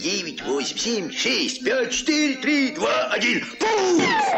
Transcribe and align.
Девять, 0.00 0.42
восемь, 0.42 0.78
семь, 0.78 1.12
шесть, 1.12 1.62
пять, 1.62 1.92
четыре, 1.92 2.36
три, 2.36 2.70
два, 2.70 3.08
один. 3.10 3.44
Пусть! 3.58 4.30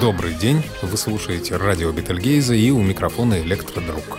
Добрый 0.00 0.32
день, 0.32 0.62
вы 0.80 0.96
слушаете 0.96 1.56
радио 1.56 1.92
Бетельгейза 1.92 2.54
и 2.54 2.70
у 2.70 2.80
микрофона 2.80 3.38
Электродруг. 3.42 4.18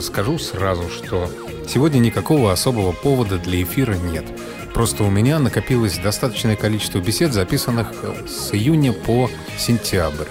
Скажу 0.00 0.40
сразу, 0.40 0.88
что 0.90 1.30
сегодня 1.70 1.98
никакого 1.98 2.52
особого 2.52 2.92
повода 2.92 3.38
для 3.38 3.62
эфира 3.62 3.94
нет. 3.94 4.24
Просто 4.72 5.04
у 5.04 5.10
меня 5.10 5.38
накопилось 5.38 5.98
достаточное 5.98 6.56
количество 6.56 6.98
бесед, 6.98 7.32
записанных 7.32 7.92
с 8.26 8.52
июня 8.52 8.92
по 8.92 9.30
сентябрь. 9.56 10.26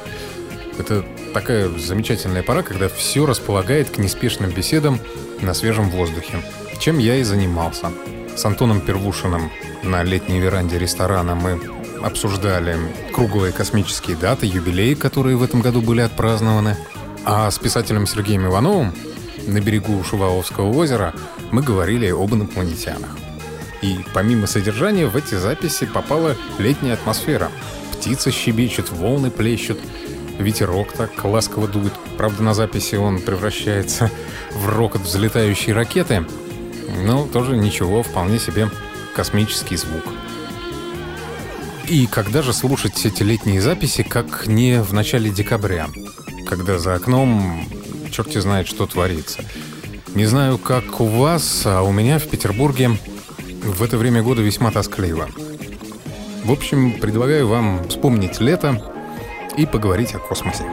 Это 0.78 1.06
такая 1.34 1.70
замечательная 1.70 2.44
пора, 2.44 2.64
когда 2.64 2.90
все 2.90 3.26
располагает 3.26 3.90
к 3.90 3.98
неспешным 3.98 4.52
беседам 4.52 5.00
на 5.42 5.54
свежем 5.54 5.90
воздухе. 5.90 6.40
Чем 6.80 6.98
я 6.98 7.18
и 7.18 7.24
занимался. 7.24 7.92
С 8.36 8.44
Антоном 8.46 8.82
Первушиным 8.82 9.52
на 9.84 10.04
летней 10.04 10.40
веранде 10.40 10.80
ресторана 10.80 11.36
мы 11.36 11.62
обсуждали 12.02 12.78
круглые 13.14 13.54
космические 13.54 14.18
даты, 14.18 14.46
юбилеи, 14.46 14.96
которые 14.96 15.38
в 15.38 15.44
этом 15.44 15.62
году 15.62 15.82
были 15.82 16.02
отпразднованы. 16.02 16.76
А 17.24 17.50
с 17.50 17.58
писателем 17.58 18.06
Сергеем 18.06 18.46
Ивановым 18.46 18.94
на 19.48 19.60
берегу 19.60 20.04
Шуваловского 20.04 20.72
озера 20.74 21.14
мы 21.52 21.62
говорили 21.62 22.10
об 22.10 22.34
инопланетянах. 22.34 23.18
И 23.82 24.00
помимо 24.14 24.48
содержания 24.48 25.08
в 25.08 25.18
эти 25.18 25.36
записи 25.36 25.86
попала 25.86 26.36
летняя 26.58 26.94
атмосфера. 26.94 27.52
Птицы 27.92 28.32
щебечут, 28.32 28.92
волны 28.92 29.30
плещут, 29.30 29.80
ветерок 30.40 30.94
так 30.94 31.24
ласково 31.24 31.68
дует. 31.68 31.94
Правда, 32.18 32.44
на 32.44 32.54
записи 32.54 32.96
он 32.96 33.20
превращается 33.20 34.10
в 34.54 34.70
рокот 34.70 35.02
взлетающей 35.02 35.74
ракеты, 35.74 36.26
но 37.04 37.28
тоже 37.28 37.58
ничего, 37.58 38.04
вполне 38.04 38.40
себе 38.40 38.70
космический 39.16 39.76
звук. 39.76 40.04
И 41.88 42.08
когда 42.08 42.42
же 42.42 42.54
слушать 42.54 43.06
эти 43.06 43.24
летние 43.24 43.62
записи, 43.62 44.04
как 44.04 44.48
не 44.48 44.82
в 44.82 44.94
начале 44.94 45.30
декабря, 45.30 45.90
когда 46.48 46.80
за 46.80 46.96
окном 46.96 47.68
черти 48.14 48.38
знает, 48.38 48.68
что 48.68 48.86
творится. 48.86 49.44
Не 50.14 50.26
знаю, 50.26 50.60
как 50.60 51.02
у 51.02 51.06
вас, 51.06 51.64
а 51.66 51.82
у 51.82 51.92
меня 51.92 52.20
в 52.20 52.28
Петербурге 52.28 52.92
в 53.64 53.82
это 53.82 53.98
время 53.98 54.22
года 54.22 54.42
весьма 54.42 54.72
тоскливо. 54.72 55.28
В 56.44 56.52
общем, 56.52 57.00
предлагаю 57.00 57.48
вам 57.48 57.88
вспомнить 57.90 58.40
лето 58.40 58.82
и 59.58 59.66
поговорить 59.66 60.14
о 60.14 60.20
космосе. 60.20 60.64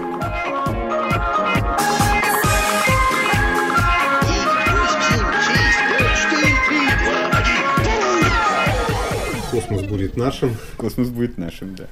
Космос 9.51 9.83
будет 9.85 10.17
нашим. 10.17 10.57
Космос 10.77 11.09
будет 11.09 11.39
нашим, 11.39 11.75
да. 11.75 11.85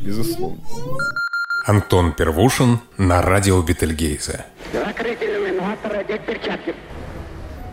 Безусловно. 0.00 0.58
Антон 1.66 2.12
Первушин 2.12 2.80
на 2.98 3.22
радио 3.22 3.62
Бетельгейзе. 3.62 4.44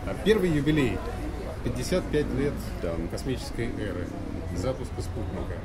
А 0.06 0.14
первый 0.24 0.48
юбилей. 0.48 0.98
55 1.64 2.26
лет 2.38 2.54
космической 3.10 3.66
эры. 3.66 4.06
Запуска 4.56 5.02
спутника. 5.02 5.58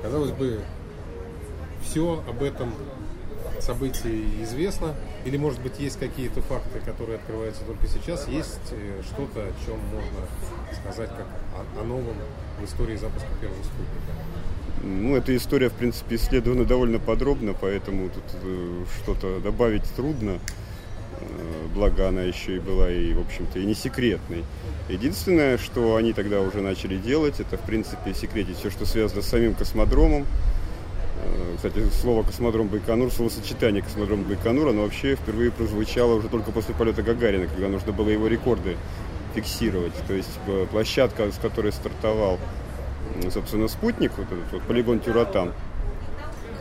Казалось 0.00 0.30
бы, 0.30 0.60
все 1.82 2.22
об 2.28 2.40
этом 2.44 2.72
событии 3.58 4.44
известно, 4.44 4.94
или, 5.24 5.36
может 5.36 5.60
быть, 5.60 5.80
есть 5.80 5.98
какие-то 5.98 6.42
факты, 6.42 6.78
которые 6.78 7.16
открываются 7.16 7.64
только 7.64 7.88
сейчас, 7.88 8.28
есть 8.28 8.60
э, 8.70 9.02
что-то, 9.02 9.40
о 9.40 9.52
чем 9.66 9.78
можно 9.92 10.80
сказать 10.80 11.10
как 11.10 11.26
о, 11.56 11.80
о 11.80 11.84
новом 11.84 12.14
в 12.60 12.64
истории 12.64 12.96
запуска 12.96 13.28
первого 13.40 13.62
спутника? 13.64 14.12
Ну, 14.82 15.14
эта 15.14 15.36
история, 15.36 15.68
в 15.68 15.74
принципе, 15.74 16.16
исследована 16.16 16.64
довольно 16.64 16.98
подробно, 16.98 17.54
поэтому 17.58 18.08
тут 18.08 18.24
э, 18.42 18.84
что-то 19.02 19.38
добавить 19.40 19.84
трудно. 19.94 20.38
Э, 21.20 21.66
благо 21.74 22.08
она 22.08 22.22
еще 22.22 22.56
и 22.56 22.60
была 22.60 22.90
и, 22.90 23.12
в 23.12 23.20
общем-то, 23.20 23.58
и 23.58 23.66
не 23.66 23.74
секретной. 23.74 24.42
Единственное, 24.88 25.58
что 25.58 25.96
они 25.96 26.14
тогда 26.14 26.40
уже 26.40 26.62
начали 26.62 26.96
делать, 26.96 27.40
это, 27.40 27.58
в 27.58 27.60
принципе, 27.60 28.14
секретить 28.14 28.56
все, 28.56 28.70
что 28.70 28.86
связано 28.86 29.20
с 29.20 29.26
самим 29.26 29.54
космодромом. 29.54 30.22
Э, 31.22 31.56
кстати, 31.56 31.82
слово 32.00 32.22
«космодром 32.22 32.68
Байконур», 32.68 33.12
словосочетание 33.12 33.82
«космодром 33.82 34.22
Байконур», 34.22 34.68
оно 34.68 34.84
вообще 34.84 35.14
впервые 35.14 35.50
прозвучало 35.50 36.14
уже 36.14 36.28
только 36.28 36.52
после 36.52 36.74
полета 36.74 37.02
Гагарина, 37.02 37.48
когда 37.48 37.68
нужно 37.68 37.92
было 37.92 38.08
его 38.08 38.28
рекорды 38.28 38.78
фиксировать. 39.34 39.92
То 40.08 40.14
есть 40.14 40.30
площадка, 40.70 41.30
с 41.30 41.36
которой 41.36 41.70
стартовал 41.70 42.38
собственно, 43.30 43.68
спутник, 43.68 44.12
вот 44.16 44.26
этот 44.26 44.52
вот 44.52 44.62
полигон 44.62 45.00
Тюратан, 45.00 45.52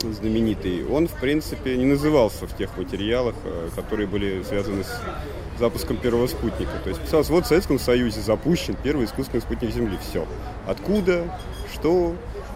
знаменитый, 0.01 0.85
он, 0.85 1.07
в 1.07 1.13
принципе, 1.13 1.75
не 1.75 1.85
назывался 1.85 2.47
в 2.47 2.55
тех 2.55 2.77
материалах, 2.77 3.35
э, 3.44 3.69
которые 3.75 4.07
были 4.07 4.44
связаны 4.44 4.83
с 4.83 5.01
запуском 5.59 5.97
первого 5.97 6.27
спутника. 6.27 6.72
То 6.83 6.89
есть 6.89 7.01
писалось, 7.01 7.29
вот 7.29 7.45
в 7.45 7.47
Советском 7.47 7.79
Союзе 7.79 8.22
запущен 8.22 8.75
первый 8.81 9.05
искусственный 9.05 9.41
спутник 9.41 9.72
Земли. 9.72 9.97
Все. 10.09 10.25
Откуда, 10.67 11.38
что, 11.73 12.16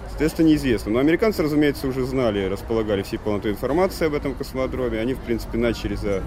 Соответственно, 0.10 0.50
неизвестно. 0.50 0.92
Но 0.92 1.00
американцы, 1.00 1.42
разумеется, 1.42 1.88
уже 1.88 2.06
знали, 2.06 2.46
располагали 2.46 3.02
всей 3.02 3.18
полнотой 3.18 3.50
информации 3.50 4.06
об 4.06 4.14
этом 4.14 4.36
космодроме. 4.36 5.00
Они, 5.00 5.16
в 5.16 5.20
принципе, 5.20 5.58
начали 5.58 5.96
за, 5.96 6.22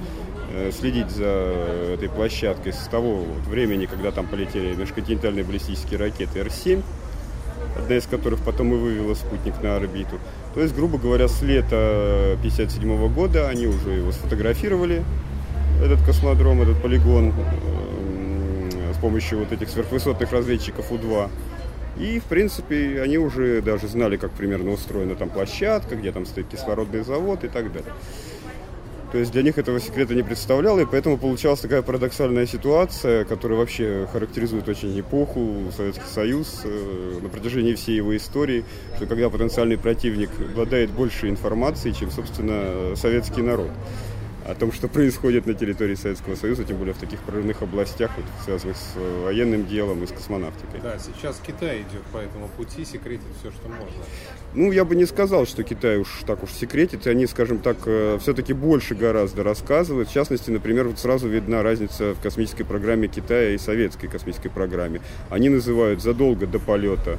э, 0.53 0.73
следить 0.77 1.09
за 1.11 1.95
этой 1.95 2.09
площадкой 2.09 2.73
с 2.73 2.89
того 2.89 3.19
вот 3.19 3.47
времени, 3.47 3.87
когда 3.87 4.11
там 4.11 4.27
полетели 4.27 4.75
межконтинентальные 4.75 5.45
баллистические 5.45 6.01
ракеты 6.01 6.41
Р-7 6.41 6.83
одна 7.79 7.97
из 7.97 8.07
которых 8.07 8.41
потом 8.41 8.73
и 8.73 8.77
вывела 8.77 9.15
спутник 9.15 9.63
на 9.63 9.77
орбиту. 9.77 10.19
То 10.55 10.61
есть, 10.61 10.75
грубо 10.75 10.99
говоря, 10.99 11.29
с 11.29 11.43
лета 11.43 12.35
1957 12.39 13.13
года 13.13 13.49
они 13.49 13.67
уже 13.67 13.91
его 13.91 14.13
сфотографировали, 14.13 15.05
этот 15.83 16.03
космодром, 16.05 16.63
этот 16.63 16.81
полигон, 16.81 17.33
э, 17.33 18.93
с 18.95 18.99
помощью 18.99 19.41
вот 19.41 19.53
этих 19.53 19.69
сверхвысотных 19.69 20.33
разведчиков 20.33 20.91
У-2. 20.91 21.29
И, 21.99 22.19
в 22.19 22.25
принципе, 22.25 23.01
они 23.03 23.19
уже 23.19 23.63
даже 23.63 23.89
знали, 23.89 24.17
как 24.17 24.31
примерно 24.33 24.73
устроена 24.73 25.15
там 25.15 25.31
площадка, 25.31 25.97
где 25.97 26.13
там 26.13 26.27
стоит 26.27 26.49
кислородный 26.49 27.03
завод 27.03 27.45
и 27.45 27.49
так 27.49 27.73
далее. 27.73 27.93
То 29.13 29.19
есть 29.19 29.31
для 29.33 29.43
них 29.43 29.57
этого 29.57 29.81
секрета 29.81 30.15
не 30.15 30.23
представляло, 30.23 30.81
и 30.81 30.85
поэтому 30.85 31.17
получалась 31.17 31.61
такая 31.61 31.83
парадоксальная 31.83 32.47
ситуация, 32.47 33.25
которая 33.25 33.59
вообще 33.59 34.09
характеризует 34.13 34.69
очень 34.69 34.99
эпоху, 34.99 35.73
Советский 35.77 36.09
Союз 36.13 36.63
э, 36.65 37.19
на 37.23 37.29
протяжении 37.29 37.75
всей 37.75 37.97
его 37.97 38.17
истории, 38.17 38.65
что 38.97 39.07
когда 39.07 39.31
потенциальный 39.31 39.79
противник 39.79 40.31
обладает 40.41 40.91
больше 40.91 41.29
информации, 41.29 41.93
чем, 41.93 42.11
собственно, 42.11 42.97
советский 42.97 43.43
народ 43.43 43.71
о 44.47 44.55
том, 44.55 44.73
что 44.73 44.89
происходит 44.89 45.47
на 45.47 45.55
территории 45.55 45.95
Советского 45.95 46.37
Союза, 46.37 46.65
тем 46.65 46.77
более 46.77 46.95
в 46.95 46.99
таких 46.99 47.21
прорывных 47.21 47.63
областях, 47.63 48.11
вот, 48.17 48.25
связанных 48.45 48.77
с 48.77 48.93
э, 48.95 49.25
военным 49.25 49.67
делом 49.67 50.05
и 50.05 50.07
с 50.07 50.13
космонавтикой. 50.13 50.81
Да, 50.83 50.99
сейчас 50.99 51.41
Китай 51.45 51.81
идет 51.81 52.03
по 52.13 52.19
этому 52.19 52.49
пути, 52.49 52.85
секретит 52.85 53.27
все, 53.41 53.51
что 53.51 53.69
можно. 53.69 54.05
Ну, 54.55 54.71
я 54.71 54.85
бы 54.85 54.95
не 54.95 55.05
сказал, 55.05 55.47
что 55.47 55.63
Китай 55.65 55.99
уж 55.99 56.23
так 56.27 56.43
уж 56.45 56.51
секретит. 56.53 57.07
Они, 57.07 57.27
скажем 57.27 57.59
так, 57.59 57.79
э, 57.87 58.19
все-таки 58.21 58.53
больше 58.53 58.95
гораздо 58.95 59.43
рассказывают. 59.43 60.09
В 60.09 60.13
частности, 60.13 60.51
например, 60.51 60.87
вот 60.87 60.99
сразу 60.99 61.29
видна 61.29 61.63
разница 61.63 62.15
в 62.15 62.21
космической 62.21 62.65
программе 62.65 63.09
Китая 63.09 63.51
и 63.51 63.59
советской 63.59 64.07
космической 64.07 64.49
программе. 64.49 65.01
Они 65.29 65.49
называют 65.49 66.03
задолго 66.03 66.47
до 66.47 66.61
полета 66.61 67.19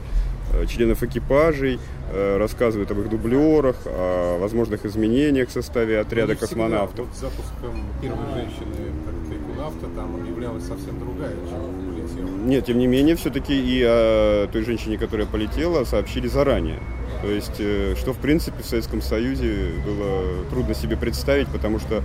членов 0.68 1.04
экипажей, 1.04 1.80
э, 2.12 2.38
рассказывают 2.38 2.92
об 2.92 3.00
их 3.00 3.10
дублерах, 3.10 3.76
о 3.86 4.38
возможных 4.40 4.86
изменениях 4.86 5.50
в 5.50 5.52
составе 5.52 6.00
отряда 6.00 6.34
ну, 6.34 6.40
космонавтов. 6.40 7.08
Вот 7.08 7.18
запуском 7.18 7.86
первой 8.02 8.34
женщины 8.34 8.92
космонавта 9.30 9.88
там 9.96 10.16
объявлялась 10.16 10.64
совсем 10.64 11.00
другая, 11.00 11.36
чем 11.50 11.94
полетела. 11.94 12.38
Нет, 12.46 12.66
тем 12.66 12.78
не 12.78 12.88
менее, 12.88 13.16
все-таки 13.16 13.54
и 13.54 13.84
о 13.84 14.48
той 14.48 14.64
женщине, 14.64 14.98
которая 14.98 15.28
полетела, 15.28 15.84
сообщили 15.84 16.28
заранее. 16.28 16.80
То 17.22 17.30
есть, 17.30 17.60
э, 17.60 17.96
что 17.98 18.14
в 18.14 18.18
принципе 18.18 18.64
в 18.64 18.66
Советском 18.66 19.02
Союзе 19.02 19.72
было 19.86 20.46
трудно 20.50 20.76
себе 20.76 20.98
представить, 20.98 21.48
потому 21.48 21.80
что 21.80 22.04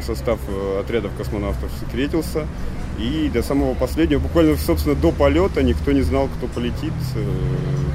состав 0.00 0.38
отрядов 0.80 1.10
космонавтов 1.18 1.70
секретился, 1.78 2.46
и 2.98 3.30
до 3.32 3.42
самого 3.42 3.74
последнего, 3.74 4.20
буквально, 4.20 4.56
собственно, 4.56 4.94
до 4.94 5.12
полета 5.12 5.62
никто 5.62 5.92
не 5.92 6.02
знал, 6.02 6.28
кто 6.36 6.46
полетит. 6.48 6.92
Э, 7.14 7.24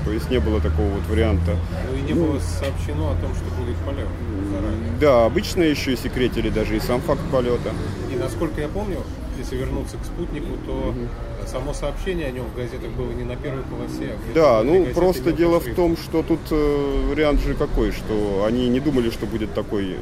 то 0.05 0.11
есть 0.11 0.29
не 0.29 0.39
было 0.39 0.59
такого 0.59 0.87
вот 0.87 1.05
варианта. 1.09 1.57
Ну 1.89 1.97
и 1.97 2.01
не 2.01 2.13
было 2.13 2.39
сообщено 2.39 3.11
о 3.11 3.15
том, 3.15 3.33
что 3.35 3.43
будет 3.59 3.75
полет 3.77 4.07
заранее. 4.51 4.91
Да, 4.99 5.25
обычно 5.25 5.63
еще 5.63 5.95
секретили 5.95 6.49
даже 6.49 6.77
и 6.77 6.79
сам 6.79 7.01
факт 7.01 7.21
полета. 7.31 7.71
И 8.11 8.15
насколько 8.15 8.61
я 8.61 8.67
помню, 8.67 8.97
если 9.37 9.55
вернуться 9.57 9.97
к 9.97 10.05
спутнику, 10.05 10.57
то 10.65 10.71
угу. 10.71 11.07
само 11.47 11.73
сообщение 11.73 12.27
о 12.27 12.31
нем 12.31 12.45
в 12.45 12.55
газетах 12.55 12.89
было 12.91 13.11
не 13.11 13.23
на 13.23 13.35
первой 13.35 13.63
полосе. 13.63 14.13
А 14.31 14.33
да, 14.33 14.63
ну 14.63 14.85
просто 14.93 15.31
дело 15.31 15.59
в 15.59 15.73
том, 15.73 15.97
что 15.97 16.21
тут 16.21 16.39
э, 16.51 17.07
вариант 17.09 17.41
же 17.41 17.53
какой, 17.53 17.91
что 17.91 18.45
они 18.47 18.69
не 18.69 18.79
думали, 18.79 19.09
что 19.09 19.25
будет 19.25 19.53
такой 19.53 19.97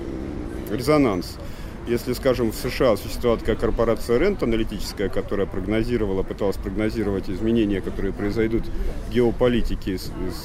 резонанс. 0.72 1.38
Если, 1.88 2.14
скажем, 2.14 2.52
в 2.52 2.56
США 2.56 2.96
существовала 2.96 3.40
такая 3.40 3.56
корпорация 3.56 4.20
Rent 4.20 4.44
аналитическая, 4.44 5.10
которая 5.10 5.48
прогнозировала, 5.48 6.22
пыталась 6.22 6.58
прогнозировать 6.58 7.28
изменения, 7.30 7.82
которые 7.82 8.14
произойдут 8.14 8.64
в 9.08 9.12
геополитике, 9.12 9.98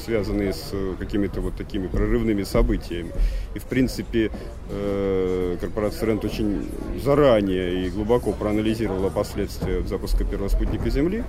связанные 0.05 0.55
с 0.55 0.71
э, 0.73 0.95
какими-то 0.99 1.43
вот 1.43 1.55
такими 1.55 1.89
прорывными 1.89 2.43
событиями. 2.43 3.13
И, 3.55 3.59
в 3.59 3.65
принципе, 3.65 4.31
э, 4.71 5.57
корпорация 5.61 6.09
Rent 6.09 6.25
очень 6.25 6.71
заранее 7.05 7.87
и 7.87 7.91
глубоко 7.91 8.33
проанализировала 8.33 9.11
последствия 9.11 9.83
запуска 9.83 10.25
первого 10.25 10.49
спутника 10.49 10.89
Земли. 10.89 11.23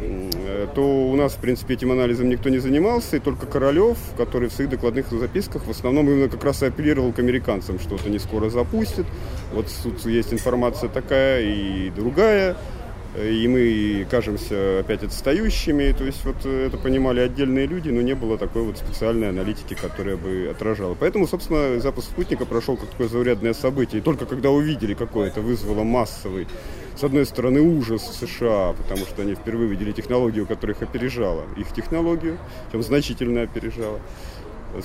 Э, 0.00 0.66
то 0.74 0.82
у 0.82 1.16
нас, 1.16 1.34
в 1.34 1.38
принципе, 1.38 1.74
этим 1.74 1.92
анализом 1.92 2.28
никто 2.28 2.48
не 2.48 2.58
занимался, 2.58 3.16
и 3.16 3.20
только 3.20 3.46
Королев, 3.46 3.98
который 4.16 4.48
в 4.48 4.52
своих 4.52 4.70
докладных 4.70 5.10
записках 5.10 5.66
в 5.66 5.70
основном 5.70 6.08
именно 6.08 6.28
как 6.28 6.42
раз 6.44 6.62
и 6.62 6.66
апеллировал 6.66 7.12
к 7.12 7.18
американцам, 7.18 7.78
что 7.78 7.90
вот 7.90 8.06
они 8.06 8.18
скоро 8.18 8.50
запустят. 8.50 9.06
Вот 9.52 9.66
тут 9.82 10.04
есть 10.06 10.32
информация 10.32 10.88
такая 10.88 11.42
и 11.42 11.90
другая, 11.90 12.56
и 13.16 13.48
мы 13.48 14.06
кажемся 14.10 14.80
опять 14.80 15.02
отстающими. 15.02 15.92
То 15.92 16.04
есть 16.04 16.24
вот 16.24 16.46
это 16.46 16.78
понимали 16.78 17.20
отдельные 17.20 17.66
люди, 17.66 17.90
но 17.90 18.00
не 18.00 18.14
было 18.14 18.38
такой 18.38 18.62
вот 18.62 18.78
специальной 18.78 19.28
аналитики, 19.30 19.74
которая 19.74 20.16
бы 20.16 20.48
отражала. 20.50 20.96
Поэтому, 20.98 21.26
собственно, 21.26 21.80
запуск 21.80 22.08
спутника 22.10 22.46
прошел 22.46 22.76
как 22.76 22.90
такое 22.90 23.08
заурядное 23.08 23.54
событие. 23.54 24.00
И 24.00 24.04
только 24.04 24.26
когда 24.26 24.50
увидели, 24.50 24.94
какое 24.94 25.28
это 25.28 25.40
вызвало 25.40 25.82
массовый 25.82 26.46
с 27.00 27.04
одной 27.04 27.24
стороны, 27.24 27.62
ужас 27.62 28.02
США, 28.20 28.74
потому 28.74 29.06
что 29.06 29.22
они 29.22 29.34
впервые 29.34 29.70
видели 29.70 29.90
технологию, 29.92 30.46
которая 30.46 30.76
их 30.76 30.82
опережала, 30.82 31.44
их 31.56 31.72
технологию, 31.72 32.36
чем 32.72 32.82
значительно 32.82 33.42
опережала 33.42 33.98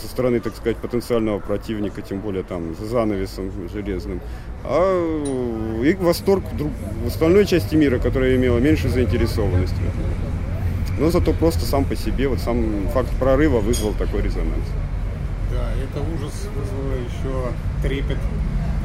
со 0.01 0.07
стороны, 0.07 0.39
так 0.39 0.56
сказать, 0.56 0.77
потенциального 0.77 1.39
противника, 1.39 2.01
тем 2.01 2.21
более 2.21 2.44
там 2.44 2.73
за 2.75 2.85
занавесом 2.85 3.51
железным. 3.71 4.21
А 4.63 5.83
и 5.83 5.94
восторг 5.95 6.44
в 7.03 7.07
остальной 7.07 7.45
части 7.45 7.75
мира, 7.75 8.00
которая 8.00 8.38
имела 8.38 8.59
меньше 8.59 8.88
заинтересованности. 8.88 9.75
Но 10.97 11.11
зато 11.11 11.33
просто 11.33 11.65
сам 11.65 11.83
по 11.83 11.97
себе, 11.97 12.29
вот 12.29 12.39
сам 12.39 12.88
факт 12.94 13.09
прорыва 13.19 13.59
вызвал 13.59 13.94
такой 13.94 14.21
резонанс. 14.21 14.65
Да, 15.51 15.69
это 15.83 16.00
ужас 16.15 16.47
вызвало 16.56 16.94
еще 16.95 17.51
трепет 17.83 18.18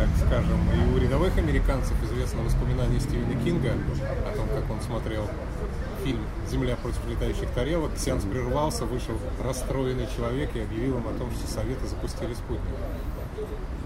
так 0.01 0.09
скажем, 0.17 0.59
и 0.73 0.95
у 0.95 0.99
рядовых 0.99 1.37
американцев 1.37 1.93
известно 2.05 2.41
воспоминание 2.43 3.01
Стивена 3.01 3.39
Кинга 3.45 3.73
о 4.27 4.35
том, 4.35 4.49
как 4.49 4.71
он 4.71 4.81
смотрел 4.81 5.29
фильм 6.05 6.21
«Земля 6.51 6.77
против 6.77 7.01
летающих 7.09 7.49
тарелок». 7.55 7.91
Сеанс 7.97 8.25
прервался, 8.25 8.85
вышел 8.85 9.15
расстроенный 9.43 10.07
человек 10.17 10.51
и 10.55 10.61
объявил 10.61 10.99
им 10.99 11.07
о 11.09 11.13
том, 11.19 11.31
что 11.33 11.47
Советы 11.47 11.87
запустили 11.87 12.35
спутник. 12.35 12.75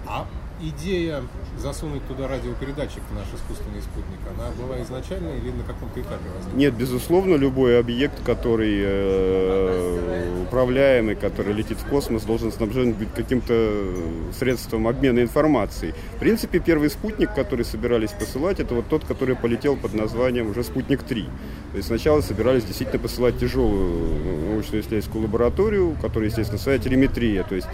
А 0.06 0.26
идея 0.60 1.22
засунуть 1.58 2.06
туда 2.06 2.28
радиопередатчик 2.28 3.02
наш 3.14 3.26
искусственный 3.34 3.82
спутник, 3.82 4.18
она 4.36 4.50
была 4.50 4.82
изначально 4.82 5.30
или 5.30 5.50
на 5.50 5.64
каком-то 5.64 6.00
этапе 6.00 6.24
возникла? 6.34 6.56
Нет, 6.56 6.74
безусловно, 6.74 7.34
любой 7.36 7.78
объект, 7.78 8.22
который 8.24 8.80
э, 8.82 10.42
управляемый, 10.42 11.16
который 11.16 11.52
летит 11.52 11.78
в 11.78 11.86
космос, 11.88 12.22
должен 12.22 12.52
снабжен 12.52 12.92
быть 12.92 13.12
каким-то 13.14 13.94
средством 14.38 14.86
обмена 14.88 15.20
информацией. 15.20 15.94
В 16.16 16.18
принципе, 16.18 16.60
первый 16.60 16.90
спутник, 16.90 17.34
который 17.34 17.64
собирались 17.64 18.10
посылать, 18.10 18.60
это 18.60 18.74
вот 18.74 18.88
тот, 18.88 19.04
который 19.04 19.36
полетел 19.36 19.76
под 19.76 19.94
названием 19.94 20.50
уже 20.50 20.62
«Спутник-3». 20.64 21.28
То 21.72 21.76
есть 21.76 21.90
сначала 22.04 22.20
собирались 22.20 22.64
действительно 22.64 22.98
посылать 22.98 23.38
тяжелую 23.38 24.50
научную 24.50 24.82
исследовательскую 24.82 25.24
лабораторию, 25.24 25.96
которая, 26.02 26.28
естественно, 26.28 26.58
своя 26.58 26.78
телеметрия, 26.78 27.44
то 27.44 27.54
есть 27.54 27.66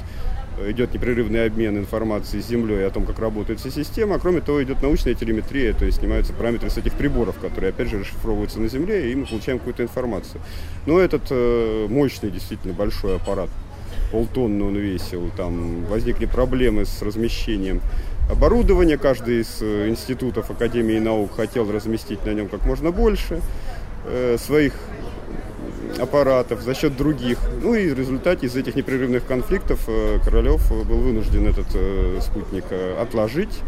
идет 0.69 0.95
непрерывный 0.95 1.47
обмен 1.47 1.77
информацией 1.77 2.41
с 2.41 2.47
Землей 2.47 2.87
о 2.87 2.91
том, 2.91 3.07
как 3.07 3.19
работает 3.19 3.59
вся 3.59 3.71
система. 3.71 4.15
А 4.15 4.19
кроме 4.21 4.41
того, 4.41 4.63
идет 4.63 4.83
научная 4.83 5.15
телеметрия, 5.15 5.73
то 5.73 5.85
есть 5.85 5.99
снимаются 5.99 6.33
параметры 6.33 6.71
с 6.71 6.79
этих 6.79 6.93
приборов, 6.93 7.41
которые, 7.41 7.71
опять 7.71 7.89
же, 7.89 7.99
расшифровываются 7.99 8.61
на 8.61 8.69
Земле, 8.69 9.11
и 9.11 9.17
мы 9.17 9.27
получаем 9.27 9.59
какую-то 9.59 9.83
информацию. 9.83 10.41
Но 10.87 11.01
этот 11.01 11.23
э, 11.31 11.89
мощный, 11.91 12.31
действительно 12.31 12.73
большой 12.73 13.17
аппарат, 13.17 13.51
полтонны 14.13 14.63
он 14.63 14.77
весил, 14.77 15.29
там 15.37 15.87
возникли 15.87 16.27
проблемы 16.27 16.85
с 16.85 17.03
размещением 17.03 17.81
оборудования. 18.31 18.97
Каждый 18.97 19.41
из 19.41 19.59
э, 19.61 19.89
институтов 19.89 20.53
Академии 20.53 21.01
наук 21.01 21.35
хотел 21.35 21.69
разместить 21.73 22.25
на 22.25 22.31
нем 22.31 22.49
как 22.49 22.65
можно 22.65 22.93
больше 22.93 23.41
э, 24.05 24.37
своих 24.39 24.73
аппаратов, 25.99 26.63
за 26.63 26.75
счет 26.75 26.97
других. 26.97 27.39
Ну 27.63 27.75
и 27.75 27.91
в 27.91 27.99
результате 27.99 28.47
из 28.47 28.57
этих 28.57 28.75
непрерывных 28.77 29.27
конфликтов 29.27 29.81
э, 29.89 30.19
Королев 30.25 30.69
был 30.71 30.99
вынужден 30.99 31.47
этот 31.47 31.67
э, 31.75 32.19
спутник 32.21 32.65
э, 32.71 32.97
отложить 33.01 33.61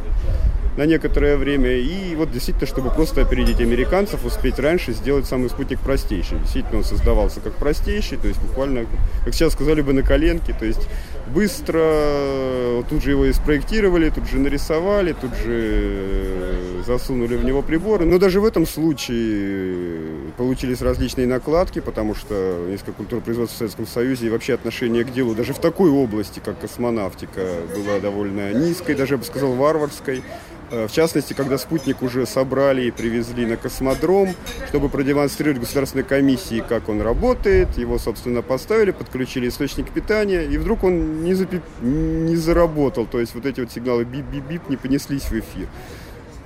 на 0.77 0.87
некоторое 0.87 1.37
время. 1.37 1.71
И 1.73 2.15
вот 2.17 2.33
действительно, 2.33 2.67
чтобы 2.67 2.91
просто 2.91 3.23
опередить 3.23 3.61
американцев, 3.61 4.25
успеть 4.25 4.59
раньше 4.59 4.93
сделать 4.93 5.27
самый 5.27 5.51
спутник 5.51 5.81
простейший. 5.81 6.39
Действительно, 6.39 6.79
он 6.79 6.85
создавался 6.85 7.41
как 7.41 7.55
простейший, 7.55 8.19
то 8.19 8.29
есть 8.29 8.41
буквально, 8.41 8.87
как 9.25 9.35
сейчас 9.35 9.53
сказали 9.53 9.83
бы, 9.83 9.93
на 9.93 10.03
коленке. 10.03 10.55
То 10.59 10.65
есть 10.65 10.89
быстро 11.35 12.83
тут 12.89 13.03
же 13.03 13.11
его 13.11 13.25
и 13.27 13.33
спроектировали, 13.33 14.11
тут 14.11 14.29
же 14.29 14.39
нарисовали, 14.39 15.13
тут 15.13 15.35
же 15.35 16.83
засунули 16.87 17.37
в 17.37 17.45
него 17.45 17.63
приборы. 17.63 18.05
Но 18.05 18.19
даже 18.19 18.41
в 18.41 18.45
этом 18.45 18.67
случае 18.67 20.31
получились 20.37 20.83
различные 20.83 21.27
накладки, 21.27 21.81
потому 21.81 22.15
что 22.15 22.67
несколько 22.69 22.93
культур 22.93 23.21
производства 23.21 23.55
в 23.55 23.59
Советском 23.59 23.87
Союзе 23.87 24.27
и 24.27 24.31
вообще 24.31 24.55
отношение 24.55 25.05
к 25.05 25.13
делу 25.13 25.35
даже 25.35 25.53
в 25.53 25.59
такой 25.59 25.91
области, 25.91 26.41
как 26.45 26.61
космонавтика, 26.61 27.41
было 27.75 28.01
довольно 28.01 28.53
низкой, 28.53 28.95
даже, 28.95 29.15
я 29.15 29.19
бы 29.19 29.25
сказал, 29.25 29.53
варварской. 29.53 30.23
Э, 30.73 30.89
в 30.89 30.93
частности, 30.93 31.35
когда 31.35 31.59
спутник 31.59 32.03
уже 32.03 32.27
собрали 32.27 32.85
и 32.85 32.91
привезли 32.91 33.45
на 33.45 33.57
космодром, 33.57 34.31
чтобы 34.69 34.89
продемонстрировать 34.89 35.61
государственной 35.61 36.05
комиссии, 36.05 36.65
как 36.67 36.89
он 36.89 37.03
работает, 37.03 37.77
его, 37.77 37.99
собственно, 37.99 38.41
поставили, 38.41 38.91
подключили 38.91 39.49
источник 39.49 39.91
питания, 39.91 40.45
и 40.45 40.57
вдруг 40.57 40.85
он 40.85 41.25
не, 41.25 41.35
запи... 41.35 41.61
не 41.83 42.37
заработал. 42.37 43.07
То 43.07 43.21
есть 43.21 43.35
вот 43.35 43.45
эти 43.45 43.61
вот 43.61 43.71
сигналы 43.71 44.05
бип-бип-бип 44.05 44.63
не 44.71 44.79
понеслись 44.79 45.25
в 45.25 45.33
эфир. 45.33 45.69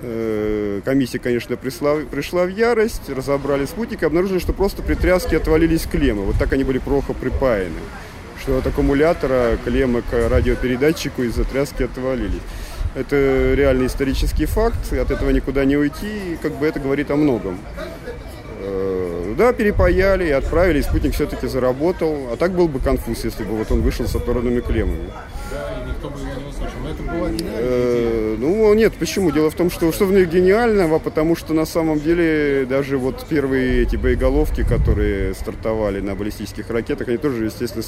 Э, 0.02 0.80
комиссия, 0.84 1.20
конечно, 1.20 1.56
пришла, 1.56 1.94
пришла 2.10 2.46
в 2.46 2.48
ярость, 2.48 3.08
разобрали 3.08 3.64
спутник 3.64 4.02
и 4.02 4.06
обнаружили, 4.06 4.40
что 4.40 4.52
просто 4.52 4.82
при 4.82 4.94
тряске 4.94 5.36
отвалились 5.36 5.86
клеммы. 5.86 6.24
Вот 6.24 6.36
так 6.36 6.52
они 6.52 6.64
были 6.64 6.78
плохо 6.78 7.12
припаяны. 7.12 7.78
Что 8.42 8.58
от 8.58 8.66
аккумулятора 8.66 9.56
клеммы 9.64 10.02
к 10.02 10.28
радиопередатчику 10.28 11.22
из-за 11.22 11.44
тряски 11.44 11.84
отвалились. 11.84 12.42
Это 12.96 13.52
реальный 13.52 13.86
исторический 13.86 14.46
факт, 14.46 14.90
от 14.90 15.10
этого 15.10 15.28
никуда 15.28 15.66
не 15.66 15.76
уйти, 15.76 16.32
и 16.32 16.38
как 16.40 16.52
бы 16.52 16.66
это 16.66 16.80
говорит 16.80 17.10
о 17.10 17.16
многом. 17.16 17.58
Э, 18.60 19.34
да, 19.36 19.52
перепаяли 19.52 20.24
и 20.24 20.30
отправили, 20.30 20.78
и 20.78 20.82
спутник 20.82 21.12
все-таки 21.12 21.46
заработал. 21.46 22.28
А 22.32 22.36
так 22.38 22.52
был 22.52 22.68
бы 22.68 22.80
конфуз, 22.80 23.22
если 23.24 23.44
бы 23.44 23.50
вот 23.50 23.70
он 23.70 23.82
вышел 23.82 24.06
с 24.06 24.16
оторванными 24.16 24.60
клеммами. 24.60 25.10
Да, 25.50 25.74
и 25.84 25.90
никто 25.90 26.08
бы 26.08 26.18
его 26.18 26.40
не 26.40 26.48
услышал. 26.48 26.78
Но 26.82 26.88
это 26.88 27.02
была 27.02 27.28
э, 27.30 28.36
Ну, 28.38 28.72
нет, 28.72 28.94
почему? 28.94 29.30
Дело 29.30 29.50
в 29.50 29.54
том, 29.54 29.70
что 29.70 29.92
что 29.92 30.06
в 30.06 30.12
них 30.12 30.30
гениального, 30.30 30.98
потому 30.98 31.36
что 31.36 31.52
на 31.52 31.66
самом 31.66 32.00
деле 32.00 32.64
даже 32.64 32.96
вот 32.96 33.26
первые 33.28 33.82
эти 33.82 33.96
боеголовки, 33.96 34.64
которые 34.64 35.34
стартовали 35.34 36.00
на 36.00 36.14
баллистических 36.14 36.70
ракетах, 36.70 37.08
они 37.08 37.18
тоже, 37.18 37.44
естественно, 37.44 37.84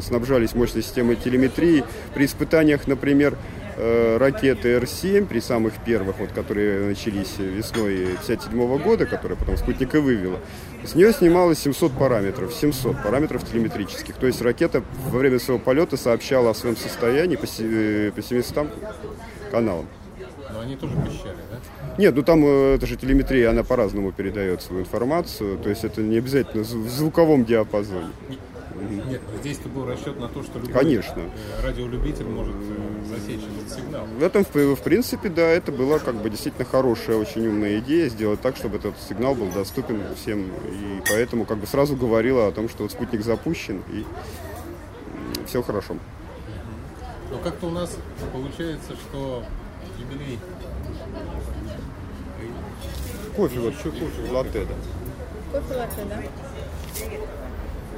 снабжались 0.00 0.54
мощной 0.54 0.84
системой 0.84 1.16
телеметрии. 1.16 1.82
При 2.14 2.26
испытаниях, 2.26 2.86
например, 2.86 3.36
ракеты 3.76 4.68
Р-7 4.76 5.26
при 5.26 5.40
самых 5.40 5.74
первых, 5.84 6.18
вот, 6.18 6.32
которые 6.32 6.86
начались 6.86 7.38
весной 7.38 8.14
1957 8.14 8.78
года, 8.82 9.06
которые 9.06 9.38
потом 9.38 9.56
спутник 9.56 9.94
и 9.94 9.98
вывела, 9.98 10.38
с 10.84 10.94
нее 10.94 11.12
снималось 11.12 11.58
700 11.58 11.92
параметров, 11.92 12.54
700 12.54 13.02
параметров 13.02 13.44
телеметрических. 13.44 14.14
То 14.16 14.26
есть 14.26 14.40
ракета 14.40 14.82
во 15.10 15.18
время 15.18 15.38
своего 15.38 15.62
полета 15.62 15.96
сообщала 15.96 16.50
о 16.50 16.54
своем 16.54 16.76
состоянии 16.76 17.36
по, 17.36 17.46
э, 17.58 18.12
по 18.14 18.22
700 18.22 18.68
каналам. 19.50 19.86
Но 20.52 20.60
они 20.60 20.76
тоже 20.76 20.94
пищали, 20.94 21.36
да? 21.50 21.58
Нет, 21.98 22.14
ну 22.14 22.22
там 22.22 22.44
э, 22.44 22.76
это 22.76 22.86
же 22.86 22.96
телеметрия, 22.96 23.50
она 23.50 23.62
по-разному 23.62 24.12
передает 24.12 24.62
свою 24.62 24.82
информацию, 24.82 25.58
то 25.58 25.68
есть 25.68 25.84
это 25.84 26.00
не 26.02 26.18
обязательно 26.18 26.62
в 26.62 26.88
звуковом 26.88 27.44
диапазоне. 27.44 28.10
Нет, 29.08 29.20
здесь-то 29.40 29.68
был 29.68 29.86
расчет 29.86 30.18
на 30.18 30.28
то, 30.28 30.42
что 30.42 30.58
любой 30.58 30.72
Конечно. 30.72 31.20
Э, 31.20 31.66
радиолюбитель 31.66 32.26
может 32.26 32.54
э, 32.56 33.04
засечь 33.08 33.40
этот 33.40 33.72
сигнал. 33.78 34.06
В 34.06 34.22
этом, 34.22 34.44
в 34.44 34.82
принципе, 34.82 35.28
да, 35.28 35.42
это 35.42 35.72
была 35.72 35.98
как 35.98 36.16
бы 36.16 36.30
действительно 36.30 36.64
хорошая, 36.64 37.16
очень 37.16 37.46
умная 37.46 37.78
идея 37.80 38.08
сделать 38.08 38.40
так, 38.40 38.56
чтобы 38.56 38.76
этот 38.76 38.94
сигнал 39.00 39.34
был 39.34 39.50
доступен 39.50 40.02
всем. 40.16 40.46
И 40.46 41.02
поэтому 41.08 41.44
как 41.44 41.58
бы 41.58 41.66
сразу 41.66 41.96
говорила 41.96 42.48
о 42.48 42.52
том, 42.52 42.68
что 42.68 42.82
вот 42.82 42.92
спутник 42.92 43.22
запущен 43.22 43.82
и 43.92 44.04
все 45.46 45.62
хорошо. 45.62 45.96
Но 47.30 47.38
как-то 47.38 47.66
у 47.66 47.70
нас 47.70 47.96
получается, 48.32 48.92
что 48.94 49.42
юбилей 49.98 50.38
Кофе, 53.36 53.60
вот 53.60 53.74
Еще 53.74 53.90
кофе. 53.90 54.32
латте, 54.32 54.64
да. 54.64 55.60
Кофе 55.60 55.74
латте, 55.74 56.04
да? 56.08 56.22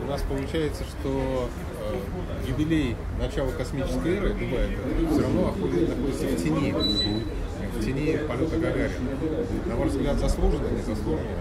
У 0.02 0.07
нас 0.07 0.23
получается, 0.23 0.85
что 0.85 1.49
э, 1.81 2.49
юбилей 2.49 2.97
начала 3.19 3.50
космической 3.52 4.17
эры 4.17 4.35
Дубая 4.35 4.69
все 5.11 5.23
равно 5.23 5.47
находится, 5.47 6.26
в 6.26 6.37
тени. 6.37 6.73
В 6.73 7.85
тени 7.85 8.17
полета 8.28 8.57
Гагарина. 8.59 9.11
На 9.67 9.76
ваш 9.76 9.90
взгляд, 9.90 10.19
заслуженно, 10.19 10.69
не 10.69 10.83
заслуженно? 10.83 11.37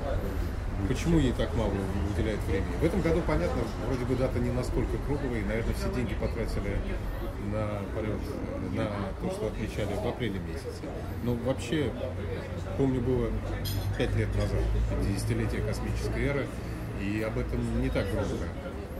Почему 0.88 1.18
ей 1.18 1.34
так 1.34 1.54
мало 1.56 1.72
уделяет 2.14 2.40
времени? 2.48 2.76
В 2.80 2.86
этом 2.86 3.02
году, 3.02 3.22
понятно, 3.26 3.62
вроде 3.88 4.06
бы 4.06 4.16
дата 4.16 4.40
не 4.40 4.52
настолько 4.52 4.98
круглая, 5.06 5.42
и, 5.42 5.44
наверное, 5.44 5.74
все 5.74 5.94
деньги 5.94 6.14
потратили 6.14 6.78
на 7.52 7.82
полет, 7.96 8.20
на 8.74 8.86
то, 9.22 9.36
что 9.36 9.48
отмечали 9.48 9.94
в 9.96 10.08
апреле 10.08 10.40
месяце. 10.40 10.84
Но 11.24 11.34
вообще, 11.34 11.92
помню, 12.78 13.02
было 13.02 13.30
пять 13.98 14.16
лет 14.16 14.30
назад, 14.36 14.62
50-летие 15.02 15.66
космической 15.66 16.26
эры, 16.26 16.48
и 17.01 17.22
об 17.22 17.38
этом 17.38 17.82
не 17.82 17.89
так 17.89 18.06
громко. 18.12 18.48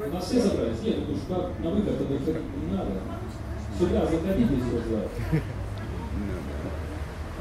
У 0.06 0.13
нас 0.13 0.25
все 0.25 0.42
собрались? 0.42 0.82
Нет, 0.82 0.98
уж 1.10 1.20
как 1.27 1.60
на 1.60 1.70
выход 1.72 2.01
это 2.01 2.13
не 2.13 2.75
надо. 2.75 2.92
Сюда 3.80 4.06
заходите, 4.06 4.54
если 4.54 4.77
вас 4.77 4.86
зовут. 4.86 5.12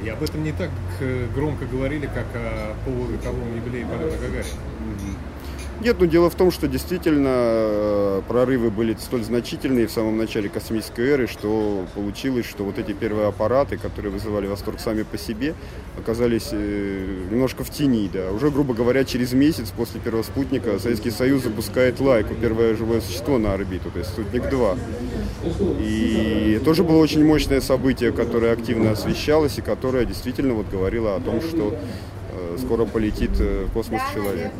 И 0.02 0.08
об 0.10 0.22
этом 0.22 0.44
не 0.44 0.52
так 0.52 0.70
э, 1.00 1.26
громко 1.34 1.64
говорили, 1.64 2.06
как 2.06 2.26
о 2.34 2.74
полувековом 2.84 3.56
юбилее 3.56 3.86
полета 3.86 4.18
Гагарина. 4.18 4.44
Нет, 5.80 5.96
ну 6.00 6.06
дело 6.06 6.30
в 6.30 6.34
том, 6.34 6.50
что 6.50 6.68
действительно 6.68 7.28
э, 7.28 8.22
прорывы 8.26 8.70
были 8.70 8.96
столь 8.98 9.22
значительные 9.22 9.86
в 9.86 9.90
самом 9.90 10.16
начале 10.16 10.48
космической 10.48 11.06
эры, 11.06 11.26
что 11.26 11.84
получилось, 11.94 12.46
что 12.46 12.64
вот 12.64 12.78
эти 12.78 12.92
первые 12.92 13.28
аппараты, 13.28 13.76
которые 13.76 14.10
вызывали 14.10 14.46
восторг 14.46 14.80
сами 14.80 15.02
по 15.02 15.18
себе, 15.18 15.54
оказались 15.98 16.48
э, 16.52 17.26
немножко 17.30 17.62
в 17.62 17.70
тени. 17.70 18.08
Да. 18.10 18.30
Уже, 18.30 18.50
грубо 18.50 18.72
говоря, 18.72 19.04
через 19.04 19.34
месяц 19.34 19.68
после 19.68 20.00
первого 20.00 20.22
спутника 20.22 20.78
Советский 20.78 21.10
Союз 21.10 21.42
запускает 21.42 22.00
Лайку, 22.00 22.34
первое 22.34 22.74
живое 22.74 23.02
существо 23.02 23.36
на 23.36 23.52
орбиту, 23.52 23.90
то 23.90 23.98
есть 23.98 24.10
Спутник-2. 24.12 24.78
И 25.82 26.60
тоже 26.64 26.84
было 26.84 26.96
очень 26.96 27.22
мощное 27.22 27.60
событие, 27.60 28.12
которое 28.12 28.52
активно 28.52 28.92
освещалось 28.92 29.58
и 29.58 29.60
которое 29.60 30.06
действительно 30.06 30.54
вот 30.54 30.70
говорило 30.70 31.16
о 31.16 31.20
том, 31.20 31.42
что 31.42 31.74
э, 32.32 32.56
скоро 32.58 32.86
полетит 32.86 33.32
в 33.38 33.70
космос 33.72 34.00
человек. 34.14 34.52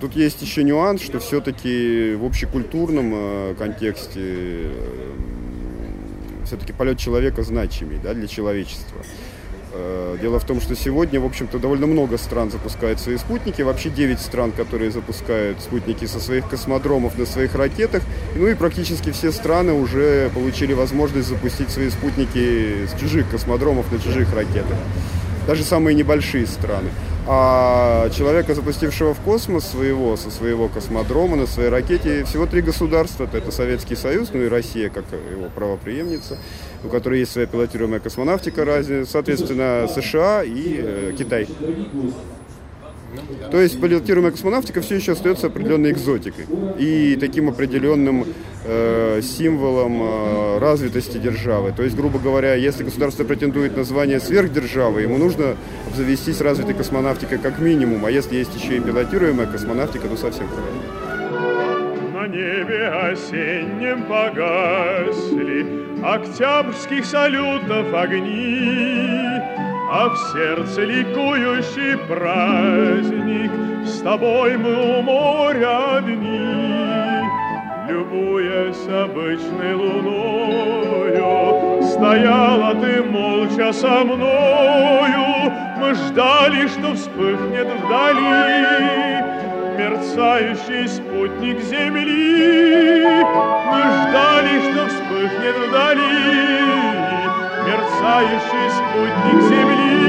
Тут 0.00 0.14
есть 0.14 0.40
еще 0.42 0.62
нюанс, 0.62 1.02
что 1.02 1.18
все-таки 1.18 2.14
в 2.14 2.24
общекультурном 2.24 3.12
э, 3.14 3.54
контексте 3.58 4.70
все-таки 6.44 6.72
полет 6.72 6.98
человека 6.98 7.42
значимый 7.42 7.98
да, 8.02 8.14
для 8.14 8.26
человечества. 8.26 9.02
Э, 9.72 10.16
Дело 10.20 10.38
в 10.40 10.44
том, 10.44 10.60
что 10.60 10.74
сегодня, 10.74 11.20
в 11.20 11.26
общем-то, 11.26 11.58
довольно 11.58 11.86
много 11.86 12.16
стран 12.16 12.50
запускают 12.50 13.00
свои 13.00 13.16
спутники. 13.16 13.62
Вообще 13.62 13.90
9 13.90 14.20
стран, 14.20 14.52
которые 14.52 14.90
запускают 14.90 15.60
спутники 15.60 16.06
со 16.06 16.20
своих 16.20 16.48
космодромов 16.48 17.18
на 17.18 17.26
своих 17.26 17.54
ракетах. 17.54 18.02
Ну 18.34 18.46
и 18.46 18.54
практически 18.54 19.10
все 19.10 19.32
страны 19.32 19.72
уже 19.72 20.30
получили 20.30 20.72
возможность 20.72 21.28
запустить 21.28 21.70
свои 21.70 21.90
спутники 21.90 22.86
с 22.86 22.98
чужих 23.00 23.28
космодромов 23.30 23.90
на 23.92 23.98
чужих 23.98 24.32
ракетах. 24.34 24.78
Даже 25.48 25.64
самые 25.64 25.94
небольшие 25.94 26.46
страны. 26.46 26.90
А 27.26 28.10
человека, 28.10 28.54
запустившего 28.54 29.14
в 29.14 29.20
космос 29.20 29.66
своего, 29.66 30.14
со 30.18 30.30
своего 30.30 30.68
космодрома 30.68 31.36
на 31.36 31.46
своей 31.46 31.70
ракете, 31.70 32.24
всего 32.24 32.44
три 32.44 32.60
государства. 32.60 33.26
Это 33.32 33.50
Советский 33.50 33.96
Союз, 33.96 34.28
ну 34.34 34.42
и 34.42 34.48
Россия, 34.48 34.90
как 34.90 35.06
его 35.30 35.48
правоприемница, 35.54 36.36
у 36.84 36.88
которой 36.88 37.20
есть 37.20 37.32
своя 37.32 37.46
пилотируемая 37.46 37.98
космонавтика, 37.98 38.84
соответственно, 39.10 39.88
США 39.88 40.44
и 40.44 40.80
э, 40.82 41.14
Китай. 41.16 41.48
То 43.50 43.58
есть 43.58 43.80
пилотируемая 43.80 44.32
космонавтика 44.32 44.82
все 44.82 44.96
еще 44.96 45.12
остается 45.12 45.46
определенной 45.46 45.92
экзотикой 45.92 46.44
и 46.78 47.16
таким 47.18 47.48
определенным 47.48 48.26
символом 49.22 50.02
э, 50.02 50.58
развитости 50.58 51.18
державы. 51.18 51.72
То 51.72 51.82
есть, 51.82 51.96
грубо 51.96 52.18
говоря, 52.18 52.54
если 52.54 52.84
государство 52.84 53.24
претендует 53.24 53.76
на 53.76 53.84
звание 53.84 54.20
сверхдержавы, 54.20 55.02
ему 55.02 55.18
нужно 55.18 55.56
обзавестись 55.88 56.40
развитой 56.40 56.74
космонавтикой 56.74 57.38
как 57.38 57.58
минимум, 57.58 58.04
а 58.04 58.10
если 58.10 58.36
есть 58.36 58.54
еще 58.54 58.76
и 58.76 58.80
пилотируемая 58.80 59.46
космонавтика, 59.46 60.08
то 60.08 60.16
совсем 60.16 60.48
хорошо. 60.48 60.98
На 62.14 62.26
небе 62.26 62.88
осеннем 62.88 64.04
погасли 64.04 65.88
Октябрьских 66.02 67.04
салютов 67.04 67.92
огни, 67.92 69.40
А 69.90 70.08
в 70.10 70.32
сердце 70.32 70.84
ликующий 70.84 71.98
праздник 72.06 73.50
С 73.86 74.00
тобой 74.00 74.56
мы 74.56 74.98
у 74.98 75.02
моря 75.02 75.96
одни. 75.96 76.57
Любуясь 77.88 78.86
обычной 78.86 79.74
луною, 79.74 81.28
Стояла 81.82 82.74
ты 82.74 83.02
молча 83.02 83.72
со 83.72 84.04
мною, 84.04 85.52
Мы 85.78 85.94
ждали, 85.94 86.66
что 86.68 86.92
вспыхнет 86.92 87.66
вдали 87.66 89.08
мерцающий 89.78 90.86
спутник 90.86 91.60
Земли. 91.62 93.24
Мы 93.72 93.80
ждали, 93.80 94.60
что 94.70 94.86
вспыхнет 94.88 95.56
вдали 95.68 96.58
мерцающий 97.66 98.68
спутник 98.70 99.40
Земли. 99.48 100.07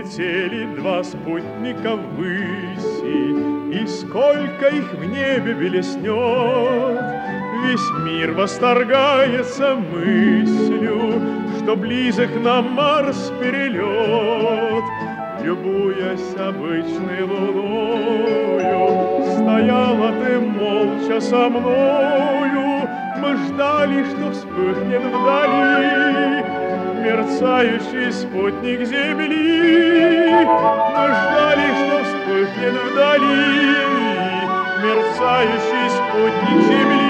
Взлетели 0.00 0.64
два 0.76 1.04
спутника 1.04 1.96
ввыси, 1.96 3.34
И 3.72 3.86
сколько 3.86 4.68
их 4.68 4.94
в 4.94 5.04
небе 5.04 5.54
блеснет, 5.54 7.00
Весь 7.62 7.90
мир 8.04 8.32
восторгается 8.32 9.74
мыслью, 9.74 11.20
Что 11.58 11.76
близок 11.76 12.30
нам 12.42 12.72
Марс 12.72 13.30
перелет. 13.40 14.84
Любуясь 15.42 16.34
обычной 16.38 17.22
луною, 17.22 18.56
Стояла 19.34 20.12
ты 20.24 20.40
молча 20.40 21.20
со 21.20 21.48
мною, 21.50 22.88
Мы 23.18 23.36
ждали, 23.36 24.04
что 24.04 24.30
вспыхнет 24.30 25.02
вдали 25.02 26.59
Мерцающий 27.02 28.12
спутник 28.12 28.84
Земли. 28.84 30.44
Мы 30.44 31.06
ждали, 31.16 31.68
что 31.80 31.96
вспыхнет 32.04 32.74
вдали 32.74 33.40
Мерцающий 34.82 35.86
спутник 35.96 36.58
Земли. 36.68 37.00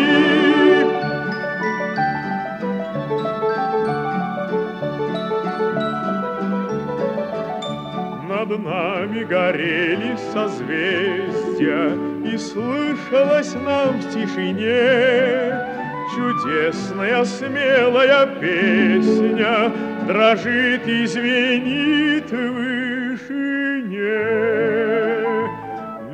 Над 8.28 8.50
нами 8.64 9.24
горели 9.24 10.16
созвездия, 10.32 11.86
И 12.32 12.38
слышалась 12.38 13.54
нам 13.54 13.98
в 13.98 14.08
тишине 14.10 15.69
Чудесная 16.14 17.24
смелая 17.24 18.26
песня 18.40 19.70
Дрожит 20.08 20.86
и 20.88 21.06
звенит 21.06 22.30
в 22.30 22.52
вышине. 22.52 24.00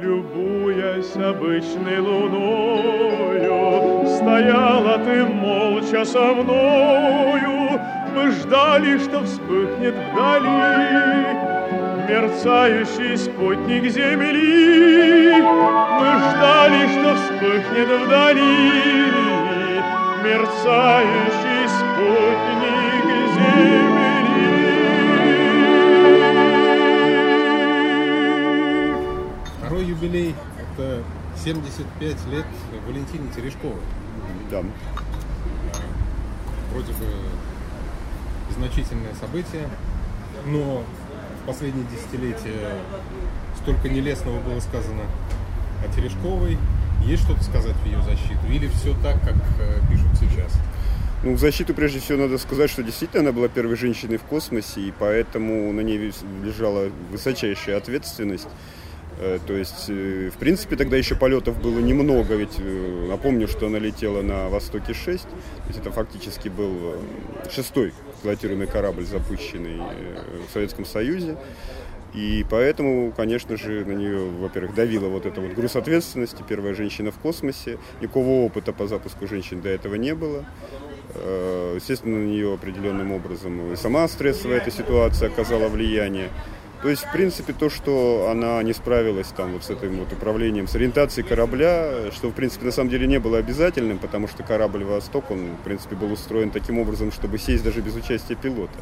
Любуясь 0.02 1.16
обычной 1.16 2.00
луною, 2.00 4.06
Стояла 4.06 4.98
ты 4.98 5.24
молча 5.24 6.04
со 6.04 6.34
мною, 6.34 7.80
Мы 8.14 8.30
ждали, 8.32 8.98
что 8.98 9.22
вспыхнет 9.24 9.94
вдали 10.12 11.26
мерцающий 12.06 13.16
спутник 13.16 13.84
Земли. 13.90 15.40
Мы 15.40 16.08
ждали, 16.30 16.86
что 16.86 17.14
вспыхнет 17.14 17.88
вдали 18.02 19.35
мерцающий 20.26 21.68
спутник 21.68 23.06
Земли. 23.34 23.74
Второй 29.58 29.84
юбилей– 29.84 30.34
это 30.74 31.04
75 31.44 32.26
лет 32.32 32.46
Валентине 32.88 33.28
Терешковой. 33.34 33.80
Да. 34.50 34.62
Вроде 36.72 36.92
бы 36.94 37.06
значительное 38.56 39.14
событие, 39.14 39.68
но 40.46 40.82
в 41.42 41.46
последние 41.46 41.86
десятилетия 41.86 42.78
столько 43.62 43.88
нелестного 43.88 44.40
было 44.40 44.58
сказано 44.58 45.02
о 45.84 45.94
Терешковой. 45.94 46.58
Есть 47.06 47.22
что-то 47.22 47.44
сказать 47.44 47.76
в 47.76 47.86
ее 47.86 48.02
защиту? 48.02 48.40
Или 48.50 48.66
все 48.66 48.92
так, 49.00 49.20
как 49.20 49.36
э, 49.60 49.78
пишут 49.88 50.08
сейчас? 50.18 50.52
Ну, 51.22 51.34
в 51.34 51.38
защиту, 51.38 51.72
прежде 51.72 52.00
всего, 52.00 52.18
надо 52.18 52.36
сказать, 52.36 52.68
что 52.68 52.82
действительно 52.82 53.22
она 53.22 53.32
была 53.32 53.46
первой 53.46 53.76
женщиной 53.76 54.16
в 54.16 54.22
космосе, 54.22 54.80
и 54.80 54.92
поэтому 54.98 55.72
на 55.72 55.82
ней 55.82 56.12
лежала 56.44 56.90
высочайшая 57.12 57.76
ответственность. 57.76 58.48
Э, 59.20 59.38
То 59.46 59.52
есть, 59.52 59.84
э, 59.88 60.30
в 60.34 60.38
принципе, 60.38 60.74
тогда 60.74 60.96
еще 60.96 61.14
полетов 61.14 61.62
было 61.62 61.78
немного, 61.78 62.34
ведь 62.34 62.58
напомню, 63.08 63.46
что 63.46 63.68
она 63.68 63.78
летела 63.78 64.22
на 64.22 64.48
Востоке-6, 64.48 65.18
то 65.18 65.68
есть 65.68 65.78
это 65.78 65.92
фактически 65.92 66.48
был 66.48 66.96
шестой 67.54 67.94
пилотируемый 68.24 68.66
корабль, 68.66 69.04
запущенный 69.04 69.80
в 70.48 70.52
Советском 70.52 70.84
Союзе. 70.84 71.36
И 72.14 72.46
поэтому, 72.48 73.12
конечно 73.12 73.56
же, 73.56 73.84
на 73.84 73.92
нее, 73.92 74.28
во-первых, 74.30 74.74
давила 74.74 75.08
вот 75.08 75.26
эта 75.26 75.40
вот 75.40 75.52
груз 75.52 75.76
ответственности, 75.76 76.42
первая 76.48 76.74
женщина 76.74 77.10
в 77.10 77.18
космосе. 77.18 77.78
Никакого 78.00 78.44
опыта 78.44 78.72
по 78.72 78.86
запуску 78.86 79.26
женщин 79.26 79.60
до 79.60 79.68
этого 79.68 79.96
не 79.96 80.14
было. 80.14 80.44
Э, 81.14 81.74
Естественно, 81.76 82.18
на 82.18 82.24
нее 82.24 82.54
определенным 82.54 83.12
образом 83.12 83.72
и 83.72 83.76
сама 83.76 84.08
стрессовая 84.08 84.58
эта 84.58 84.70
ситуация 84.70 85.28
оказала 85.28 85.68
влияние. 85.68 86.30
То 86.82 86.90
есть, 86.90 87.04
в 87.04 87.12
принципе, 87.12 87.52
то, 87.52 87.70
что 87.70 88.28
она 88.30 88.62
не 88.62 88.72
справилась 88.72 89.28
там 89.28 89.52
вот 89.52 89.64
с 89.64 89.70
этим 89.70 89.98
вот 89.98 90.12
управлением, 90.12 90.68
с 90.68 90.74
ориентацией 90.74 91.26
корабля, 91.26 92.10
что, 92.12 92.28
в 92.28 92.32
принципе, 92.32 92.66
на 92.66 92.72
самом 92.72 92.90
деле 92.90 93.06
не 93.06 93.18
было 93.18 93.38
обязательным, 93.38 93.98
потому 93.98 94.28
что 94.28 94.42
корабль 94.42 94.84
«Восток», 94.84 95.30
он, 95.30 95.56
в 95.60 95.64
принципе, 95.64 95.96
был 95.96 96.12
устроен 96.12 96.50
таким 96.50 96.78
образом, 96.78 97.12
чтобы 97.12 97.38
сесть 97.38 97.64
даже 97.64 97.80
без 97.80 97.94
участия 97.96 98.34
пилота. 98.34 98.78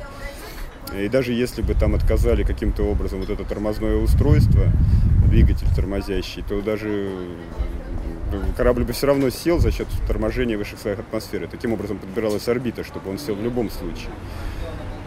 И 0.99 1.09
даже 1.09 1.33
если 1.33 1.63
бы 1.63 1.75
там 1.75 1.95
отказали 1.95 2.45
каким-то 2.45 2.85
образом 2.85 3.21
вот 3.21 3.31
это 3.31 3.45
тормозное 3.45 3.97
устройство, 3.97 4.71
двигатель 5.29 5.67
тормозящий, 5.75 6.45
то 6.49 6.61
даже 6.61 7.09
э, 8.33 8.43
корабль 8.57 8.85
бы 8.85 8.93
все 8.93 9.09
равно 9.09 9.31
сел 9.31 9.59
за 9.59 9.73
счет 9.73 9.89
торможения 10.07 10.57
высших 10.57 10.79
слоев 10.79 11.01
атмосферы. 11.01 11.49
Таким 11.49 11.73
образом 11.73 11.99
подбиралась 11.99 12.47
орбита, 12.49 12.85
чтобы 12.85 13.11
он 13.11 13.19
сел 13.19 13.35
в 13.35 13.43
любом 13.43 13.71
случае. 13.71 14.11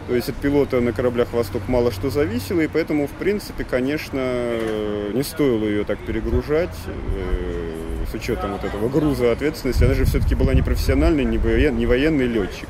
То 0.08 0.14
есть 0.14 0.28
от 0.28 0.36
пилота 0.36 0.80
на 0.80 0.92
кораблях 0.92 1.32
«Восток» 1.32 1.68
мало 1.68 1.92
что 1.92 2.08
зависело, 2.08 2.60
и 2.60 2.66
поэтому, 2.66 3.06
в 3.06 3.12
принципе, 3.12 3.64
конечно, 3.64 4.20
э, 4.20 5.12
не 5.14 5.22
стоило 5.22 5.64
ее 5.64 5.84
так 5.84 5.98
перегружать 6.00 6.74
э, 6.86 8.04
с 8.10 8.14
учетом 8.14 8.52
вот 8.52 8.64
этого 8.64 8.88
груза 8.88 9.32
ответственности. 9.32 9.84
Она 9.84 9.94
же 9.94 10.04
все-таки 10.04 10.34
была 10.34 10.54
не 10.54 10.62
профессиональный, 10.62 11.24
не 11.24 11.38
воен- 11.38 11.76
не 11.76 11.86
военный 11.86 12.26
летчик 12.26 12.68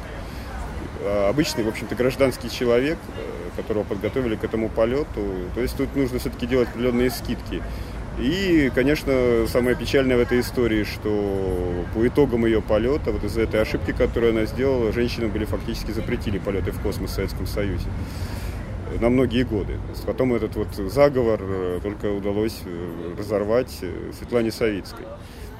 обычный, 1.28 1.64
в 1.64 1.68
общем-то, 1.68 1.94
гражданский 1.94 2.50
человек, 2.50 2.98
э, 3.16 3.56
которого 3.56 3.84
подготовили 3.84 4.36
к 4.36 4.44
этому 4.44 4.68
полету. 4.68 5.24
То 5.54 5.60
есть 5.60 5.76
тут 5.76 5.94
нужно 5.96 6.18
все-таки 6.18 6.46
делать 6.46 6.68
определенные 6.68 7.10
скидки. 7.10 7.62
И, 8.18 8.72
конечно, 8.74 9.46
самое 9.46 9.76
печальное 9.76 10.16
в 10.16 10.20
этой 10.20 10.40
истории, 10.40 10.82
что 10.82 11.84
по 11.94 12.06
итогам 12.06 12.46
ее 12.46 12.60
полета, 12.60 13.12
вот 13.12 13.22
из-за 13.22 13.42
этой 13.42 13.62
ошибки, 13.62 13.92
которую 13.92 14.32
она 14.32 14.44
сделала, 14.44 14.92
женщинам 14.92 15.30
были 15.30 15.44
фактически 15.44 15.92
запретили 15.92 16.38
полеты 16.38 16.72
в 16.72 16.80
космос 16.80 17.10
в 17.10 17.14
Советском 17.14 17.46
Союзе 17.46 17.86
на 19.00 19.08
многие 19.08 19.44
годы. 19.44 19.78
Потом 20.06 20.34
этот 20.34 20.56
вот 20.56 20.74
заговор 20.74 21.40
э, 21.42 21.80
только 21.82 22.06
удалось 22.06 22.60
э, 22.64 23.14
разорвать 23.18 23.78
э, 23.82 24.12
Светлане 24.18 24.50
Савицкой 24.50 25.06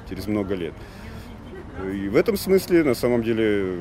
через 0.09 0.27
много 0.27 0.55
лет. 0.55 0.73
И 1.93 2.09
в 2.09 2.17
этом 2.17 2.35
смысле, 2.35 2.83
на 2.83 2.93
самом 2.93 3.23
деле, 3.23 3.77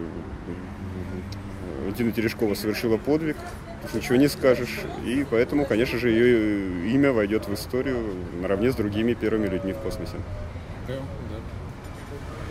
Дина 1.97 2.13
Терешкова 2.13 2.55
совершила 2.55 2.97
подвиг, 2.97 3.37
тут 3.83 3.95
ничего 3.95 4.17
не 4.17 4.29
скажешь. 4.29 4.81
И 5.05 5.27
поэтому, 5.31 5.67
конечно 5.67 5.99
же, 5.99 6.11
ее 6.11 6.91
имя 6.93 7.13
войдет 7.13 7.47
в 7.49 7.55
историю 7.55 7.99
наравне 8.41 8.71
с 8.73 8.75
другими 8.75 9.15
первыми 9.15 9.47
людьми 9.47 9.73
в 9.73 9.79
космосе. 9.79 10.17
Да, 10.87 10.95
да. 10.95 11.01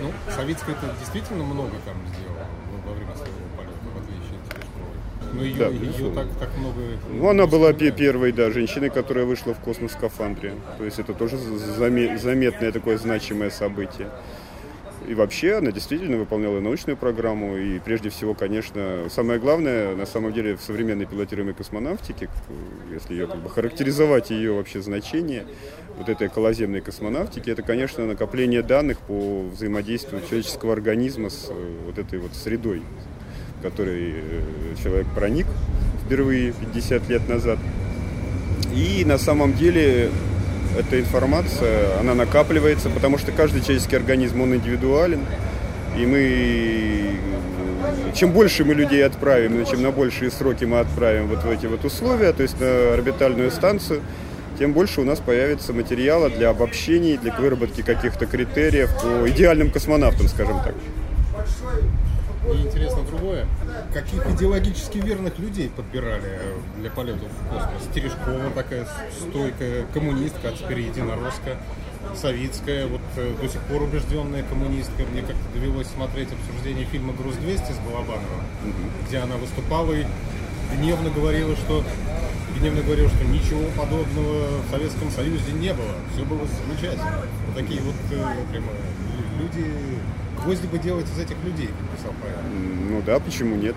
Ну, 0.01 0.12
Савицкая 0.34 0.75
это 0.75 0.94
действительно 1.00 1.44
много 1.44 1.72
там 1.86 1.96
сделала 2.08 2.46
во 2.86 2.94
время 2.94 3.15
своего 3.15 3.34
полета, 3.56 3.74
в 3.94 3.98
отличие 3.98 4.38
от 4.38 4.50
Терешковой. 4.50 5.34
Но 5.34 5.44
ее, 5.44 5.56
Да, 5.58 5.67
ее 5.67 6.13
так, 6.13 6.27
так 6.39 6.58
много... 6.58 6.79
Ну, 7.12 7.30
она 7.30 7.47
была 7.47 7.69
вспоминают. 7.71 7.97
первой, 7.97 8.32
да, 8.32 8.52
женщиной, 8.52 8.89
которая 8.89 9.26
вышла 9.26 9.54
в 9.54 9.60
космос 9.60 9.91
в 9.91 9.93
скафандре. 9.95 10.54
То 10.78 10.86
есть 10.86 11.00
это 11.00 11.13
тоже 11.13 11.38
заме- 11.38 12.17
заметное 12.17 12.71
такое 12.71 12.97
значимое 12.97 13.50
событие. 13.50 14.10
И 15.08 15.13
вообще 15.13 15.56
она 15.56 15.72
действительно 15.72 16.17
выполняла 16.17 16.60
научную 16.60 16.98
программу. 16.98 17.56
И 17.56 17.80
прежде 17.80 18.10
всего, 18.10 18.34
конечно, 18.34 19.06
самое 19.10 19.39
главное, 19.39 19.96
на 19.96 20.06
самом 20.06 20.34
деле, 20.34 20.58
в 20.58 20.62
современной 20.62 21.06
пилотируемой 21.06 21.54
космонавтике, 21.54 22.28
к- 22.28 22.93
если 22.93 23.13
ее 23.13 23.28
как 23.28 23.38
бы 23.41 23.50
характеризовать 23.50 24.32
ее 24.32 24.52
вообще 24.52 24.82
значение, 24.82 25.46
вот 25.98 26.10
этой 26.10 26.28
околоземной 26.28 26.82
космонавтики, 26.82 27.50
это, 27.50 27.62
конечно, 27.62 28.06
накопление 28.06 28.62
данных 28.63 29.00
по 29.00 29.43
взаимодействию 29.48 30.22
человеческого 30.28 30.74
организма 30.74 31.30
с 31.30 31.48
э, 31.50 31.54
вот 31.86 31.98
этой 31.98 32.20
вот 32.20 32.36
средой, 32.36 32.82
в 33.60 33.63
которой 33.63 34.13
э, 34.13 34.41
человек 34.84 35.08
проник 35.15 35.48
впервые 36.06 36.52
50 36.52 37.08
лет 37.10 37.30
назад. 37.30 37.60
И 38.76 39.06
на 39.06 39.17
самом 39.17 39.54
деле 39.54 40.10
эта 40.78 41.00
информация, 41.00 42.00
она 42.00 42.13
накапливается, 42.13 42.90
потому 42.90 43.18
что 43.18 43.32
каждый 43.32 43.62
человеческий 43.62 43.96
организм, 43.96 44.42
он 44.42 44.56
индивидуален. 44.56 45.22
И 45.98 46.06
мы, 46.06 47.16
чем 48.13 48.32
больше 48.32 48.63
мы 48.63 48.74
людей 48.74 49.04
отправим, 49.06 49.66
чем 49.66 49.82
на 49.82 49.92
большие 49.92 50.30
сроки 50.30 50.66
мы 50.66 50.80
отправим 50.80 51.28
вот 51.28 51.44
в 51.44 51.50
эти 51.50 51.66
вот 51.66 51.84
условия, 51.86 52.34
то 52.34 52.44
есть 52.44 52.60
на 52.60 52.94
орбитальную 52.94 53.50
станцию, 53.52 54.02
тем 54.60 54.74
больше 54.74 55.02
у 55.02 55.04
нас 55.04 55.20
появится 55.20 55.74
материала 55.74 56.30
для 56.30 56.50
обобщений, 56.50 57.18
для 57.18 57.34
выработки 57.34 57.82
каких-то 57.82 58.26
критериев 58.26 58.90
по 59.02 59.30
идеальным 59.30 59.72
космонавтам, 59.72 60.28
скажем 60.28 60.60
так. 60.63 60.76
Мне 62.48 62.64
интересно 62.64 63.04
другое. 63.04 63.48
Каких 63.94 64.26
идеологически 64.28 65.00
верных 65.00 65.38
людей 65.40 65.70
подбирали 65.70 66.40
для 66.78 66.90
полетов 66.90 67.30
в 67.30 67.50
космос? 67.50 67.84
Терешкова 67.94 68.52
такая 68.56 68.88
стойкая 69.20 69.86
коммунистка, 69.94 70.50
а 70.50 70.52
теперь 70.54 70.82
единоросска. 70.82 71.58
Савицкая, 72.16 72.88
вот 72.88 73.02
э, 73.18 73.34
до 73.42 73.50
сих 73.50 73.60
пор 73.64 73.82
убежденная 73.82 74.44
коммунистка. 74.44 75.04
Мне 75.12 75.22
как-то 75.22 75.44
довелось 75.54 75.88
смотреть 75.88 76.30
обсуждение 76.32 76.86
фильма 76.86 77.14
«Груз-200» 77.14 77.74
с 77.74 77.78
Балабановым, 77.80 78.44
где 79.08 79.18
она 79.18 79.36
выступала 79.36 79.92
и 79.92 80.06
гневно 80.78 81.10
говорила, 81.10 81.54
что 81.58 81.84
гневно 82.58 82.82
говорила, 82.82 83.10
что 83.10 83.26
ничего 83.26 83.64
подобного 83.78 84.62
в 84.62 84.72
Советском 84.72 85.12
Союзе 85.12 85.52
не 85.52 85.74
было. 85.74 85.94
Все 86.14 86.24
было 86.24 86.42
замечательно. 86.46 87.24
Вот 87.48 87.56
такие 87.56 87.82
вот 87.82 87.96
э, 88.12 88.36
прямо 88.52 88.68
люди... 89.40 89.72
Гвозди 90.48 90.68
бы 90.68 90.78
делать 90.80 91.06
из 91.08 91.20
этих 91.20 91.36
людей, 91.44 91.68
как 91.68 91.98
писал 91.98 92.14
поэт. 92.22 92.38
Ну 92.90 93.02
да, 93.06 93.20
почему 93.20 93.58
нет? 93.58 93.76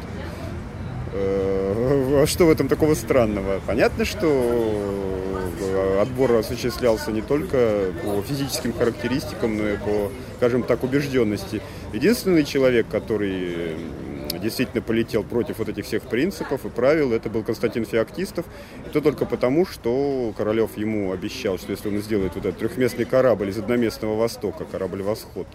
Э, 1.13 2.21
А 2.23 2.27
что 2.29 2.47
в 2.47 2.51
этом 2.51 2.69
такого 2.69 2.95
странного? 2.95 3.61
Понятно, 3.67 4.05
что 4.05 4.29
э, 5.61 6.01
отбор 6.01 6.33
осуществлялся 6.37 7.11
не 7.11 7.23
только 7.23 7.93
по 8.05 8.23
физическим 8.23 8.73
характеристикам, 8.73 9.57
но 9.57 9.69
и 9.69 9.77
по, 9.79 10.13
скажем 10.37 10.63
так, 10.63 10.85
убежденности. 10.85 11.61
Единственный 11.93 12.45
человек, 12.45 12.87
который 12.89 13.75
действительно 14.41 14.81
полетел 14.81 15.25
против 15.25 15.59
вот 15.59 15.69
этих 15.69 15.85
всех 15.87 16.05
принципов 16.05 16.65
и 16.65 16.69
правил, 16.69 17.13
это 17.13 17.29
был 17.29 17.43
Константин 17.43 17.85
Феоктистов. 17.85 18.47
И 18.87 18.91
то 18.91 19.01
только 19.01 19.27
потому, 19.27 19.67
что 19.67 20.33
Королев 20.37 20.77
ему 20.77 21.11
обещал, 21.11 21.59
что 21.59 21.73
если 21.73 21.89
он 21.89 21.99
сделает 21.99 22.37
вот 22.37 22.47
этот 22.47 22.61
трехместный 22.61 23.07
корабль 23.07 23.49
из 23.49 23.59
одноместного 23.59 24.17
Востока, 24.17 24.65
корабль 24.65 25.03
«Восход», 25.03 25.49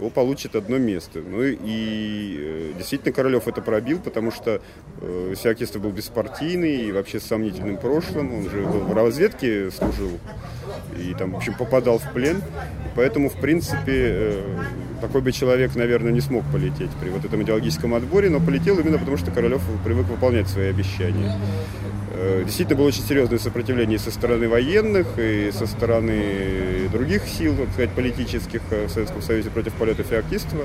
то 0.00 0.08
получит 0.08 0.56
одно 0.56 0.78
место. 0.78 1.20
Ну 1.20 1.42
и, 1.42 2.36
э, 2.38 2.72
действительно 2.78 3.12
Королев 3.12 3.46
это 3.46 3.60
пробил, 3.60 3.98
потому 3.98 4.30
что 4.30 4.62
э, 5.02 5.34
Феоктистов 5.36 5.82
был 5.82 5.90
беспартийный 5.90 6.86
и 6.86 6.92
вообще 6.92 7.20
с 7.20 7.24
сомнительным 7.24 7.76
прошлым. 7.76 8.34
Он 8.34 8.50
же 8.50 8.62
был 8.62 8.80
в 8.80 8.94
разведке 8.94 9.70
служил 9.70 10.18
и 10.98 11.14
там, 11.14 11.32
в 11.32 11.36
общем, 11.36 11.54
попадал 11.54 11.98
в 11.98 12.12
плен. 12.14 12.40
Поэтому, 12.96 13.28
в 13.28 13.38
принципе, 13.38 13.76
э, 13.88 14.58
такой 15.02 15.20
бы 15.20 15.32
человек, 15.32 15.76
наверное, 15.76 16.12
не 16.12 16.22
смог 16.22 16.44
полететь 16.50 16.90
при 16.98 17.10
вот 17.10 17.26
этом 17.26 17.42
идеологическом 17.42 17.92
отборе, 17.94 18.30
но 18.30 18.40
полетел 18.40 18.78
именно 18.78 18.98
потому, 18.98 19.18
что 19.18 19.30
Королев 19.30 19.60
привык 19.84 20.06
выполнять 20.06 20.48
свои 20.48 20.68
обещания. 20.68 21.36
Э, 22.20 22.42
Действительно 22.44 22.76
было 22.76 22.88
очень 22.88 23.02
серьезное 23.02 23.38
сопротивление 23.38 23.96
и 23.96 23.98
со 23.98 24.10
стороны 24.10 24.46
военных, 24.46 25.06
и 25.18 25.50
со 25.52 25.66
стороны 25.66 26.86
других 26.92 27.26
сил, 27.26 27.56
так 27.56 27.70
сказать, 27.70 27.90
политических 27.92 28.60
э, 28.70 28.86
в 28.88 28.90
Советском 28.90 29.22
Союзе 29.22 29.48
против 29.48 29.72
полета 29.72 30.02
Феоктистова. 30.02 30.64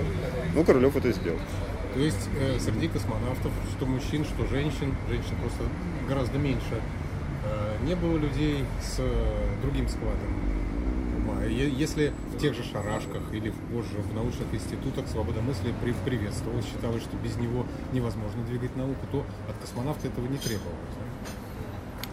Ну, 0.54 0.64
Королев 0.66 0.98
это 0.98 1.14
сделал. 1.14 1.40
То 1.94 2.00
есть 2.02 2.30
э, 2.38 2.60
среди 2.60 2.90
космонавтов, 2.90 3.54
что 3.78 3.86
мужчин, 3.86 4.26
что 4.26 4.46
женщин, 4.48 4.94
женщин 5.10 5.36
просто 5.40 5.64
гораздо 6.10 6.38
меньше, 6.38 6.82
не 7.86 7.94
было 7.96 8.18
людей 8.18 8.66
с 8.82 9.00
другим 9.62 9.88
складом 9.88 11.48
Если 11.48 12.12
в 12.34 12.40
тех 12.40 12.56
же 12.56 12.64
шарашках 12.64 13.22
или 13.32 13.54
позже 13.72 14.00
в 14.00 14.16
научных 14.16 14.52
институтах 14.52 15.08
свобода 15.08 15.42
мысли 15.42 15.72
при- 15.84 15.94
приветствовалась, 16.04 16.66
считалось, 16.66 17.04
что 17.04 17.16
без 17.18 17.36
него 17.38 17.68
невозможно 17.94 18.44
двигать 18.50 18.76
науку, 18.76 19.06
то 19.12 19.24
от 19.48 19.56
космонавта 19.62 20.08
этого 20.08 20.26
не 20.26 20.38
требовалось. 20.38 20.95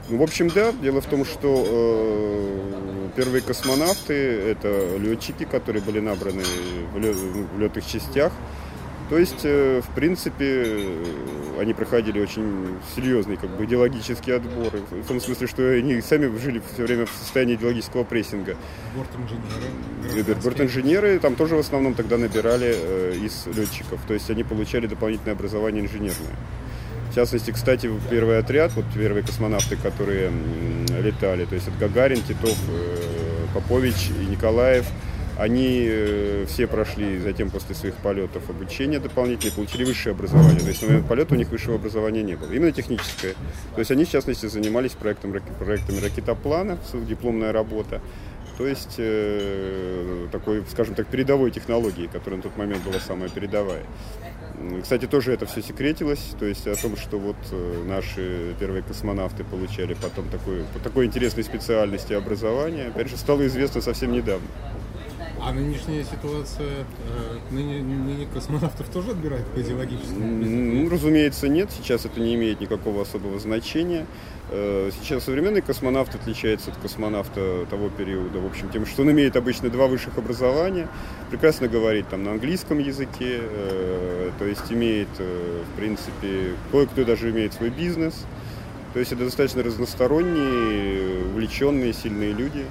Ну, 0.08 0.18
в 0.18 0.22
общем, 0.22 0.48
да. 0.48 0.72
Дело 0.82 1.00
в 1.00 1.06
том, 1.06 1.24
что 1.24 1.64
э, 1.66 3.08
первые 3.16 3.42
космонавты– 3.42 4.12
это 4.14 4.96
летчики, 4.98 5.44
которые 5.44 5.82
были 5.82 6.00
набраны 6.00 6.42
в, 6.92 6.98
лё- 6.98 7.14
в 7.56 7.60
летных 7.60 7.86
частях. 7.86 8.32
То 9.10 9.18
есть, 9.18 9.40
э, 9.44 9.80
в 9.80 9.94
принципе, 9.94 10.84
они 11.60 11.74
проходили 11.74 12.18
очень 12.20 12.78
серьезный 12.96 13.36
как 13.36 13.50
бы, 13.50 13.64
идеологический 13.64 14.32
отбор. 14.32 14.72
В 14.90 15.06
том 15.06 15.20
смысле, 15.20 15.46
что 15.46 15.68
они 15.70 16.00
сами 16.00 16.34
жили 16.38 16.62
все 16.72 16.82
время 16.84 17.06
в 17.06 17.10
состоянии 17.10 17.54
идеологического 17.56 18.04
прессинга. 18.04 18.56
Борт-инженеры. 18.96 20.34
Борт-инженеры 20.42 21.18
там 21.18 21.36
тоже 21.36 21.56
в 21.56 21.60
основном 21.60 21.94
тогда 21.94 22.16
набирали 22.16 22.74
э, 22.74 23.14
из 23.22 23.46
летчиков. 23.54 24.00
То 24.08 24.14
есть 24.14 24.30
они 24.30 24.44
получали 24.44 24.86
дополнительное 24.86 25.34
образование 25.34 25.84
инженерное. 25.84 26.34
В 27.12 27.14
частности, 27.14 27.50
кстати, 27.50 27.90
первый 28.08 28.38
отряд, 28.38 28.72
вот 28.72 28.86
первые 28.94 29.22
космонавты, 29.22 29.76
которые 29.76 30.32
летали, 30.98 31.44
то 31.44 31.54
есть 31.54 31.68
это 31.68 31.76
Гагарин, 31.76 32.22
Титов, 32.22 32.56
э, 32.70 33.46
Попович 33.52 34.08
и 34.18 34.24
Николаев, 34.24 34.86
они 35.36 35.84
э, 35.86 36.46
все 36.48 36.66
прошли 36.66 37.18
затем 37.18 37.50
после 37.50 37.74
своих 37.74 37.96
полетов 37.96 38.48
обучение 38.48 38.98
дополнительное, 38.98 39.54
получили 39.54 39.84
высшее 39.84 40.14
образование. 40.14 40.60
То 40.60 40.68
есть 40.68 40.80
на 40.80 40.88
момент 40.88 41.06
полета 41.06 41.34
у 41.34 41.36
них 41.36 41.50
высшего 41.50 41.74
образования 41.74 42.22
не 42.22 42.34
было. 42.34 42.50
Именно 42.50 42.72
техническое. 42.72 43.34
То 43.74 43.80
есть 43.80 43.90
они, 43.90 44.06
в 44.06 44.10
частности, 44.10 44.46
занимались 44.46 44.92
проектом, 44.92 45.34
проектами 45.58 46.00
ракетоплана, 46.00 46.78
дипломная 47.06 47.52
работа. 47.52 48.00
То 48.56 48.66
есть 48.66 48.94
э, 48.96 50.28
такой, 50.32 50.64
скажем 50.70 50.94
так, 50.94 51.08
передовой 51.08 51.50
технологии, 51.50 52.06
которая 52.06 52.38
на 52.38 52.42
тот 52.42 52.56
момент 52.56 52.82
была 52.84 53.00
самая 53.00 53.28
передовая. 53.28 53.82
Кстати, 54.82 55.06
тоже 55.06 55.32
это 55.32 55.46
все 55.46 55.62
секретилось, 55.62 56.34
то 56.38 56.44
есть 56.46 56.66
о 56.66 56.74
том, 56.74 56.96
что 56.96 57.18
вот 57.18 57.36
э, 57.50 57.84
наши 57.86 58.54
первые 58.58 58.82
космонавты 58.82 59.44
получали 59.44 59.94
потом 59.94 60.28
такой, 60.28 60.64
по 60.72 60.78
такой 60.78 61.06
интересной 61.06 61.44
специальности 61.44 62.12
образование, 62.12 62.88
опять 62.88 63.08
же, 63.08 63.16
стало 63.16 63.46
известно 63.46 63.80
совсем 63.80 64.12
недавно. 64.12 64.46
А 65.44 65.52
нынешняя 65.52 66.04
ситуация, 66.04 66.84
э, 66.84 67.38
ныне, 67.50 67.82
ныне 67.82 68.26
космонавтов 68.32 68.88
тоже 68.88 69.10
отбирают 69.10 69.44
по 69.48 69.60
идеологическому 69.60 70.44
Ну, 70.44 70.88
разумеется, 70.88 71.48
нет. 71.48 71.68
Сейчас 71.72 72.04
это 72.06 72.20
не 72.20 72.36
имеет 72.36 72.60
никакого 72.60 73.02
особого 73.02 73.40
значения. 73.40 74.06
Э, 74.50 74.90
Сейчас 75.00 75.24
современный 75.24 75.60
космонавт 75.60 76.14
отличается 76.14 76.70
от 76.70 76.76
космонавта 76.76 77.66
того 77.68 77.88
периода, 77.88 78.38
в 78.38 78.46
общем, 78.46 78.68
тем, 78.70 78.86
что 78.86 79.02
он 79.02 79.10
имеет 79.10 79.34
обычно 79.34 79.68
два 79.68 79.88
высших 79.88 80.16
образования, 80.16 80.88
прекрасно 81.30 81.66
говорит 81.66 82.08
там 82.08 82.22
на 82.22 82.32
английском 82.32 82.78
языке, 82.78 83.40
э, 83.42 84.30
то 84.38 84.44
есть 84.44 84.70
имеет, 84.70 85.08
в 85.18 85.76
принципе, 85.76 86.54
кое-кто 86.70 87.04
даже 87.04 87.30
имеет 87.30 87.52
свой 87.52 87.70
бизнес. 87.70 88.26
То 88.92 89.00
есть 89.00 89.10
это 89.10 89.24
достаточно 89.24 89.64
разносторонние, 89.64 91.24
увлеченные, 91.26 91.92
сильные 91.92 92.32
люди. 92.32 92.64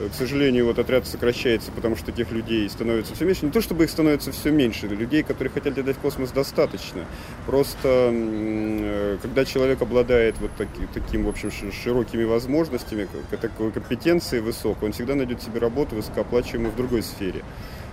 Э, 0.00 0.08
К 0.08 0.14
сожалению, 0.14 0.66
вот 0.66 0.78
отряд 0.78 1.06
сокращается, 1.06 1.70
потому 1.72 1.96
что 1.96 2.06
таких 2.06 2.30
людей 2.30 2.68
становится 2.68 3.14
все 3.14 3.24
меньше. 3.24 3.44
Не 3.46 3.52
то 3.52 3.60
чтобы 3.60 3.84
их 3.84 3.90
становится 3.90 4.32
все 4.32 4.50
меньше, 4.50 4.86
людей, 4.88 5.22
которые 5.22 5.52
хотят 5.52 5.76
летать 5.76 5.96
в 5.96 6.00
космос, 6.00 6.30
достаточно. 6.30 7.04
Просто 7.46 8.10
э, 8.12 9.18
когда 9.22 9.44
человек 9.44 9.82
обладает 9.82 10.36
вот 10.40 10.50
таки- 10.56 10.86
таким, 10.92 11.24
в 11.24 11.28
общем, 11.28 11.50
ши- 11.50 11.72
широкими 11.72 12.24
возможностями, 12.24 13.08
такой 13.40 13.70
компетенцией 13.72 14.42
высокой, 14.42 14.86
он 14.86 14.92
всегда 14.92 15.14
найдет 15.14 15.42
себе 15.42 15.60
работу 15.60 15.94
высокооплачиваемую 15.96 16.72
в 16.72 16.76
другой 16.76 17.02
сфере. 17.02 17.42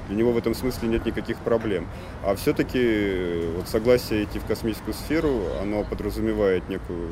Для 0.08 0.18
него 0.18 0.32
в 0.32 0.38
этом 0.38 0.56
смысле 0.56 0.88
нет 0.90 1.06
никаких 1.06 1.38
проблем. 1.38 1.88
А 2.24 2.36
все-таки 2.36 2.80
э, 2.82 3.54
вот 3.58 3.68
согласие 3.68 4.24
идти 4.24 4.40
в 4.40 4.46
космическую 4.46 4.94
сферу, 4.96 5.42
оно 5.62 5.84
подразумевает 5.84 6.68
некую 6.70 7.10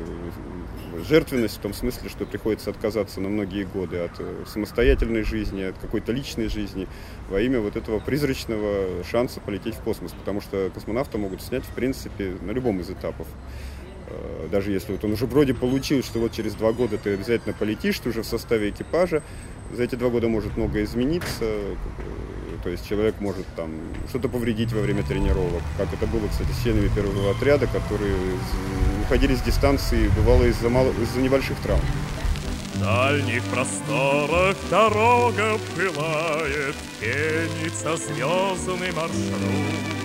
жертвенность 1.08 1.56
в 1.56 1.60
том 1.60 1.72
смысле, 1.74 2.08
что 2.08 2.26
приходится 2.26 2.70
отказаться 2.70 3.20
на 3.20 3.28
многие 3.28 3.64
годы 3.64 3.98
от 3.98 4.12
э, 4.18 4.44
самостоятельной 4.46 5.22
жизни, 5.22 5.62
от 5.62 5.78
какой-то 5.78 6.12
личной 6.12 6.48
жизни 6.48 6.88
во 7.28 7.40
имя 7.40 7.60
вот 7.60 7.76
этого 7.76 7.98
призрачного 8.00 9.04
шанса 9.04 9.40
полететь 9.40 9.74
в 9.74 9.80
космос. 9.80 10.12
Потому 10.12 10.40
что 10.40 10.70
космонавта 10.74 11.18
могут 11.18 11.42
снять, 11.42 11.64
в 11.64 11.74
принципе, 11.74 12.36
на 12.40 12.52
любом 12.52 12.80
из 12.80 12.90
этапов. 12.90 13.26
Э, 14.08 14.48
Даже 14.50 14.72
если 14.72 14.92
вот 14.92 15.04
он 15.04 15.12
уже 15.12 15.26
вроде 15.26 15.54
получил, 15.54 16.02
что 16.02 16.18
вот 16.18 16.32
через 16.32 16.54
два 16.54 16.72
года 16.72 16.98
ты 16.98 17.14
обязательно 17.14 17.54
полетишь, 17.54 17.98
ты 17.98 18.08
уже 18.10 18.22
в 18.22 18.26
составе 18.26 18.70
экипажа, 18.70 19.22
за 19.72 19.82
эти 19.82 19.96
два 19.96 20.08
года 20.08 20.28
может 20.28 20.56
многое 20.56 20.84
измениться, 20.84 21.44
то 22.62 22.70
есть 22.70 22.88
человек 22.88 23.14
может 23.20 23.46
там 23.56 23.70
что-то 24.08 24.28
повредить 24.28 24.72
во 24.72 24.80
время 24.80 25.02
тренировок, 25.02 25.62
как 25.76 25.92
это 25.92 26.06
было, 26.06 26.26
кстати, 26.28 26.50
с 26.50 26.62
членами 26.62 26.88
первого 26.88 27.30
отряда, 27.30 27.66
которые 27.66 28.16
уходили 29.02 29.34
с 29.34 29.40
дистанции, 29.42 30.08
бывало 30.16 30.44
из-за 30.44 30.68
мало- 30.68 30.92
из-за 31.02 31.20
небольших 31.20 31.56
травм. 31.58 31.80
В 32.74 32.80
дальних 32.80 33.42
просторах 33.44 34.56
дорога 34.70 35.58
пылает, 35.74 36.76
пенится 37.00 37.96
звездный 37.96 38.92
маршрут. 38.92 39.98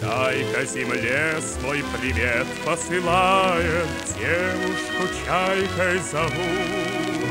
Чайка 0.00 0.64
земле 0.64 1.34
свой 1.40 1.84
привет 1.98 2.46
посылает, 2.64 3.88
девушку 4.16 5.14
чайкой 5.26 5.98
зовут. 6.12 7.27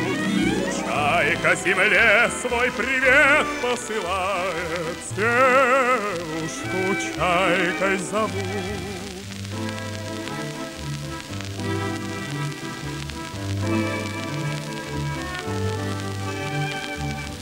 Чайка 0.87 1.55
земле 1.55 2.29
свой 2.41 2.71
привет 2.71 3.45
посылает, 3.61 4.97
девушку 5.15 6.95
чайкой 7.17 7.97
зовут. 7.97 8.31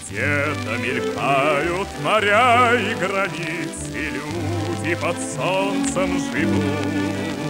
Где-то 0.10 0.78
мелькают 0.78 1.88
моря 2.02 2.72
и 2.74 2.96
границы, 2.96 4.10
люди 4.12 4.96
под 4.96 5.18
солнцем 5.20 6.20
живут. 6.32 7.46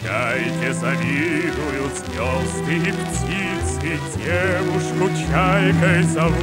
Чайки 0.00 0.72
завидуют 0.72 1.94
звезды 1.94 2.76
и 2.76 2.92
птицы, 2.92 3.73
девушку 4.16 5.10
чайкой 5.28 6.02
зовут. 6.04 6.34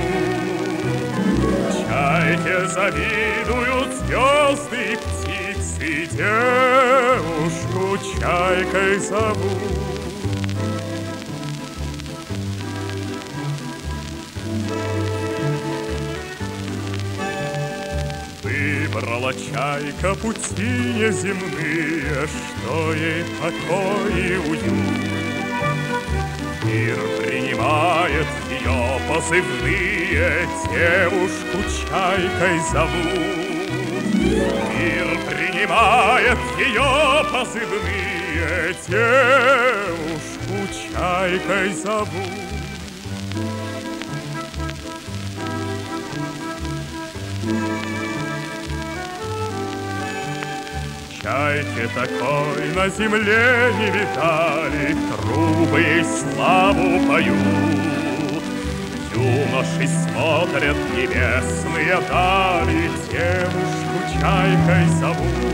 Чайки 1.71 2.67
завидуют 2.67 3.93
звезды 3.95 4.93
и 4.93 4.95
птицы, 4.95 6.07
девушку 6.15 7.97
чайкой 8.19 8.99
зовут. 8.99 9.81
Выбрала 18.43 19.33
чайка 19.33 20.15
пути 20.15 20.69
неземные, 20.95 22.27
Что 22.27 22.93
ей 22.93 23.23
покой 23.39 24.13
и 24.13 24.35
уют. 24.37 25.21
Мир 26.63 27.20
принимает 27.61 28.27
ее 28.49 28.99
позывные, 29.07 30.47
Девушку 30.71 31.57
чайкой 31.89 32.59
зовут. 32.71 33.81
Мир 34.77 35.07
принимает 35.29 36.39
ее 36.57 37.25
позывные, 37.31 38.75
Девушку 38.87 40.57
чайкой 40.93 41.73
зовут. 41.73 42.40
Чайки 51.21 51.87
такой 51.93 52.73
на 52.73 52.89
земле 52.89 53.71
не 53.77 53.91
видали, 53.91 54.97
Трубы 55.21 55.79
ей 55.79 56.03
славу 56.03 57.07
поют. 57.07 58.43
Юноши 59.13 59.87
смотрят 59.87 60.77
небесные 60.95 61.99
дали, 62.09 62.89
Девушку 63.11 63.97
чайкой 64.19 64.87
зовут. 64.99 65.51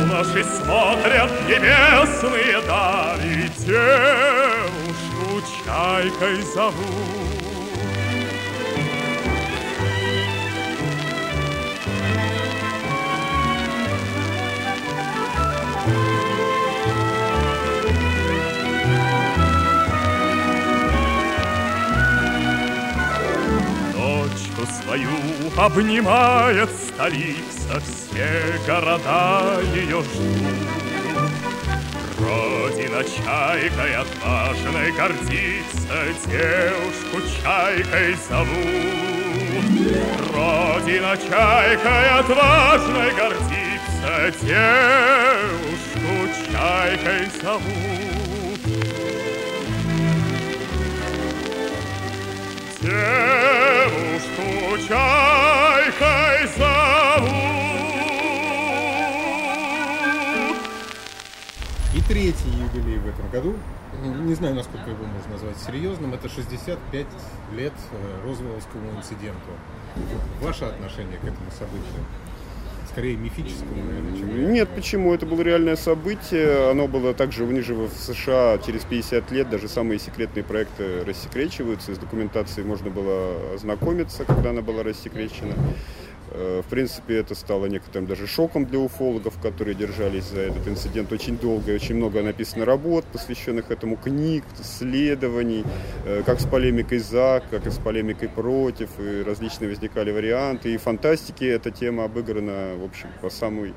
Юноши 0.00 0.44
смотрят 0.44 1.30
небесные 1.46 2.62
дали, 2.66 3.50
Девушку 3.66 5.42
чайкой 5.66 6.40
зовут. 6.54 7.17
Дочку 24.58 24.72
свою 24.82 25.10
обнимает 25.56 26.70
столица, 26.70 27.80
Все 27.80 28.58
города 28.66 29.60
ее 29.74 30.02
ждут. 30.02 30.36
Родина 32.18 33.04
чайкой 33.04 33.94
отважной 33.96 34.92
гордится, 34.92 36.12
Девушку 36.26 37.20
чайкой 37.42 38.16
зовут. 38.28 39.18
Родина 40.34 41.16
чайкой 41.16 42.08
отважной 42.18 43.12
гордится, 43.14 44.32
Девушку 44.42 46.12
чайкой 46.50 47.30
зовут. 47.42 48.27
И 61.94 62.00
третий 62.08 62.50
юбилей 62.50 62.98
в 62.98 63.08
этом 63.08 63.28
году. 63.30 63.56
Не 64.02 64.34
знаю, 64.34 64.54
насколько 64.54 64.90
его 64.90 65.04
можно 65.04 65.32
назвать 65.32 65.58
серьезным. 65.58 66.14
Это 66.14 66.28
65 66.28 67.06
лет 67.56 67.72
э, 67.90 68.20
Розвеллскому 68.24 68.90
инциденту. 68.96 69.50
Ваше 70.40 70.64
отношение 70.66 71.18
к 71.18 71.24
этому 71.24 71.50
событию? 71.50 72.04
Скорее 72.98 73.16
мифическому, 73.16 73.84
наверное, 73.84 74.18
чем 74.18 74.28
реальному. 74.28 74.52
Нет, 74.54 74.68
почему? 74.74 75.14
Это 75.14 75.24
было 75.24 75.40
реальное 75.42 75.76
событие. 75.76 76.68
Оно 76.68 76.88
было 76.88 77.14
также 77.14 77.44
у 77.44 77.50
них 77.52 77.64
же 77.64 77.74
в 77.74 77.90
США 77.90 78.58
через 78.66 78.82
50 78.82 79.30
лет. 79.30 79.48
Даже 79.48 79.68
самые 79.68 80.00
секретные 80.00 80.42
проекты 80.42 81.04
рассекречиваются. 81.04 81.92
Из 81.92 81.98
документации 81.98 82.64
можно 82.64 82.90
было 82.90 83.54
ознакомиться, 83.54 84.24
когда 84.24 84.50
она 84.50 84.62
была 84.62 84.82
рассекречена. 84.82 85.54
Э, 86.30 86.62
В 86.64 86.70
принципе, 86.70 87.16
это 87.18 87.34
стало 87.34 87.66
некоторым 87.66 88.06
даже 88.06 88.26
шоком 88.26 88.66
для 88.66 88.78
уфологов, 88.78 89.34
которые 89.40 89.74
держались 89.74 90.24
за 90.24 90.40
этот 90.40 90.66
инцидент 90.68 91.12
очень 91.12 91.38
долго. 91.38 91.72
И 91.72 91.74
очень 91.74 91.94
много 91.96 92.22
написано 92.22 92.64
работ, 92.64 93.04
посвященных 93.12 93.70
этому 93.70 93.96
книг, 93.96 94.44
исследований, 94.60 95.64
э, 96.04 96.22
как 96.24 96.40
с 96.40 96.46
полемикой 96.46 96.98
за, 96.98 97.42
как 97.50 97.66
и 97.66 97.70
с 97.70 97.78
полемикой 97.78 98.28
против. 98.28 98.90
И 98.98 99.22
различные 99.22 99.70
возникали 99.70 100.10
варианты. 100.10 100.74
И 100.74 100.76
в 100.76 100.82
фантастике 100.82 101.48
эта 101.48 101.70
тема 101.70 102.04
обыграна, 102.04 102.76
в 102.76 102.84
общем, 102.84 103.08
по 103.22 103.30
самой 103.30 103.72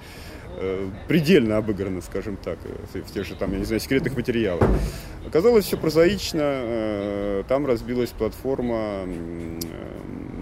э, 0.58 0.90
предельно 1.08 1.58
обыграна, 1.58 2.02
скажем 2.02 2.38
так, 2.38 2.58
в 2.94 3.12
тех 3.14 3.26
же 3.26 3.36
там, 3.36 3.54
я 3.54 3.60
не 3.60 3.66
знаю, 3.66 3.80
секретных 3.80 4.16
материалах. 4.16 4.68
Оказалось 5.26 5.66
все 5.66 5.78
прозаично. 5.78 7.44
Там 7.48 7.66
разбилась 7.66 8.10
платформа 8.10 9.08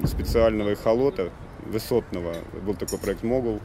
специального 0.06 0.70
эхолота, 0.70 1.30
высотного. 1.70 2.36
Был 2.66 2.76
такой 2.76 3.00
проект 3.00 3.24
«Могул», 3.24 3.60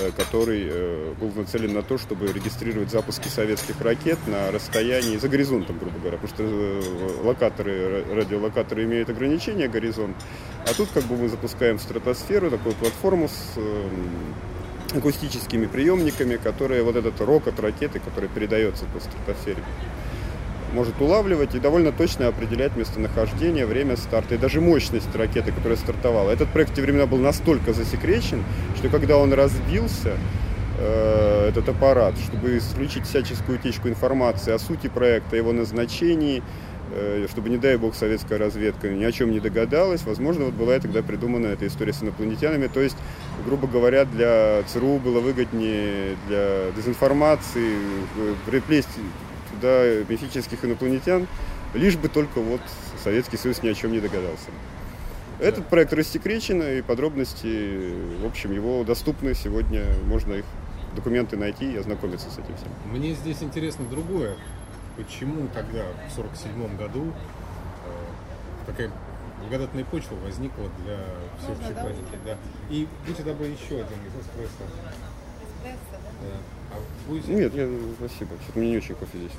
э, 0.00 0.10
который 0.16 0.66
э, 0.70 1.14
был 1.20 1.32
нацелен 1.34 1.72
на 1.72 1.82
то, 1.82 1.98
чтобы 1.98 2.32
регистрировать 2.32 2.90
запуски 2.90 3.28
советских 3.28 3.80
ракет 3.80 4.18
на 4.26 4.50
расстоянии 4.50 5.16
за 5.16 5.28
горизонтом, 5.28 5.78
грубо 5.78 5.98
говоря, 5.98 6.18
потому 6.18 6.34
что 6.34 6.42
э, 6.44 7.26
локаторы, 7.26 7.72
ра- 7.72 8.14
радиолокаторы 8.14 8.84
имеют 8.84 9.10
ограничения 9.10 9.68
горизонт, 9.68 10.16
а 10.66 10.74
тут 10.74 10.88
как 10.94 11.04
бы 11.04 11.16
мы 11.16 11.28
запускаем 11.28 11.78
стратосферу 11.78 12.50
такую 12.50 12.74
платформу 12.74 13.28
с 13.28 13.56
эм, 13.56 14.34
акустическими 14.94 15.66
приемниками, 15.66 16.36
которые 16.36 16.82
вот 16.82 16.96
этот 16.96 17.20
рокот 17.20 17.58
ракеты, 17.60 18.00
который 18.00 18.28
передается 18.28 18.84
по 18.86 19.00
стратосфере, 19.00 19.62
может 20.72 21.00
улавливать 21.00 21.54
и 21.54 21.60
довольно 21.60 21.92
точно 21.92 22.28
определять 22.28 22.76
местонахождение, 22.76 23.66
время 23.66 23.96
старта 23.96 24.34
и 24.34 24.38
даже 24.38 24.60
мощность 24.60 25.14
ракеты, 25.14 25.52
которая 25.52 25.76
стартовала. 25.76 26.30
Этот 26.30 26.48
проект 26.48 26.72
в 26.72 26.74
те 26.74 26.82
времена 26.82 27.06
был 27.06 27.18
настолько 27.18 27.72
засекречен, 27.72 28.44
что 28.76 28.88
когда 28.88 29.16
он 29.16 29.32
разбился, 29.32 30.14
э, 30.78 31.48
этот 31.48 31.68
аппарат, 31.68 32.14
чтобы 32.18 32.58
исключить 32.58 33.06
всяческую 33.06 33.58
утечку 33.58 33.88
информации 33.88 34.52
о 34.52 34.58
сути 34.58 34.88
проекта, 34.88 35.36
его 35.36 35.52
назначении, 35.52 36.42
э, 36.94 37.26
чтобы, 37.30 37.50
не 37.50 37.58
дай 37.58 37.76
бог, 37.76 37.94
советская 37.94 38.38
разведка 38.38 38.88
ни 38.88 39.04
о 39.04 39.12
чем 39.12 39.30
не 39.30 39.40
догадалась, 39.40 40.02
возможно, 40.04 40.46
вот 40.46 40.54
была 40.54 40.76
и 40.76 40.80
тогда 40.80 41.02
придумана 41.02 41.46
эта 41.46 41.66
история 41.66 41.92
с 41.92 42.02
инопланетянами. 42.02 42.66
То 42.68 42.80
есть, 42.80 42.96
грубо 43.44 43.66
говоря, 43.66 44.04
для 44.04 44.62
ЦРУ 44.68 44.98
было 44.98 45.20
выгоднее 45.20 46.16
для 46.28 46.70
дезинформации 46.76 47.76
э, 48.16 48.34
туда 49.58 50.04
мифических 50.08 50.64
инопланетян, 50.64 51.26
лишь 51.74 51.96
бы 51.96 52.08
только 52.08 52.40
вот 52.40 52.60
Советский 53.02 53.36
Союз 53.36 53.62
ни 53.62 53.68
о 53.68 53.74
чем 53.74 53.92
не 53.92 54.00
догадался. 54.00 54.50
Этот 55.38 55.68
проект 55.68 55.92
рассекречен, 55.92 56.62
и 56.62 56.82
подробности, 56.82 57.92
в 58.20 58.26
общем, 58.26 58.52
его 58.52 58.82
доступны 58.84 59.34
сегодня, 59.34 59.84
можно 60.04 60.34
их 60.34 60.44
документы 60.96 61.36
найти 61.36 61.72
и 61.72 61.76
ознакомиться 61.76 62.28
с 62.30 62.34
этим 62.34 62.56
всем. 62.56 62.68
Мне 62.86 63.14
здесь 63.14 63.42
интересно 63.42 63.84
другое. 63.88 64.36
Почему 64.96 65.46
тогда, 65.48 65.84
в 66.08 66.18
1947 66.18 66.76
году, 66.76 67.12
э, 67.86 68.66
такая 68.66 68.90
благодатная 69.40 69.84
почва 69.84 70.16
возникла 70.16 70.68
для 70.82 70.98
всеобщей 71.38 71.74
паники? 71.74 72.18
Да. 72.24 72.36
И 72.68 72.88
будьте 73.06 73.22
добры, 73.22 73.46
еще 73.46 73.76
один 73.76 73.98
из 74.06 74.26
эспрессо. 74.26 74.64
Эспрессо, 75.40 75.92
да? 75.92 76.10
Да. 76.22 76.57
А 76.72 76.76
будете- 77.08 77.34
Нет, 77.34 77.54
я, 77.54 77.68
спасибо. 77.98 78.30
Что-то 78.42 78.58
мне 78.58 78.70
не 78.70 78.76
очень 78.76 78.94
кофе 78.94 79.18
здесь. 79.18 79.32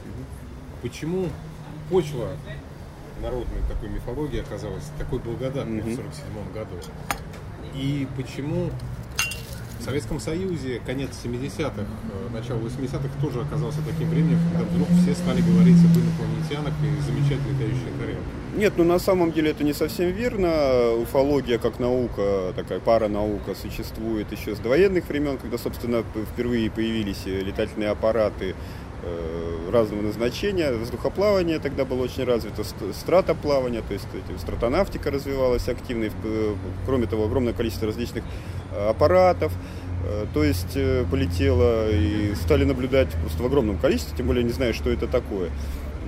Почему 0.82 1.30
почва 1.90 2.30
народной 3.22 3.62
такой 3.68 3.90
мифологии 3.90 4.42
оказалась 4.42 4.90
такой 4.98 5.20
благодатной 5.20 5.82
Мгм. 5.82 5.92
в 5.92 6.00
1947 6.00 6.54
году? 6.54 6.76
И 7.76 8.08
почему 8.16 8.70
в 9.80 9.84
Советском 9.84 10.20
Союзе 10.20 10.82
конец 10.86 11.10
70-х, 11.24 11.82
э, 11.82 12.34
начало 12.34 12.60
80-х 12.60 13.10
тоже 13.22 13.42
оказался 13.42 13.80
таким 13.88 14.10
временем, 14.10 14.38
когда 14.52 14.66
вдруг 14.66 14.88
все 15.02 15.14
стали 15.14 15.42
говорить 15.42 15.78
об 15.78 15.98
инопланетянах 15.98 16.74
и 16.84 17.02
замечать 17.02 17.40
летающие 17.50 17.92
тарелки? 17.98 18.24
Нет, 18.56 18.74
ну 18.78 18.84
на 18.84 19.00
самом 19.00 19.32
деле 19.32 19.52
это 19.52 19.64
не 19.64 19.74
совсем 19.74 20.12
верно. 20.12 20.94
Уфология 21.02 21.58
как 21.60 21.80
наука, 21.80 22.54
такая 22.56 22.80
пара 22.80 23.08
наука 23.08 23.56
существует 23.56 24.32
еще 24.32 24.56
с 24.56 24.60
довоенных 24.60 25.08
времен, 25.08 25.38
когда, 25.38 25.58
собственно, 25.58 26.04
впервые 26.34 26.70
появились 26.70 27.26
летательные 27.26 27.90
аппараты 27.90 28.56
разного 29.72 30.02
назначения. 30.02 30.72
Воздухоплавание 30.74 31.60
тогда 31.60 31.86
было 31.86 32.04
очень 32.04 32.24
развито, 32.24 32.64
ст- 32.64 32.76
стратоплавание, 32.94 33.82
то 33.82 33.94
есть 33.94 34.08
стратонавтика 34.38 35.12
развивалась 35.12 35.68
активно. 35.70 36.06
Э, 36.24 36.56
Кроме 36.86 37.06
того, 37.08 37.26
огромное 37.26 37.54
количество 37.54 37.88
различных 37.88 38.24
э, 38.72 38.90
аппаратов. 38.90 39.54
Э, 40.06 40.26
То 40.34 40.44
есть 40.44 40.76
э, 40.76 41.06
полетело 41.10 41.90
и 41.92 42.34
стали 42.36 42.64
наблюдать 42.66 43.10
просто 43.22 43.44
в 43.44 43.46
огромном 43.46 43.78
количестве, 43.78 44.18
тем 44.18 44.28
более 44.28 44.44
не 44.44 44.52
знаю, 44.54 44.74
что 44.74 44.90
это 44.90 45.08
такое. 45.08 45.50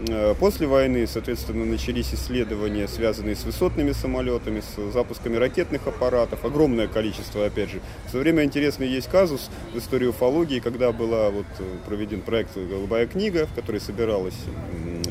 Э, 0.08 0.34
После 0.40 0.68
войны, 0.68 1.06
соответственно, 1.08 1.66
начались 1.66 2.14
исследования, 2.14 2.88
связанные 2.88 3.36
с 3.36 3.44
высотными 3.44 3.92
самолетами, 3.92 4.62
с 4.62 4.94
запусками 4.94 5.36
ракетных 5.36 5.86
аппаратов. 5.88 6.44
Огромное 6.46 6.88
количество, 6.88 7.46
опять 7.46 7.70
же. 7.70 7.82
В 8.08 8.10
свое 8.10 8.24
время 8.24 8.44
интересный 8.44 8.88
есть 8.88 9.08
казус 9.10 9.50
в 9.74 9.78
истории 9.78 10.08
уфологии, 10.08 10.60
когда 10.60 10.92
была 10.92 11.30
вот 11.30 11.46
э, 11.60 11.64
проведен 11.88 12.22
проект 12.22 12.58
«Голубая 12.58 13.06
книга», 13.06 13.46
в 13.46 13.54
которой 13.54 13.80
собиралась 13.80 14.38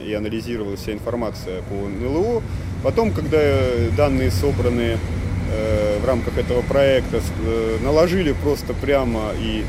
и 0.05 0.13
анализировалась 0.13 0.81
вся 0.81 0.93
информация 0.93 1.63
по 1.63 1.75
НЛО. 1.75 2.43
Потом, 2.83 3.13
когда 3.13 3.39
э, 3.41 3.91
данные 3.97 4.31
собраны 4.31 4.99
в 6.01 6.07
рамках 6.07 6.39
этого 6.39 6.63
проекта, 6.63 7.21
наложили 7.83 8.33
просто 8.41 8.73
прямо 8.73 9.33
и 9.37 9.65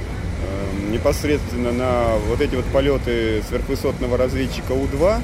непосредственно 0.91 1.71
на 1.71 2.17
вот 2.27 2.41
эти 2.41 2.55
вот 2.55 2.65
полеты 2.65 3.41
сверхвысотного 3.47 4.17
разведчика 4.17 4.73
У-2 4.73 5.15
м, 5.15 5.21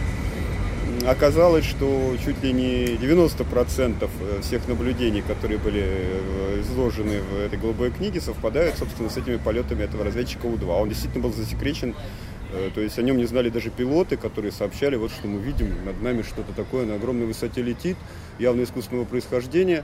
оказалось, 1.10 1.65
что 1.65 2.15
чуть 2.23 2.41
ли 2.43 2.53
не 2.53 2.86
90% 2.95 4.10
всех 4.41 4.67
наблюдений, 4.67 5.21
которые 5.21 5.58
были 5.60 5.84
э, 5.84 6.62
изложены 6.62 7.21
в 7.21 7.39
этой 7.39 7.60
голубой 7.60 7.91
книге, 7.91 8.21
совпадают, 8.21 8.77
собственно, 8.77 9.10
с 9.10 9.17
этими 9.17 9.38
полетами 9.38 9.84
этого 9.84 10.03
разведчика 10.03 10.45
У-2. 10.45 10.82
Он 10.82 10.89
действительно 10.89 11.23
был 11.23 11.34
засекречен, 11.34 11.95
э, 12.53 12.69
то 12.73 12.82
есть 12.82 12.97
о 12.97 13.01
нем 13.01 13.17
не 13.17 13.25
знали 13.25 13.49
даже 13.49 13.69
пилоты, 13.69 14.15
которые 14.17 14.51
сообщали, 14.51 14.95
вот 14.95 15.12
что 15.12 15.27
мы 15.27 15.39
видим, 15.41 15.86
над 15.86 16.01
нами 16.01 16.21
что-то 16.21 16.53
такое 16.53 16.86
на 16.86 16.95
огромной 16.95 17.25
высоте 17.25 17.62
летит, 17.62 17.97
явно 18.39 18.63
искусственного 18.63 19.06
происхождения. 19.06 19.84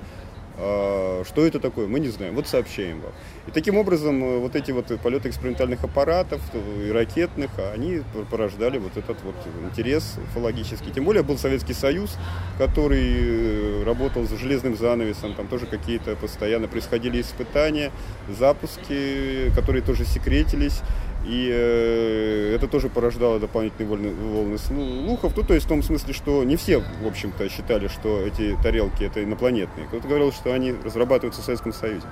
А, 0.55 1.23
Что 1.25 1.45
это 1.45 1.59
такое, 1.59 1.87
мы 1.87 1.99
не 1.99 2.09
знаем. 2.09 2.35
Вот 2.35 2.47
сообщаем 2.47 3.01
вам. 3.01 3.11
И 3.47 3.51
таким 3.51 3.77
образом 3.77 4.23
э, 4.23 4.37
вот 4.39 4.55
эти 4.55 4.71
вот 4.71 4.85
полеты 5.01 5.29
экспериментальных 5.29 5.83
аппаратов 5.83 6.41
э, 6.53 6.87
и 6.87 6.91
ракетных, 6.91 7.51
они 7.73 8.01
порождали 8.29 8.77
вот 8.77 8.95
этот 8.95 9.17
вот 9.23 9.35
интерес 9.63 10.15
уфологический. 10.29 10.91
Тем 10.91 11.05
более 11.05 11.23
был 11.23 11.37
Советский 11.37 11.73
Союз, 11.73 12.17
который 12.57 13.81
э, 13.81 13.83
работал 13.83 14.25
за 14.25 14.37
железным 14.37 14.77
занавесом, 14.77 15.33
там 15.33 15.47
тоже 15.47 15.65
какие-то 15.65 16.15
постоянно 16.15 16.67
происходили 16.67 17.21
испытания, 17.21 17.91
запуски, 18.29 19.51
которые 19.55 19.81
тоже 19.81 20.05
секретились. 20.05 20.81
И 21.25 21.49
э, 21.51 22.55
это 22.55 22.67
тоже 22.67 22.89
порождало 22.89 23.39
дополнительные 23.39 23.87
волны, 23.87 24.13
волны 24.13 24.57
слухов. 24.57 25.33
Ну, 25.35 25.43
то 25.43 25.53
есть 25.53 25.65
в 25.65 25.69
том 25.69 25.81
смысле, 25.81 26.13
что 26.13 26.43
не 26.43 26.57
все, 26.57 26.79
в 26.79 27.07
общем-то, 27.07 27.47
считали, 27.49 27.87
что 27.87 28.21
эти 28.21 28.57
тарелки 28.61 29.03
это 29.03 29.23
инопланетные. 29.23 29.87
Кто-то 29.87 30.07
говорил, 30.07 30.33
что 30.33 30.53
они 30.53 30.73
разрабатываются 30.83 31.41
в 31.41 31.45
Советском 31.45 31.71
Союзе. 31.71 32.05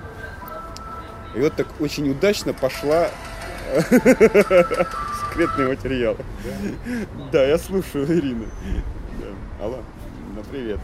И 1.36 1.40
вот 1.40 1.54
так 1.54 1.66
очень 1.78 2.10
удачно 2.10 2.54
пошла 2.54 3.08
секретные 5.30 5.68
материалы. 5.68 6.18
Да, 7.30 7.44
я 7.44 7.58
слушаю 7.58 8.06
Ирину. 8.06 8.46
Да. 9.20 9.64
Алло, 9.64 9.78
ну 10.34 10.42
привет. 10.50 10.80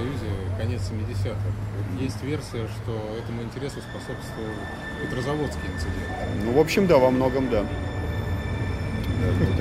Союзе 0.00 0.32
конец 0.56 0.80
70-х. 0.80 1.36
Вот 1.36 2.00
Есть 2.00 2.22
версия, 2.22 2.66
что 2.68 2.92
этому 3.18 3.42
интересу 3.42 3.80
способствовал 3.80 4.54
Петрозаводский 5.02 5.68
инцидент. 5.74 6.44
Ну, 6.44 6.52
в 6.52 6.58
общем, 6.58 6.86
да, 6.86 6.96
во 6.96 7.10
многом 7.10 7.50
да. 7.50 7.64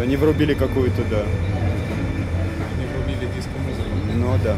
Они 0.02 0.16
врубили 0.16 0.54
какую-то, 0.54 1.04
да. 1.10 1.24
Они 1.24 2.86
врубили 2.94 3.30
диско-музыку. 3.36 3.90
Ну, 4.16 4.38
да. 4.42 4.56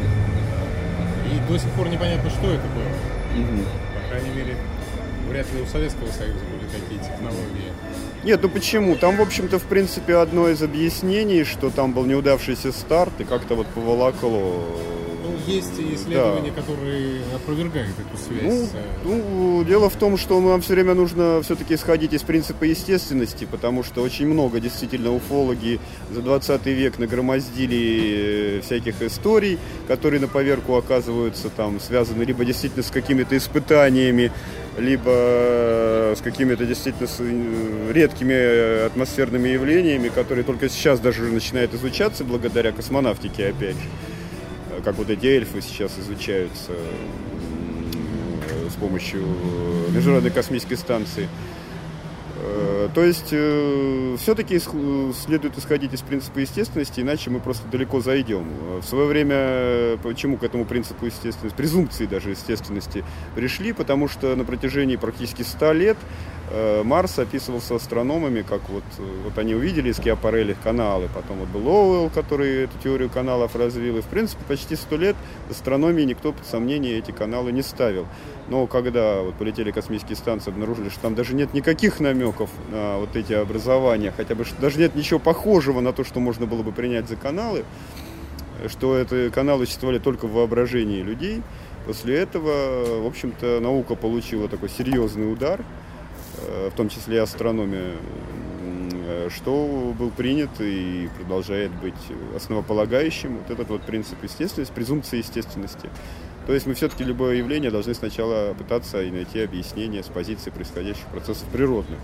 И 1.26 1.50
до 1.50 1.58
сих 1.58 1.70
пор 1.70 1.88
непонятно, 1.88 2.30
что 2.30 2.52
это 2.52 2.66
было. 2.68 3.64
По 4.02 4.08
крайней 4.08 4.30
мере, 4.30 4.56
вряд 5.28 5.52
ли 5.52 5.62
у 5.62 5.66
Советского 5.66 6.06
Союза 6.12 6.38
были 6.44 6.70
такие 6.70 7.00
технологии. 7.00 7.72
Нет, 8.22 8.40
ну 8.40 8.48
почему? 8.48 8.94
Там, 8.94 9.16
в 9.16 9.20
общем-то, 9.20 9.58
в 9.58 9.64
принципе, 9.64 10.14
одно 10.14 10.48
из 10.48 10.62
объяснений, 10.62 11.42
что 11.42 11.70
там 11.70 11.92
был 11.92 12.04
неудавшийся 12.04 12.70
старт, 12.70 13.14
и 13.18 13.24
как-то 13.24 13.56
вот. 13.56 13.66
Ну, 13.74 15.01
есть 15.46 15.78
исследования, 15.78 16.52
которые 16.52 17.22
опровергают 17.34 17.94
эту 17.98 18.16
связь. 18.16 18.42
Ну, 18.42 18.62
Э, 18.74 18.98
ну, 19.04 19.64
дело 19.64 19.88
в 19.88 19.96
том, 19.96 20.16
что 20.16 20.40
нам 20.40 20.60
все 20.60 20.74
время 20.74 20.94
нужно 20.94 21.40
все-таки 21.42 21.74
исходить 21.74 22.12
из 22.12 22.22
принципа 22.22 22.64
естественности, 22.64 23.46
потому 23.50 23.82
что 23.82 24.02
очень 24.02 24.26
много 24.26 24.60
действительно 24.60 25.14
уфологи 25.14 25.80
за 26.10 26.22
20 26.22 26.66
век 26.66 26.98
нагромоздили 26.98 28.58
э, 28.58 28.60
всяких 28.62 29.02
историй, 29.02 29.58
которые 29.88 30.20
на 30.20 30.28
поверку 30.28 30.76
оказываются 30.76 31.48
там 31.50 31.80
связаны 31.80 32.22
либо 32.22 32.44
действительно 32.44 32.82
с 32.82 32.90
какими-то 32.90 33.36
испытаниями, 33.36 34.32
либо 34.78 35.10
э, 35.14 36.14
с 36.16 36.20
какими-то 36.20 36.64
действительно 36.64 37.08
редкими 37.92 38.86
атмосферными 38.86 39.48
явлениями, 39.48 40.08
которые 40.08 40.44
только 40.44 40.68
сейчас 40.68 41.00
даже 41.00 41.22
уже 41.22 41.32
начинают 41.32 41.74
изучаться 41.74 42.24
благодаря 42.24 42.72
космонавтике, 42.72 43.48
опять 43.48 43.76
же. 43.76 43.88
Э, 44.82 44.84
Как 44.84 44.96
вот 44.96 45.10
эти 45.10 45.26
эльфы 45.26 45.60
сейчас 45.62 45.92
изучаются 45.98 46.72
м, 46.72 48.70
с 48.70 48.74
помощью 48.74 49.22
э, 49.22 49.90
Международной 49.92 50.30
космической 50.30 50.76
станции. 50.76 51.28
Э, 52.42 52.88
То 52.94 53.02
есть 53.04 53.28
все-таки 54.20 54.58
следует 55.14 55.56
исходить 55.58 55.94
из 55.94 56.00
принципа 56.02 56.40
естественности, 56.40 57.00
иначе 57.00 57.30
мы 57.30 57.40
просто 57.40 57.66
далеко 57.68 58.00
зайдем. 58.00 58.46
Э, 58.60 58.80
В 58.82 58.84
свое 58.84 59.06
время, 59.06 59.34
э, 59.36 59.96
почему 60.02 60.36
к 60.36 60.42
этому 60.44 60.64
принципу 60.64 61.06
естественности, 61.06 61.56
презумпции 61.56 62.06
даже 62.06 62.30
естественности 62.30 63.04
пришли, 63.34 63.72
потому 63.72 64.08
что 64.08 64.34
на 64.36 64.44
протяжении 64.44 64.96
практически 64.96 65.42
100 65.42 65.72
лет 65.72 65.96
э, 66.50 66.82
Марс 66.82 67.18
описывался 67.18 67.76
астрономами, 67.76 68.42
как 68.42 68.68
вот, 68.68 68.84
э, 68.98 69.02
вот 69.24 69.38
они 69.38 69.54
увидели 69.54 69.90
из 69.90 69.96
Скиапарелли 69.96 70.56
каналы, 70.62 71.08
потом 71.14 71.38
вот 71.38 71.48
был 71.48 71.66
Лоуэлл, 71.66 72.10
который 72.10 72.64
эту 72.64 72.76
теорию 72.82 73.08
каналов 73.08 73.54
развил, 73.54 73.98
и 73.98 74.00
в 74.00 74.06
принципе 74.06 74.42
почти 74.48 74.74
100 74.76 74.96
лет 74.96 75.16
астрономии 75.50 76.02
никто 76.02 76.32
под 76.32 76.46
сомнение 76.46 76.98
эти 76.98 77.12
каналы 77.12 77.52
не 77.52 77.62
ставил. 77.62 78.06
Но 78.48 78.66
когда 78.66 79.22
вот 79.22 79.34
полетели 79.36 79.70
космические 79.70 80.16
станции, 80.16 80.50
обнаружили, 80.50 80.88
что 80.88 81.00
там 81.00 81.14
даже 81.14 81.34
нет 81.34 81.54
никаких 81.54 82.00
намеков 82.00 82.50
на 82.70 82.98
вот 82.98 83.14
эти 83.14 83.32
образования, 83.32 84.12
хотя 84.16 84.34
бы 84.34 84.44
что 84.44 84.60
даже 84.60 84.78
нет 84.78 84.94
ничего 84.94 85.20
похожего 85.20 85.80
на 85.80 85.92
то, 85.92 86.04
что 86.04 86.20
можно 86.20 86.46
было 86.46 86.62
бы 86.62 86.72
принять 86.72 87.08
за 87.08 87.16
каналы, 87.16 87.64
что 88.68 88.96
это 88.96 89.30
каналы 89.30 89.66
существовали 89.66 89.98
только 89.98 90.26
в 90.26 90.32
воображении 90.32 91.02
людей. 91.02 91.42
После 91.86 92.16
этого, 92.16 93.02
в 93.02 93.06
общем-то, 93.06 93.60
наука 93.60 93.94
получила 93.94 94.48
такой 94.48 94.68
серьезный 94.68 95.32
удар, 95.32 95.64
э, 96.38 96.70
в 96.72 96.76
том 96.76 96.88
числе 96.88 97.16
и 97.16 97.18
астрономия, 97.18 97.94
э, 98.62 99.28
что 99.34 99.92
был 99.98 100.10
принят 100.10 100.50
и 100.60 101.08
продолжает 101.16 101.72
быть 101.72 101.94
основополагающим 102.36 103.38
вот 103.38 103.50
этот 103.50 103.68
вот 103.68 103.82
принцип 103.82 104.22
естественности, 104.22 104.72
презумпция 104.72 105.18
естественности. 105.18 105.90
То 106.46 106.54
есть 106.54 106.66
мы 106.66 106.74
все-таки 106.74 107.04
любое 107.04 107.36
явление 107.36 107.70
должны 107.70 107.94
сначала 107.94 108.52
пытаться 108.54 109.02
и 109.02 109.10
найти 109.10 109.40
объяснение 109.40 110.02
с 110.02 110.08
позиции 110.08 110.50
происходящих 110.50 111.04
процессов 111.06 111.44
природных. 111.52 111.98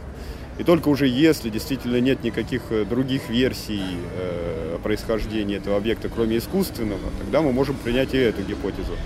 И 0.58 0.64
только 0.64 0.88
уже 0.88 1.06
если 1.06 1.50
действительно 1.50 2.00
нет 2.00 2.24
никаких 2.24 2.62
э, 2.70 2.84
других 2.84 3.28
версий 3.28 3.80
э, 4.16 4.74
о 4.74 4.78
происхождении 4.82 5.56
этого 5.56 5.76
объекта, 5.76 6.08
кроме 6.08 6.38
искусственного, 6.38 7.00
тогда 7.20 7.42
мы 7.42 7.52
можем 7.52 7.76
принять 7.76 8.12
и 8.14 8.18
эту 8.18 8.42
гипотезу. 8.42 8.96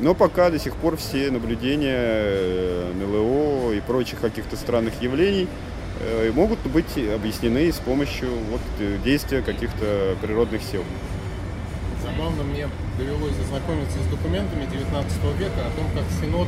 Но 0.00 0.14
пока 0.14 0.50
до 0.50 0.58
сих 0.58 0.74
пор 0.76 0.96
все 0.96 1.30
наблюдения 1.30 1.96
э, 1.96 2.92
НЛО 2.94 3.72
и 3.72 3.80
прочих 3.80 4.20
каких-то 4.20 4.56
странных 4.56 5.00
явлений 5.02 5.48
могут 6.34 6.58
быть 6.66 6.98
объяснены 7.14 7.70
с 7.70 7.76
помощью 7.76 8.28
вот, 8.50 8.60
действия 9.04 9.42
каких-то 9.42 10.16
природных 10.20 10.60
сил. 10.60 10.82
Забавно 12.16 12.44
мне 12.44 12.68
довелось 12.96 13.36
ознакомиться 13.40 13.98
с 13.98 14.06
документами 14.06 14.66
19 14.70 15.24
века 15.36 15.66
о 15.66 15.70
том, 15.76 15.86
как 15.94 16.04
Синод 16.20 16.46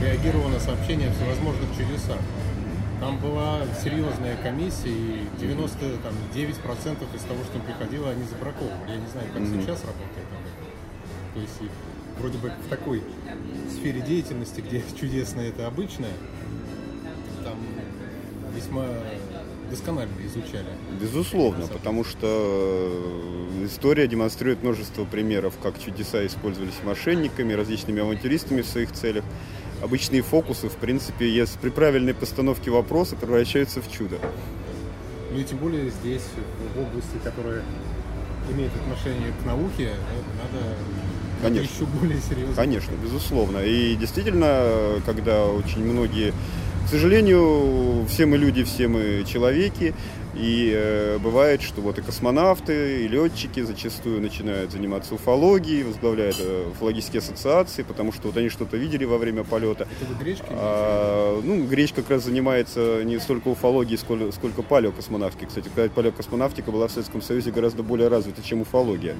реагировал 0.00 0.48
на 0.48 0.58
сообщения 0.58 1.06
о 1.08 1.12
всевозможных 1.12 1.70
чудесах. 1.78 2.18
Там 2.98 3.18
была 3.18 3.60
серьезная 3.82 4.36
комиссия, 4.42 4.90
и 4.90 5.28
99% 5.38 7.14
из 7.14 7.22
того, 7.22 7.44
что 7.44 7.58
им 7.58 7.64
приходило, 7.64 8.10
они 8.10 8.24
забраковывали. 8.24 8.90
Я 8.90 8.96
не 8.96 9.06
знаю, 9.06 9.28
как 9.32 9.42
сейчас 9.42 9.84
работает 9.84 10.26
об 10.32 10.42
этом. 10.50 10.66
То 11.34 11.40
есть 11.40 11.72
вроде 12.18 12.38
бы 12.38 12.50
в 12.50 12.68
такой 12.68 13.04
сфере 13.70 14.00
деятельности, 14.00 14.60
где 14.62 14.82
чудесное 14.98 15.50
это 15.50 15.68
обычное, 15.68 16.14
там 17.44 17.56
весьма 18.56 18.86
досконально 19.72 20.12
изучали. 20.26 20.66
Безусловно, 21.00 21.66
потому 21.66 22.04
что 22.04 22.26
э, 23.60 23.66
история 23.66 24.06
демонстрирует 24.06 24.62
множество 24.62 25.04
примеров, 25.04 25.54
как 25.62 25.82
чудеса 25.82 26.24
использовались 26.26 26.74
мошенниками, 26.84 27.54
различными 27.54 28.02
авантюристами 28.02 28.60
в 28.60 28.66
своих 28.66 28.92
целях. 28.92 29.24
Обычные 29.82 30.22
фокусы, 30.22 30.68
в 30.68 30.76
принципе, 30.76 31.28
если 31.28 31.58
при 31.58 31.70
правильной 31.70 32.14
постановке 32.14 32.70
вопроса 32.70 33.16
превращаются 33.16 33.80
в 33.80 33.90
чудо. 33.90 34.18
Ну 35.32 35.38
и 35.38 35.44
тем 35.44 35.58
более 35.58 35.90
здесь, 35.90 36.22
в 36.74 36.80
области, 36.80 37.16
которая 37.24 37.62
имеет 38.50 38.70
отношение 38.76 39.32
к 39.42 39.46
науке, 39.46 39.92
ну, 40.12 40.58
надо 40.60 40.76
Конечно. 41.40 41.74
еще 41.74 41.86
более 41.86 42.20
серьезно. 42.20 42.54
Конечно, 42.54 42.92
безусловно. 43.02 43.58
И 43.58 43.96
действительно, 43.96 45.00
когда 45.06 45.46
очень 45.46 45.82
многие, 45.84 46.34
сожалению, 46.92 48.06
все 48.06 48.26
мы 48.26 48.36
люди, 48.36 48.62
все 48.64 48.86
мы 48.88 49.24
человеки, 49.26 49.94
И 50.34 50.72
э, 50.74 51.18
бывает, 51.18 51.60
что 51.60 51.82
вот 51.82 51.98
и 51.98 52.02
космонавты, 52.02 53.04
и 53.04 53.08
летчики 53.08 53.60
зачастую 53.60 54.20
начинают 54.22 54.72
заниматься 54.72 55.14
уфологией, 55.14 55.82
возглавляют 55.82 56.36
э, 56.40 56.68
уфологические 56.70 57.18
ассоциации, 57.18 57.82
потому 57.82 58.12
что 58.12 58.28
вот 58.28 58.36
они 58.38 58.48
что-то 58.48 58.78
видели 58.78 59.04
во 59.04 59.18
время 59.18 59.44
полета. 59.44 59.86
Это 60.00 60.10
вы 60.10 60.24
гречки? 60.24 60.46
А, 60.48 61.38
ну, 61.42 61.66
Греч 61.66 61.92
как 61.92 62.08
раз 62.08 62.24
занимается 62.24 63.02
не 63.04 63.20
столько 63.20 63.48
уфологией, 63.48 63.98
сколько, 63.98 64.32
сколько 64.32 64.62
палеокосмонавтикой. 64.62 65.48
Кстати, 65.48 65.68
палеокосмонавтика 65.94 66.72
была 66.72 66.88
в 66.88 66.92
Советском 66.92 67.20
Союзе 67.20 67.50
гораздо 67.50 67.82
более 67.82 68.08
развита, 68.08 68.42
чем 68.42 68.62
уфология. 68.62 69.16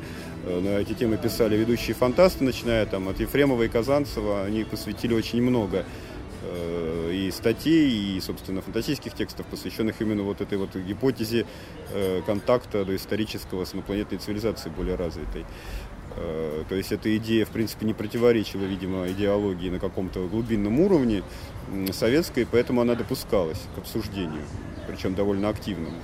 Э, 0.46 0.60
На 0.60 0.80
эти 0.80 0.94
темы 0.94 1.18
писали 1.18 1.56
ведущие 1.56 1.94
фантасты, 1.94 2.42
начиная 2.42 2.86
там 2.86 3.08
от 3.08 3.20
Ефремова 3.20 3.64
и 3.64 3.68
Казанцева. 3.68 4.44
Они 4.44 4.64
посвятили 4.64 5.12
очень 5.12 5.42
много 5.42 5.84
и 7.12 7.30
статей, 7.30 8.16
и, 8.16 8.20
собственно, 8.20 8.62
фантастических 8.62 9.14
текстов, 9.14 9.46
посвященных 9.46 10.00
именно 10.00 10.22
вот 10.22 10.40
этой 10.40 10.58
вот 10.58 10.74
гипотезе 10.74 11.46
э, 11.90 12.22
контакта 12.26 12.84
до 12.84 12.96
исторического 12.96 13.64
с 13.64 13.74
инопланетной 13.74 14.18
цивилизацией 14.18 14.74
более 14.74 14.96
развитой. 14.96 15.44
Э, 16.16 16.64
То 16.68 16.74
есть 16.74 16.92
эта 16.92 17.16
идея, 17.16 17.44
в 17.44 17.50
принципе, 17.50 17.86
не 17.86 17.94
противоречила, 17.94 18.64
видимо, 18.64 19.08
идеологии 19.08 19.70
на 19.70 19.78
каком-то 19.78 20.26
глубинном 20.26 20.80
уровне 20.80 21.22
советской, 21.92 22.46
поэтому 22.50 22.80
она 22.80 22.94
допускалась 22.94 23.60
к 23.74 23.78
обсуждению, 23.78 24.42
причем 24.88 25.14
довольно 25.14 25.48
активному. 25.48 25.96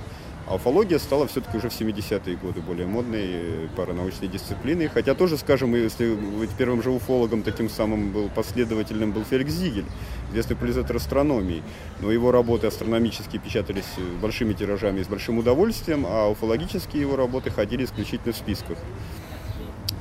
А 0.49 0.55
уфология 0.55 0.97
стала 0.97 1.27
все-таки 1.27 1.57
уже 1.57 1.69
в 1.69 1.79
70-е 1.79 2.35
годы 2.37 2.61
более 2.61 2.87
модной 2.87 3.23
э, 3.23 3.67
паранаучной 3.75 4.27
дисциплиной. 4.27 4.87
Хотя 4.87 5.13
тоже, 5.13 5.37
скажем, 5.37 5.75
если 5.75 6.15
быть 6.15 6.49
первым 6.57 6.81
же 6.81 6.89
уфологом, 6.89 7.43
таким 7.43 7.69
самым 7.69 8.11
был 8.11 8.29
последовательным 8.29 9.11
был 9.11 9.23
Феликс 9.23 9.51
Зигель, 9.51 9.85
известный 10.31 10.55
популяризатор 10.55 10.95
астрономии. 10.95 11.61
Но 12.01 12.11
его 12.11 12.31
работы 12.31 12.65
астрономические 12.65 13.39
печатались 13.39 13.85
э, 13.97 14.01
большими 14.19 14.53
тиражами 14.53 15.01
и 15.01 15.03
с 15.03 15.07
большим 15.07 15.37
удовольствием, 15.37 16.05
а 16.07 16.29
уфологические 16.29 17.01
его 17.03 17.15
работы 17.15 17.51
ходили 17.51 17.85
исключительно 17.85 18.33
в 18.33 18.35
списках. 18.37 18.79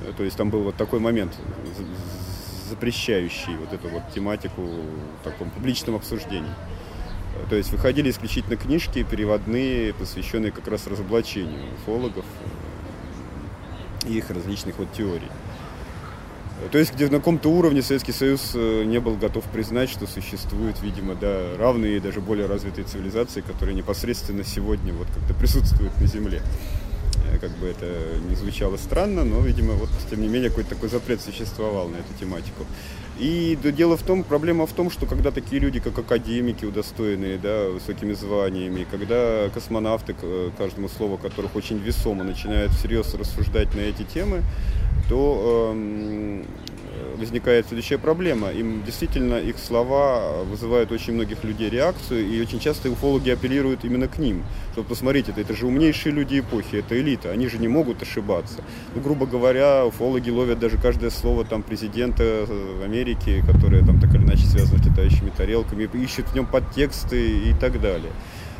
Э, 0.07 0.13
То 0.17 0.25
есть 0.25 0.39
там 0.39 0.49
был 0.49 0.63
вот 0.63 0.77
такой 0.77 0.99
момент, 0.99 1.35
запрещающий 2.71 3.55
вот 3.57 3.75
эту 3.75 3.89
вот 3.89 4.03
тематику 4.15 4.63
в 4.63 5.25
таком 5.25 5.51
публичном 5.51 5.97
обсуждении. 5.97 6.55
То 7.49 7.57
есть 7.57 7.71
выходили 7.71 8.11
исключительно 8.11 8.57
книжки 8.57 9.03
переводные, 9.03 9.95
посвященные 9.95 10.53
как 10.53 10.69
раз 10.69 10.87
разоблачению 10.87 11.73
уфологов 11.75 12.25
э, 14.05 14.09
и 14.09 14.19
их 14.19 14.31
различных 14.31 14.79
вот 14.79 14.93
теорий. 14.93 15.31
То 16.73 16.79
есть 16.79 16.93
где 16.93 17.07
на 17.07 17.19
каком-то 17.19 17.49
уровне 17.51 17.83
Советский 17.83 18.13
Союз 18.13 18.51
э, 18.55 18.85
не 18.85 18.99
был 18.99 19.17
готов 19.17 19.45
признать, 19.45 19.89
что 19.89 20.07
существуют, 20.07 20.83
видимо, 20.83 21.15
да, 21.15 21.57
равные 21.57 21.97
и 21.97 22.01
даже 22.01 22.21
более 22.21 22.47
развитые 22.47 22.85
цивилизации, 22.85 23.41
которые 23.41 23.77
непосредственно 23.77 24.45
сегодня 24.45 24.93
вот 24.93 25.07
как-то 25.15 25.35
присутствуют 25.35 25.99
на 26.01 26.07
Земле. 26.07 26.43
Э, 27.33 27.39
Как 27.39 27.51
бы 27.59 27.67
это 27.67 27.87
не 28.29 28.35
звучало 28.35 28.77
странно, 28.77 29.25
но, 29.25 29.41
видимо, 29.41 29.75
вот, 29.75 29.89
тем 30.11 30.21
не 30.21 30.29
менее, 30.29 30.51
какой-то 30.51 30.71
такой 30.71 30.89
запрет 30.89 31.21
существовал 31.21 31.89
на 31.89 31.97
эту 31.97 32.13
тематику. 32.19 32.65
И 33.19 33.59
да, 33.63 33.73
дело 33.73 33.97
в 33.97 34.03
том, 34.03 34.23
проблема 34.23 34.67
в 34.67 34.73
том, 34.73 34.91
что 34.91 35.07
когда 35.07 35.31
такие 35.33 35.61
люди, 35.61 35.81
как 35.81 35.99
академики, 35.99 36.65
удостоенные 36.65 37.37
да, 37.39 37.69
высокими 37.69 38.13
званиями, 38.13 38.87
когда 38.89 39.49
космонавты, 39.53 40.15
э, 40.21 40.51
каждому 40.57 40.89
слову 40.89 41.19
которых 41.19 41.57
очень 41.57 41.79
весомо, 41.79 42.23
начинают 42.25 42.73
всерьез 42.73 43.15
рассуждать 43.15 43.75
на 43.75 43.81
эти 43.81 44.05
темы, 44.05 44.43
то 45.09 45.73
э, 45.75 46.45
возникает 47.19 47.67
следующая 47.67 47.99
проблема. 47.99 48.51
Им 48.51 48.83
действительно 48.85 49.35
их 49.35 49.59
слова 49.59 50.43
вызывают 50.45 50.93
очень 50.93 51.15
многих 51.15 51.45
людей 51.45 51.69
реакцию, 51.71 52.27
и 52.27 52.41
очень 52.41 52.61
часто 52.61 52.91
уфологи 52.91 53.31
апеллируют 53.31 53.85
именно 53.85 54.09
к 54.09 54.19
ним. 54.19 54.45
Что 54.73 54.83
посмотрите, 54.83 55.33
это, 55.33 55.41
это 55.41 55.55
же 55.55 55.67
умнейшие 55.67 56.13
люди 56.13 56.41
эпохи, 56.41 56.77
это 56.77 56.99
элита, 56.99 57.31
они 57.31 57.49
же 57.49 57.59
не 57.59 57.69
могут 57.69 58.03
ошибаться. 58.03 58.63
Ну, 58.95 59.01
грубо 59.01 59.27
говоря, 59.27 59.85
уфологи 59.85 60.31
ловят 60.31 60.59
даже 60.59 60.79
каждое 60.79 61.11
слово 61.11 61.45
там 61.45 61.63
президента 61.63 62.23
э, 62.23 62.83
Америки, 62.85 63.43
которое 63.47 63.85
там 63.85 64.01
так 64.01 64.15
или 64.15 64.23
иначе 64.23 64.45
связано 64.45 64.83
с 64.83 64.87
летающими 64.87 65.31
тарелками, 65.37 65.89
ищут 65.95 66.27
в 66.29 66.35
нем 66.35 66.47
подтексты 66.47 67.51
и 67.51 67.55
так 67.61 67.81
далее. 67.81 68.13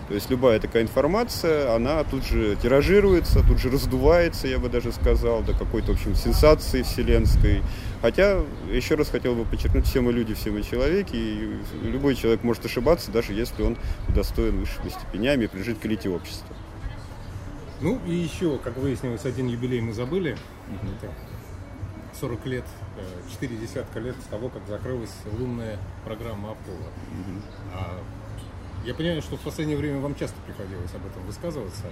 То 0.09 0.15
есть 0.15 0.31
любая 0.31 0.59
такая 0.59 0.83
информация, 0.83 1.75
она 1.75 2.03
тут 2.03 2.25
же 2.25 2.57
тиражируется, 2.57 3.47
тут 3.47 3.59
же 3.59 3.71
раздувается, 3.71 4.49
я 4.49 4.59
бы 4.59 4.71
даже 4.71 4.91
сказал, 4.91 5.43
до 5.43 5.53
какой-то, 5.53 5.93
в 5.93 5.97
общем, 5.97 6.15
сенсации 6.15 6.81
вселенской. 6.81 7.63
Хотя, 8.01 8.41
еще 8.73 8.95
раз 8.95 9.11
хотел 9.11 9.35
бы 9.35 9.45
подчеркнуть, 9.45 9.87
все 9.87 10.01
мы 10.01 10.13
люди, 10.13 10.33
все 10.33 10.51
мы 10.51 10.63
человеки, 10.63 11.15
и 11.15 11.59
любой 11.83 12.15
человек 12.15 12.43
может 12.43 12.65
ошибаться, 12.65 13.11
даже 13.11 13.35
если 13.35 13.63
он 13.63 13.77
достоин 14.15 14.61
высшими 14.61 14.89
степенями 14.89 15.45
и 15.45 15.47
принадлежит 15.47 15.79
к 15.79 15.85
элите 15.85 16.09
общества. 16.09 16.57
Ну 17.83 18.01
и 18.07 18.15
еще, 18.15 18.59
как 18.59 18.79
выяснилось, 18.79 19.27
один 19.27 19.47
юбилей 19.47 19.83
мы 19.83 19.93
забыли. 19.93 20.39
Это 21.01 21.13
40 22.19 22.47
лет, 22.47 22.65
э, 22.97 23.31
4 23.31 23.57
десятка 23.57 24.01
лет 24.01 24.17
с 24.25 24.29
того, 24.29 24.49
как 24.49 24.67
закрылась 24.67 25.13
лунная 25.39 25.79
программа 26.05 26.53
Аполло. 26.53 26.91
А 27.75 27.99
я 28.89 28.95
понимаю, 28.95 29.21
что 29.21 29.37
в 29.37 29.41
последнее 29.41 29.77
время 29.77 30.01
вам 30.01 30.15
часто 30.15 30.37
приходилось 30.47 30.91
об 30.95 31.05
этом 31.07 31.23
высказываться. 31.27 31.83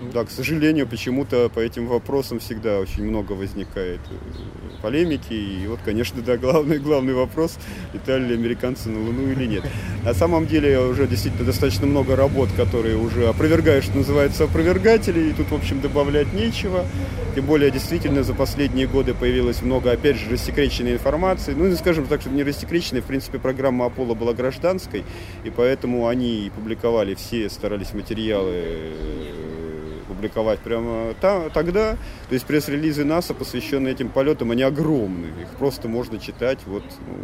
Ну, 0.00 0.10
Да, 0.10 0.24
к 0.24 0.30
сожалению, 0.30 0.86
почему-то 0.86 1.50
по 1.50 1.60
этим 1.60 1.86
вопросам 1.86 2.38
всегда 2.38 2.78
очень 2.78 3.04
много 3.04 3.32
возникает 3.32 4.00
э, 4.10 4.80
полемики. 4.80 5.34
И 5.34 5.66
вот, 5.66 5.80
конечно, 5.84 6.22
да, 6.22 6.38
главный, 6.38 6.78
главный 6.78 7.12
вопрос, 7.12 7.58
летали 7.92 8.28
ли 8.28 8.34
американцы 8.34 8.88
на 8.88 8.98
Луну 8.98 9.30
или 9.32 9.44
нет. 9.44 9.64
На 10.02 10.14
самом 10.14 10.46
деле 10.46 10.80
уже 10.80 11.06
действительно 11.06 11.44
достаточно 11.44 11.86
много 11.86 12.16
работ, 12.16 12.48
которые 12.56 12.96
уже 12.96 13.28
опровергают, 13.28 13.84
что 13.84 13.98
называется, 13.98 14.44
опровергатели, 14.44 15.28
и 15.28 15.32
тут, 15.34 15.50
в 15.50 15.54
общем, 15.54 15.82
добавлять 15.82 16.32
нечего. 16.32 16.86
Тем 17.34 17.44
более, 17.44 17.70
действительно, 17.70 18.22
за 18.22 18.32
последние 18.32 18.86
годы 18.86 19.12
появилось 19.12 19.60
много, 19.60 19.92
опять 19.92 20.16
же, 20.16 20.30
рассекреченной 20.30 20.94
информации. 20.94 21.52
Ну, 21.52 21.70
скажем 21.76 22.06
так, 22.06 22.22
что 22.22 22.30
не 22.30 22.42
рассекреченной, 22.42 23.02
в 23.02 23.04
принципе, 23.04 23.38
программа 23.38 23.86
Аполло 23.86 24.14
была 24.14 24.32
гражданской, 24.32 25.04
и 25.44 25.50
поэтому 25.50 26.08
они 26.08 26.45
публиковали 26.50 27.14
все, 27.14 27.48
старались 27.50 27.92
материалы 27.92 28.52
э, 28.54 30.00
публиковать 30.08 30.60
прямо 30.60 31.14
та- 31.20 31.48
тогда. 31.50 31.96
То 32.28 32.34
есть 32.34 32.46
пресс-релизы 32.46 33.04
НАСА, 33.04 33.34
посвященные 33.34 33.94
этим 33.94 34.08
полетам, 34.08 34.50
они 34.50 34.62
огромны. 34.62 35.26
Их 35.42 35.48
просто 35.58 35.88
можно 35.88 36.18
читать 36.18 36.58
вот 36.66 36.84
ну, 37.06 37.16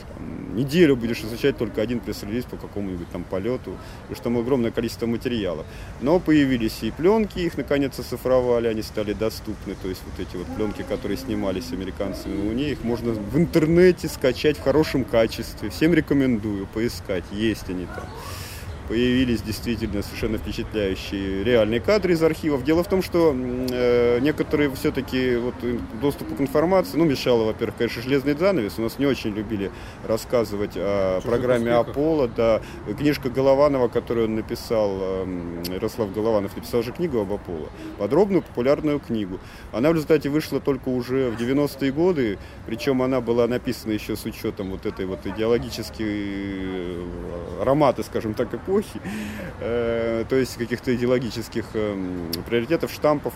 неделю 0.53 0.95
будешь 0.95 1.21
изучать 1.21 1.57
только 1.57 1.81
один 1.81 1.99
пресс-релиз 1.99 2.45
по 2.45 2.57
какому-нибудь 2.57 3.09
там 3.11 3.23
полету, 3.23 3.77
потому 4.01 4.15
что 4.15 4.23
там 4.23 4.37
огромное 4.37 4.71
количество 4.71 5.05
материала. 5.05 5.65
Но 6.01 6.19
появились 6.19 6.79
и 6.81 6.91
пленки, 6.91 7.39
их 7.39 7.57
наконец 7.57 7.97
оцифровали, 7.99 8.67
они 8.67 8.81
стали 8.81 9.13
доступны. 9.13 9.75
То 9.81 9.87
есть 9.87 10.01
вот 10.05 10.19
эти 10.19 10.35
вот 10.35 10.47
пленки, 10.55 10.83
которые 10.83 11.17
снимались 11.17 11.71
американцами 11.71 12.35
на 12.35 12.45
Луне, 12.45 12.71
их 12.71 12.83
можно 12.83 13.13
в 13.13 13.37
интернете 13.37 14.07
скачать 14.07 14.57
в 14.57 14.63
хорошем 14.63 15.03
качестве. 15.03 15.69
Всем 15.69 15.93
рекомендую 15.93 16.67
поискать, 16.67 17.23
есть 17.31 17.69
они 17.69 17.85
там 17.85 18.05
появились 18.91 19.41
действительно 19.41 20.03
совершенно 20.03 20.37
впечатляющие 20.37 21.45
реальные 21.45 21.79
кадры 21.79 22.11
из 22.11 22.21
архивов. 22.21 22.65
Дело 22.65 22.83
в 22.83 22.89
том, 22.89 23.01
что 23.01 23.33
э, 23.33 24.19
некоторые 24.19 24.69
все-таки 24.71 25.37
вот, 25.37 25.53
доступу 26.01 26.35
к 26.35 26.41
информации, 26.41 26.97
ну, 26.97 27.05
мешало, 27.05 27.45
во-первых, 27.45 27.77
конечно, 27.77 28.01
железный 28.01 28.35
занавес. 28.35 28.73
У 28.79 28.81
нас 28.81 28.99
не 28.99 29.05
очень 29.05 29.33
любили 29.33 29.71
рассказывать 30.05 30.73
о 30.75 31.21
Чужих 31.21 31.31
программе 31.31 31.71
успехах. 31.71 31.87
Аполло. 31.87 32.27
Да. 32.27 32.61
Книжка 32.97 33.29
Голованова, 33.29 33.87
которую 33.87 34.25
он 34.25 34.35
написал, 34.35 34.91
э, 34.99 35.53
Ярослав 35.73 36.13
Голованов 36.13 36.53
написал 36.57 36.83
же 36.83 36.91
книгу 36.91 37.21
об 37.21 37.31
Аполло, 37.31 37.69
подробную 37.97 38.41
популярную 38.41 38.99
книгу. 38.99 39.39
Она 39.71 39.91
в 39.91 39.93
результате 39.93 40.27
вышла 40.27 40.59
только 40.59 40.89
уже 40.89 41.29
в 41.29 41.41
90-е 41.41 41.93
годы, 41.93 42.39
причем 42.65 43.01
она 43.01 43.21
была 43.21 43.47
написана 43.47 43.93
еще 43.93 44.17
с 44.17 44.25
учетом 44.25 44.71
вот 44.71 44.85
этой 44.85 45.05
вот 45.05 45.25
идеологической 45.25 46.05
э, 46.09 47.05
аромата, 47.61 48.03
скажем 48.03 48.33
так, 48.33 48.53
эпохи, 48.53 48.80
э, 49.59 50.25
то 50.27 50.35
есть 50.35 50.57
каких-то 50.57 50.93
идеологических 50.95 51.65
эм, 51.73 52.31
приоритетов, 52.47 52.91
штампов. 52.91 53.33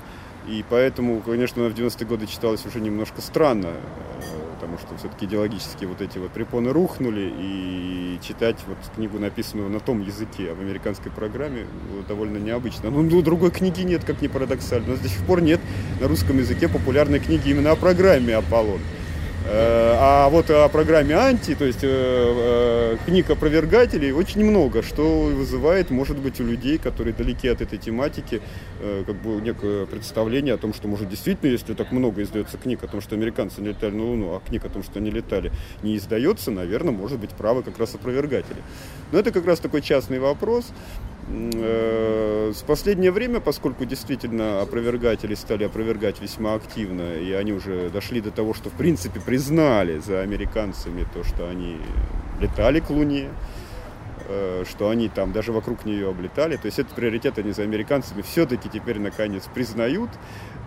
И 0.47 0.63
поэтому, 0.69 1.21
конечно, 1.21 1.67
в 1.67 1.73
90-е 1.73 2.05
годы 2.05 2.27
читалась 2.27 2.65
уже 2.65 2.79
немножко 2.79 3.21
странно, 3.21 3.67
э, 3.67 4.53
потому 4.53 4.77
что 4.77 4.95
все-таки 4.97 5.25
идеологические 5.25 5.89
вот 5.89 6.01
эти 6.01 6.19
вот 6.19 6.31
препоны 6.31 6.71
рухнули, 6.71 7.33
и 7.35 8.19
читать 8.21 8.57
вот 8.67 8.77
книгу, 8.95 9.17
написанную 9.19 9.69
на 9.69 9.79
том 9.79 10.01
языке, 10.01 10.51
а 10.51 10.55
в 10.55 10.59
американской 10.59 11.11
программе, 11.11 11.65
довольно 12.07 12.37
необычно. 12.37 12.91
Ну, 12.91 13.01
ну, 13.01 13.21
другой 13.21 13.51
книги 13.51 13.81
нет, 13.81 14.03
как 14.05 14.21
ни 14.21 14.27
парадоксально. 14.27 14.87
У 14.87 14.91
нас 14.91 14.99
до 14.99 15.09
сих 15.09 15.25
пор 15.25 15.41
нет 15.41 15.59
на 15.99 16.07
русском 16.07 16.37
языке 16.37 16.67
популярной 16.67 17.19
книги 17.19 17.49
именно 17.49 17.71
о 17.71 17.75
программе 17.75 18.35
«Аполлон». 18.35 18.81
Э, 19.47 19.95
А 19.97 20.29
вот 20.29 20.49
о 20.49 20.67
программе 20.69 21.13
«Анти», 21.13 21.53
то 21.53 21.65
есть 21.65 21.83
э, 21.83 21.87
э, 21.87 22.97
книг 23.05 23.29
опровергателей, 23.29 24.11
очень 24.11 24.43
много, 24.43 24.81
что 24.81 25.03
вызывает, 25.25 25.91
может 25.91 26.17
быть, 26.17 26.39
у 26.39 26.43
людей, 26.43 26.79
которые 26.79 27.13
далеки 27.13 27.47
от 27.47 27.61
этой 27.61 27.77
тематики, 27.77 28.41
как 29.05 29.15
бы 29.15 29.41
некое 29.41 29.85
представление 29.85 30.55
о 30.55 30.57
том, 30.57 30.73
что, 30.73 30.87
может, 30.87 31.09
действительно, 31.09 31.49
если 31.49 31.73
так 31.73 31.91
много 31.91 32.23
издается 32.23 32.57
книг 32.57 32.83
о 32.83 32.87
том, 32.87 33.01
что 33.01 33.15
американцы 33.15 33.61
не 33.61 33.69
летали 33.69 33.91
на 33.91 34.03
Луну, 34.03 34.35
а 34.35 34.41
книг 34.47 34.65
о 34.65 34.69
том, 34.69 34.83
что 34.83 34.99
они 34.99 35.11
летали, 35.11 35.51
не 35.83 35.95
издается, 35.95 36.51
наверное, 36.51 36.93
может 36.93 37.19
быть 37.19 37.31
правы 37.31 37.63
как 37.63 37.77
раз 37.79 37.95
опровергатели. 37.95 38.57
Но 39.11 39.19
это 39.19 39.31
как 39.31 39.45
раз 39.45 39.59
такой 39.59 39.81
частный 39.81 40.19
вопрос. 40.19 40.71
М, 41.28 41.49
э, 41.55 42.53
последнее 42.67 43.11
время, 43.11 43.39
поскольку 43.39 43.86
действительно 43.86 44.61
опровергатели 44.61 45.34
стали 45.36 45.63
опровергать 45.63 46.21
весьма 46.21 46.55
активно, 46.55 47.15
и 47.15 47.32
они 47.32 47.53
уже 47.53 47.89
дошли 47.89 48.21
до 48.21 48.32
того, 48.32 48.53
что 48.53 48.69
в 48.69 48.73
принципе 48.73 49.19
признали 49.19 49.99
за 49.99 50.21
американцами 50.21 51.07
то, 51.13 51.23
что 51.23 51.47
они 51.49 51.78
летали 52.39 52.80
к 52.80 52.89
Луне, 52.89 53.30
э, 54.28 54.63
что 54.69 54.89
они 54.89 55.09
там 55.09 55.32
даже 55.32 55.51
вокруг 55.51 55.86
нее 55.86 56.09
облетали. 56.09 56.57
То 56.57 56.67
есть 56.67 56.80
это 56.80 56.93
приоритет 56.93 57.38
они 57.39 57.51
за 57.51 57.63
американцами 57.63 58.21
все-таки 58.21 58.69
теперь 58.69 58.99
наконец 58.99 59.43
признают. 59.53 60.09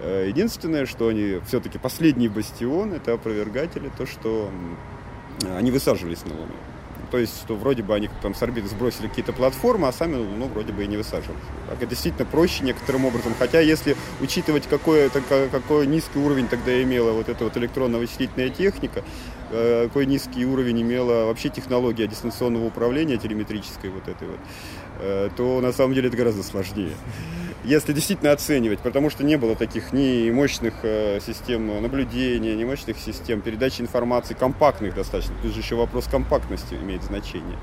Э, 0.00 0.26
Единственное, 0.28 0.86
что 0.86 1.08
они 1.08 1.40
все-таки 1.46 1.78
последний 1.78 2.28
бастион, 2.28 2.92
это 2.94 3.12
опровергатели, 3.12 3.90
то, 3.96 4.06
что 4.06 4.50
они 5.56 5.70
высаживались 5.70 6.24
на 6.24 6.34
Луну. 6.34 6.52
То 7.10 7.18
есть, 7.18 7.40
что 7.40 7.54
вроде 7.54 7.82
бы 7.82 7.94
они 7.94 8.10
там 8.20 8.34
с 8.34 8.42
орбиты 8.42 8.68
сбросили 8.68 9.06
какие-то 9.08 9.32
платформы, 9.32 9.88
а 9.88 9.92
сами 9.92 10.16
Луну 10.16 10.46
вроде 10.46 10.72
бы 10.72 10.84
и 10.84 10.86
не 10.86 10.96
высаживались. 10.96 11.40
Так, 11.68 11.78
это 11.78 11.86
действительно 11.86 12.26
проще 12.26 12.64
некоторым 12.64 13.06
образом. 13.06 13.34
Хотя, 13.38 13.60
если 13.60 13.96
учитывать, 14.20 14.66
какой, 14.68 15.08
ка- 15.08 15.48
какой 15.50 15.86
низкий 15.86 16.18
уровень 16.18 16.48
тогда 16.48 16.82
имела 16.82 17.12
вот 17.12 17.28
эта 17.28 17.44
вот 17.44 17.56
электронно-вычислительная 17.56 18.50
техника, 18.50 19.02
э, 19.50 19.84
какой 19.86 20.04
низкий 20.06 20.44
уровень 20.44 20.82
имела 20.82 21.26
вообще 21.26 21.48
технология 21.48 22.06
дистанционного 22.06 22.66
управления 22.66 23.16
телеметрической 23.16 23.88
вот 23.90 24.06
этой 24.06 24.28
вот, 24.28 24.40
э, 25.00 25.30
то 25.36 25.60
на 25.62 25.72
самом 25.72 25.94
деле 25.94 26.08
это 26.08 26.16
гораздо 26.16 26.42
сложнее. 26.42 26.92
Если 27.68 27.92
действительно 27.92 28.32
оценивать, 28.32 28.78
потому 28.78 29.10
что 29.10 29.24
не 29.24 29.36
было 29.36 29.54
таких 29.54 29.92
ни 29.92 30.30
мощных 30.30 30.72
э, 30.84 31.20
систем 31.20 31.82
наблюдения, 31.82 32.54
ни 32.54 32.64
мощных 32.64 32.96
систем 32.96 33.42
передачи 33.42 33.82
информации, 33.82 34.32
компактных 34.32 34.94
достаточно. 34.94 35.34
Тут 35.42 35.52
же 35.52 35.60
еще 35.60 35.74
вопрос 35.74 36.06
компактности 36.06 36.72
имеет 36.82 37.02
значение. 37.02 37.58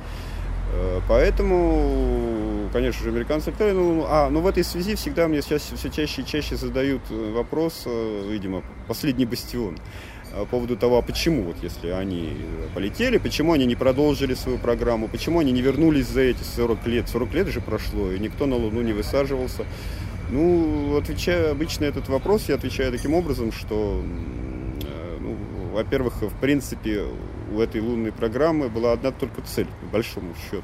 Э, 0.73 1.01
Поэтому, 1.09 2.69
конечно 2.71 3.03
же, 3.03 3.09
американцы 3.09 3.49
летали. 3.49 3.71
Ну, 3.71 4.05
а, 4.07 4.29
ну 4.29 4.41
в 4.41 4.47
этой 4.47 4.63
связи 4.63 4.93
всегда 4.93 5.27
мне 5.27 5.41
сейчас 5.41 5.63
все 5.75 5.89
чаще 5.89 6.21
и 6.21 6.25
чаще 6.27 6.55
задают 6.55 7.01
э, 7.09 7.31
вопрос, 7.31 7.87
видимо, 7.87 8.61
последний 8.87 9.25
бастион 9.25 9.75
по 10.35 10.45
поводу 10.45 10.75
того, 10.75 10.97
а 10.97 11.01
почему, 11.01 11.43
вот 11.43 11.57
если 11.61 11.89
они 11.89 12.33
полетели, 12.73 13.17
почему 13.17 13.53
они 13.53 13.65
не 13.65 13.75
продолжили 13.75 14.33
свою 14.33 14.57
программу, 14.57 15.07
почему 15.07 15.39
они 15.39 15.51
не 15.51 15.61
вернулись 15.61 16.07
за 16.07 16.21
эти 16.21 16.43
40 16.43 16.85
лет. 16.87 17.09
40 17.09 17.33
лет 17.33 17.47
же 17.47 17.61
прошло, 17.61 18.11
и 18.11 18.19
никто 18.19 18.45
на 18.45 18.55
Луну 18.55 18.81
не 18.81 18.93
высаживался. 18.93 19.65
Ну, 20.29 20.97
отвечая 20.97 21.51
обычно 21.51 21.85
этот 21.85 22.09
вопрос, 22.09 22.49
я 22.49 22.55
отвечаю 22.55 22.91
таким 22.91 23.13
образом, 23.13 23.51
что, 23.51 24.03
э, 24.03 25.17
ну, 25.21 25.37
во-первых, 25.73 26.21
в 26.21 26.39
принципе, 26.41 27.03
у 27.53 27.59
этой 27.59 27.79
лунной 27.79 28.11
программы 28.11 28.69
была 28.69 28.91
одна 28.91 29.11
только 29.11 29.41
цель, 29.41 29.67
по 29.81 29.87
большому 29.87 30.33
счету. 30.49 30.63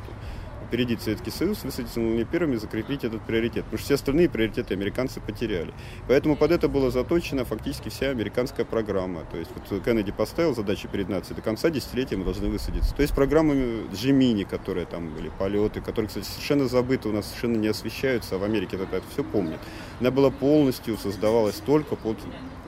Опередить 0.71 1.01
Советский 1.01 1.31
Союз, 1.31 1.65
высадиться 1.65 1.99
на 1.99 2.23
первыми 2.23 2.55
закрепить 2.55 3.03
этот 3.03 3.21
приоритет. 3.23 3.65
Потому 3.65 3.77
что 3.77 3.85
все 3.87 3.95
остальные 3.95 4.29
приоритеты 4.29 4.73
американцы 4.73 5.19
потеряли. 5.19 5.73
Поэтому 6.07 6.37
под 6.37 6.51
это 6.51 6.69
была 6.69 6.91
заточена 6.91 7.43
фактически 7.43 7.89
вся 7.89 8.09
американская 8.09 8.65
программа. 8.65 9.25
То 9.29 9.35
есть 9.35 9.51
вот 9.53 9.83
Кеннеди 9.83 10.13
поставил 10.13 10.55
задачу 10.55 10.87
перед 10.87 11.09
нацией, 11.09 11.35
до 11.35 11.41
конца 11.41 11.69
десятилетия 11.69 12.15
мы 12.15 12.23
должны 12.23 12.47
высадиться. 12.47 12.95
То 12.95 13.01
есть 13.01 13.13
программами 13.13 13.83
Джимини, 13.93 14.45
которые 14.45 14.85
там 14.85 15.13
были, 15.13 15.29
полеты, 15.37 15.81
которые, 15.81 16.07
кстати, 16.07 16.23
совершенно 16.23 16.69
забыты, 16.69 17.09
у 17.09 17.11
нас 17.11 17.25
совершенно 17.25 17.57
не 17.57 17.67
освещаются, 17.67 18.35
а 18.35 18.37
в 18.37 18.45
Америке 18.45 18.77
это, 18.77 18.95
это 18.95 19.05
все 19.11 19.25
помнит. 19.25 19.59
Она 19.99 20.09
была 20.09 20.29
полностью 20.29 20.97
создавалась 20.97 21.55
только 21.65 21.97
под 21.97 22.17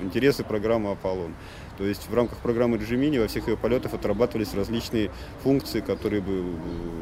интересы 0.01 0.43
программы 0.43 0.91
Аполлон. 0.91 1.33
То 1.77 1.85
есть 1.85 2.07
в 2.07 2.13
рамках 2.13 2.39
программы 2.39 2.77
Джимини 2.77 3.17
во 3.17 3.27
всех 3.27 3.47
ее 3.47 3.57
полетах 3.57 3.93
отрабатывались 3.93 4.53
различные 4.53 5.09
функции, 5.43 5.79
которые 5.79 6.21
бы, 6.21 6.43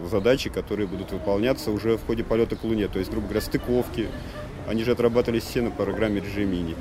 задачи, 0.10 0.50
которые 0.50 0.88
будут 0.88 1.12
выполняться 1.12 1.72
уже 1.72 1.98
в 1.98 2.06
ходе 2.06 2.24
полета 2.24 2.56
к 2.56 2.64
Луне. 2.64 2.88
То 2.88 3.00
есть, 3.00 3.12
грубо 3.12 3.28
говоря, 3.28 3.42
стыковки. 3.42 4.08
Они 4.68 4.84
же 4.84 4.92
отрабатывались 4.92 5.44
все 5.44 5.62
на 5.62 5.72
программе 5.72 6.22
Джимини. 6.22 6.76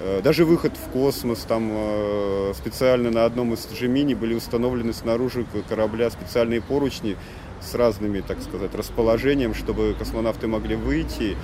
Э, 0.00 0.20
Даже 0.22 0.44
выход 0.44 0.72
в 0.76 0.90
космос, 0.90 1.40
там 1.40 1.70
э, 1.72 2.52
специально 2.54 3.10
на 3.10 3.24
одном 3.24 3.54
из 3.54 3.66
Джимини 3.72 4.14
были 4.14 4.34
установлены 4.34 4.92
снаружи 4.92 5.46
корабля 5.68 6.10
специальные 6.10 6.60
поручни 6.60 7.16
с 7.60 7.74
разными, 7.74 8.20
так 8.20 8.40
сказать, 8.42 8.74
расположением, 8.74 9.54
чтобы 9.54 9.94
космонавты 9.98 10.46
могли 10.46 10.76
выйти 10.76 11.32
э, 11.32 11.36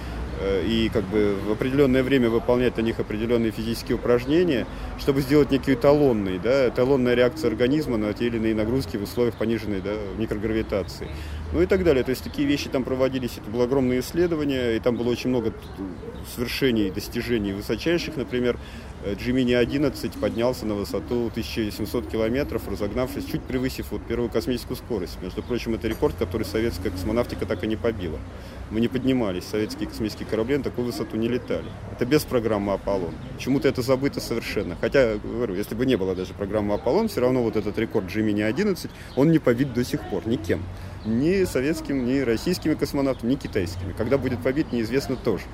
и 0.66 0.90
как 0.92 1.04
бы 1.04 1.36
в 1.46 1.52
определенное 1.52 2.02
время 2.02 2.30
выполнять 2.30 2.76
на 2.76 2.82
них 2.82 3.00
определенные 3.00 3.50
физические 3.50 3.96
упражнения, 3.96 4.66
чтобы 4.98 5.20
сделать 5.20 5.50
некий 5.50 5.74
эталонный, 5.74 6.38
да, 6.38 6.68
эталонная 6.68 7.14
реакция 7.14 7.48
организма 7.48 7.96
на 7.96 8.12
те 8.12 8.26
или 8.26 8.36
иные 8.36 8.54
нагрузки 8.54 8.96
в 8.96 9.02
условиях 9.02 9.34
пониженной 9.34 9.80
да, 9.80 9.92
микрогравитации. 10.16 11.08
Ну 11.52 11.62
и 11.62 11.66
так 11.66 11.82
далее. 11.82 12.04
То 12.04 12.10
есть 12.10 12.22
такие 12.22 12.46
вещи 12.46 12.68
там 12.68 12.84
проводились. 12.84 13.38
Это 13.38 13.50
было 13.50 13.64
огромное 13.64 14.00
исследование, 14.00 14.76
и 14.76 14.80
там 14.80 14.96
было 14.96 15.08
очень 15.08 15.30
много 15.30 15.52
свершений, 16.34 16.90
достижений 16.90 17.52
высочайших. 17.52 18.16
Например, 18.16 18.56
э, 18.56 18.58
Джимини 19.14 19.52
11 19.52 20.12
поднялся 20.14 20.66
на 20.66 20.74
высоту 20.74 21.26
1700 21.28 22.08
километров, 22.08 22.68
разогнавшись, 22.68 23.24
чуть 23.24 23.42
превысив 23.42 23.92
вот 23.92 24.02
первую 24.06 24.30
космическую 24.30 24.76
скорость. 24.76 25.18
Между 25.22 25.42
прочим, 25.42 25.74
это 25.74 25.88
рекорд, 25.88 26.14
который 26.16 26.44
советская 26.44 26.90
космонавтика 26.90 27.46
так 27.46 27.64
и 27.64 27.66
не 27.66 27.76
побила. 27.76 28.18
Мы 28.70 28.80
не 28.80 28.88
поднимались, 28.88 29.44
советские 29.44 29.88
космические 29.88 30.26
корабли 30.28 30.56
на 30.56 30.64
такую 30.64 30.86
высоту 30.86 31.16
не 31.16 31.28
летали. 31.28 31.66
Это 31.92 32.04
без 32.04 32.24
программы 32.24 32.72
«Аполлон». 32.72 33.14
Почему-то 33.36 33.68
это 33.68 33.82
забыто 33.82 34.20
совершенно. 34.20 34.76
Хотя, 34.80 35.16
говорю, 35.16 35.54
если 35.54 35.74
бы 35.74 35.86
не 35.86 35.96
было 35.96 36.14
даже 36.14 36.34
программы 36.34 36.74
«Аполлон», 36.74 37.08
все 37.08 37.20
равно 37.20 37.42
вот 37.42 37.56
этот 37.56 37.78
рекорд 37.78 38.06
Джимини 38.06 38.42
11, 38.42 38.90
он 39.16 39.30
не 39.30 39.38
побит 39.38 39.72
до 39.72 39.84
сих 39.84 40.02
пор 40.10 40.26
никем. 40.26 40.62
Ни 41.04 41.44
советским, 41.44 42.04
ни 42.04 42.18
российскими 42.20 42.74
космонавтами, 42.74 43.30
ни 43.30 43.36
китайскими. 43.36 43.92
Когда 43.92 44.18
будет 44.18 44.42
побит, 44.42 44.72
неизвестно 44.72 45.16
тоже. 45.16 45.44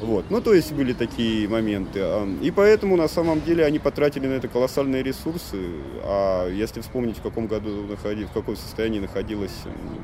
Вот. 0.00 0.26
Ну, 0.30 0.40
то 0.40 0.54
есть 0.54 0.72
были 0.72 0.92
такие 0.92 1.48
моменты. 1.48 2.00
А, 2.02 2.28
И 2.40 2.50
поэтому, 2.50 2.96
на 2.96 3.08
самом 3.08 3.42
деле, 3.42 3.64
они 3.64 3.78
потратили 3.78 4.26
на 4.28 4.34
это 4.34 4.46
колоссальные 4.46 5.02
ресурсы. 5.02 5.56
А 6.04 6.48
если 6.48 6.80
вспомнить, 6.80 7.18
в 7.18 7.22
каком 7.22 7.48
году, 7.48 7.84
находи, 7.88 8.24
в 8.24 8.30
каком 8.30 8.56
состоянии 8.56 9.00
находилась 9.00 9.54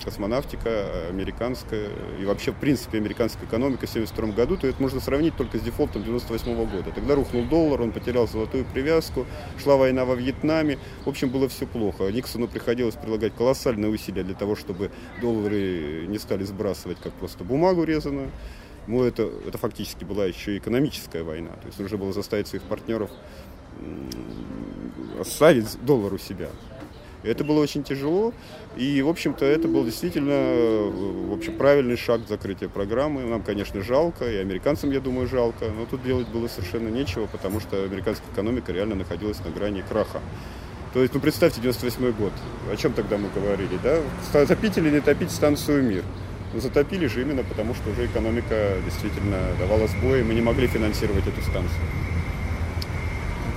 космонавтика 0.04 1.08
американская 1.08 1.88
и 2.20 2.24
вообще, 2.24 2.50
в 2.50 2.56
принципе, 2.56 2.98
американская 2.98 3.46
экономика 3.46 3.86
в 3.86 3.90
1972 3.90 4.34
году, 4.34 4.56
то 4.56 4.66
это 4.66 4.82
можно 4.82 5.00
сравнить 5.00 5.36
только 5.36 5.58
с 5.58 5.60
дефолтом 5.60 6.02
1998 6.02 6.76
года. 6.76 6.90
Тогда 6.92 7.14
рухнул 7.14 7.44
доллар, 7.44 7.82
он 7.82 7.92
потерял 7.92 8.26
золотую 8.26 8.64
привязку, 8.64 9.26
шла 9.62 9.76
война 9.76 10.04
во 10.04 10.16
Вьетнаме. 10.16 10.78
В 11.04 11.08
общем, 11.08 11.28
было 11.28 11.48
все 11.48 11.66
плохо. 11.66 12.10
Никсону 12.10 12.48
приходилось 12.48 12.96
прилагать 12.96 13.34
колоссальные 13.34 13.90
усилия 13.90 14.24
для 14.24 14.34
того, 14.34 14.56
чтобы 14.56 14.90
доллары 15.20 16.06
не 16.08 16.18
стали 16.18 16.42
сбрасывать 16.42 16.98
как 17.00 17.12
просто 17.12 17.44
бумагу 17.44 17.84
резаную. 17.84 18.30
Ну, 18.86 19.02
это, 19.02 19.30
это 19.46 19.58
фактически 19.58 20.04
была 20.04 20.26
еще 20.26 20.54
и 20.54 20.58
экономическая 20.58 21.22
война. 21.22 21.50
То 21.50 21.66
есть 21.66 21.78
нужно 21.78 21.96
было 21.96 22.12
заставить 22.12 22.48
своих 22.48 22.62
партнеров 22.64 23.10
оставить 25.18 25.66
доллар 25.84 26.12
у 26.12 26.18
себя. 26.18 26.48
Это 27.22 27.42
было 27.42 27.60
очень 27.60 27.82
тяжело. 27.82 28.34
И, 28.76 29.00
в 29.00 29.08
общем-то, 29.08 29.44
это 29.46 29.66
был 29.66 29.84
действительно 29.84 30.32
э, 30.32 30.90
в 31.28 31.32
общем, 31.32 31.56
правильный 31.56 31.96
шаг 31.96 32.20
закрытия 32.28 32.68
программы. 32.68 33.22
Нам, 33.22 33.42
конечно, 33.42 33.80
жалко, 33.80 34.30
и 34.30 34.36
американцам, 34.36 34.90
я 34.90 35.00
думаю, 35.00 35.26
жалко. 35.26 35.70
Но 35.70 35.86
тут 35.86 36.02
делать 36.02 36.28
было 36.28 36.48
совершенно 36.48 36.88
нечего, 36.88 37.26
потому 37.26 37.60
что 37.60 37.82
американская 37.82 38.30
экономика 38.30 38.72
реально 38.72 38.96
находилась 38.96 39.38
на 39.42 39.50
грани 39.50 39.82
краха. 39.88 40.20
То 40.92 41.00
есть, 41.00 41.14
ну, 41.14 41.20
представьте, 41.20 41.62
98 41.62 42.12
год. 42.12 42.32
О 42.70 42.76
чем 42.76 42.92
тогда 42.92 43.16
мы 43.16 43.28
говорили, 43.34 43.78
да? 43.82 44.00
Топить 44.46 44.76
или 44.76 44.90
не 44.90 45.00
топить 45.00 45.30
станцию 45.30 45.82
«Мир»? 45.82 46.04
Ну, 46.54 46.60
затопили 46.60 47.08
же 47.08 47.22
именно 47.22 47.42
потому, 47.42 47.74
что 47.74 47.90
уже 47.90 48.06
экономика 48.06 48.76
действительно 48.84 49.38
давала 49.58 49.88
сбои, 49.88 50.22
мы 50.22 50.34
не 50.34 50.40
могли 50.40 50.68
финансировать 50.68 51.26
эту 51.26 51.42
станцию. 51.42 51.80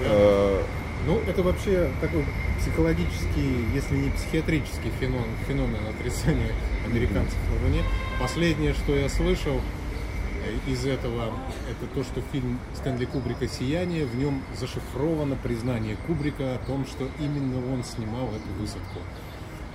Э, 0.03 0.63
Ну, 1.05 1.21
это 1.27 1.43
вообще 1.43 1.89
такой 2.01 2.25
психологический, 2.59 3.67
если 3.73 3.95
не 3.95 4.09
психиатрический 4.09 4.91
феномен, 4.99 5.29
феномен 5.47 5.79
отрицания 5.87 6.51
американцев 6.85 7.37
на 7.53 7.67
Луне. 7.67 7.83
Последнее, 8.19 8.73
что 8.73 8.95
я 8.95 9.07
слышал 9.09 9.55
э, 9.55 10.71
из 10.71 10.85
этого, 10.87 11.25
это 11.69 11.85
то, 11.93 12.03
что 12.03 12.21
фильм 12.31 12.59
Стэнли 12.75 13.05
Кубрика 13.05 13.47
«Сияние», 13.47 14.05
в 14.05 14.15
нем 14.15 14.41
зашифровано 14.59 15.35
признание 15.35 15.97
Кубрика 16.07 16.55
о 16.55 16.57
том, 16.65 16.85
что 16.87 17.07
именно 17.19 17.57
он 17.71 17.83
снимал 17.83 18.29
эту 18.29 18.59
высадку. 18.59 18.99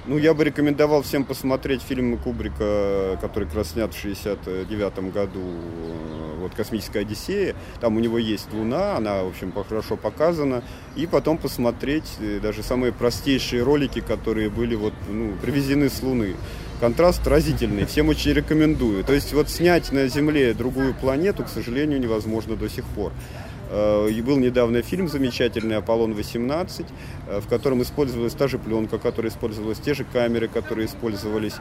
Ну, 0.05 0.19
я 0.19 0.35
бы 0.35 0.43
рекомендовал 0.43 1.03
всем 1.03 1.25
посмотреть 1.25 1.81
фильм 1.81 2.19
Кубрика, 2.19 3.17
который 3.21 3.45
как 3.45 3.59
раз 3.59 3.71
снят 3.71 3.95
в 3.95 4.01
69 4.01 5.13
году, 5.13 5.41
э, 5.41 6.39
вот 6.41 6.57
«Космическая 6.57 7.01
Одиссея». 7.01 7.55
Там 7.81 7.97
у 7.97 8.01
него 8.01 8.19
есть 8.19 8.53
Луна, 8.53 8.97
она, 8.97 9.23
в 9.23 9.29
общем, 9.29 9.53
хорошо 9.53 9.97
показана. 9.97 10.65
И 10.97 11.07
потом 11.07 11.39
посмотреть 11.39 12.17
э, 12.19 12.41
даже 12.43 12.65
самые 12.65 12.93
простейшие 12.93 13.63
ролики, 13.63 14.01
которые 14.01 14.51
были 14.51 14.75
вот, 14.75 14.93
ну, 15.09 15.35
привезены 15.41 15.89
с 15.89 16.03
Луны. 16.03 16.35
Контраст 16.81 17.25
разительный, 17.29 17.87
всем 17.87 18.09
очень 18.09 18.33
рекомендую. 18.33 19.05
То 19.05 19.13
есть 19.13 19.33
вот 19.33 19.49
снять 19.49 19.93
на 19.93 20.09
Земле 20.09 20.53
другую 20.53 20.95
планету, 20.95 21.45
к 21.45 21.49
сожалению, 21.49 22.01
невозможно 22.01 22.57
до 22.57 22.69
сих 22.69 22.85
пор. 22.87 23.13
Э, 23.73 24.09
И 24.11 24.21
был 24.21 24.39
недавно 24.39 24.83
фильм 24.83 25.09
замечательный 25.09 25.77
«Аполлон-18», 25.79 26.85
э, 27.29 27.41
в 27.41 27.49
котором 27.49 27.81
использовалась 27.83 28.35
та 28.35 28.47
же 28.47 28.59
пленка, 28.59 28.99
которая 28.99 29.33
использовалась, 29.33 29.79
те 29.79 29.95
же 29.95 30.05
камеры, 30.05 30.49
которые 30.49 30.87
использовались 30.87 31.55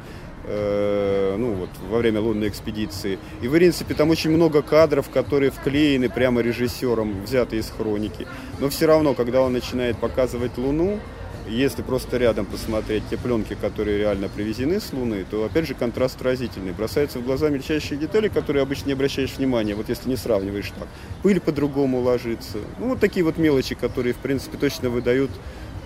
э, 0.44 1.36
ну, 1.38 1.54
вот, 1.54 1.70
во 1.90 2.00
время 2.00 2.20
лунной 2.20 2.50
экспедиции. 2.50 3.18
И, 3.42 3.48
в 3.48 3.54
принципе, 3.54 3.94
там 3.94 4.10
очень 4.10 4.32
много 4.32 4.62
кадров, 4.62 5.10
которые 5.10 5.52
вклеены 5.52 6.10
прямо 6.10 6.42
режиссером, 6.42 7.24
взяты 7.24 7.58
из 7.58 7.70
хроники. 7.70 8.28
Но 8.60 8.68
все 8.70 8.88
равно, 8.88 9.14
когда 9.14 9.42
он 9.42 9.54
начинает 9.54 9.98
показывать 9.98 10.58
Луну, 10.58 11.00
если 11.48 11.82
просто 11.82 12.18
рядом 12.18 12.46
посмотреть 12.46 13.04
те 13.10 13.18
пленки, 13.18 13.56
которые 13.60 13.98
реально 13.98 14.30
привезены 14.30 14.80
с 14.80 14.94
Луны, 14.94 15.26
то 15.30 15.44
опять 15.44 15.68
же 15.68 15.74
контраст 15.74 16.22
разительный. 16.22 16.72
Бросаются 16.72 17.20
в 17.20 17.24
глаза 17.24 17.50
мельчайшие 17.50 18.00
детали, 18.00 18.28
которые 18.28 18.64
обычно 18.64 18.88
не 18.88 18.94
обращаешь 18.94 19.36
внимания, 19.38 19.76
вот 19.76 19.90
если 19.90 20.10
не 20.10 20.16
сравниваешь 20.16 20.72
так. 20.78 20.88
Пыль 21.24 21.40
по-другому 21.40 22.00
ложится. 22.00 22.60
Ну, 22.80 22.90
вот 22.90 23.00
такие 23.00 23.24
вот 23.24 23.38
мелочи, 23.38 23.76
которые, 23.76 24.14
в 24.14 24.18
принципе, 24.18 24.58
точно 24.58 24.90
выдают, 24.90 25.32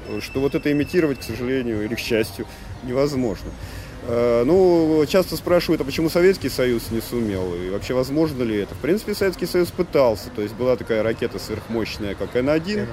э, 0.09 0.19
что 0.21 0.39
вот 0.39 0.55
это 0.55 0.71
имитировать, 0.71 1.19
к 1.19 1.23
сожалению, 1.23 1.83
или 1.85 1.95
к 1.95 1.99
счастью, 1.99 2.45
невозможно. 2.83 3.49
Э, 4.07 4.43
Ну, 4.45 5.03
часто 5.07 5.35
спрашивают, 5.35 5.81
а 5.81 5.83
почему 5.83 6.09
Советский 6.09 6.49
Союз 6.49 6.91
не 6.91 7.01
сумел? 7.01 7.55
И 7.55 7.69
вообще, 7.69 7.93
возможно 7.93 8.43
ли 8.43 8.57
это? 8.57 8.75
В 8.75 8.77
принципе, 8.77 9.15
Советский 9.15 9.45
Союз 9.47 9.69
пытался. 9.69 10.29
То 10.29 10.41
есть 10.41 10.53
была 10.55 10.75
такая 10.75 11.01
ракета 11.03 11.39
сверхмощная, 11.39 12.13
как 12.15 12.35
Н-1, 12.35 12.87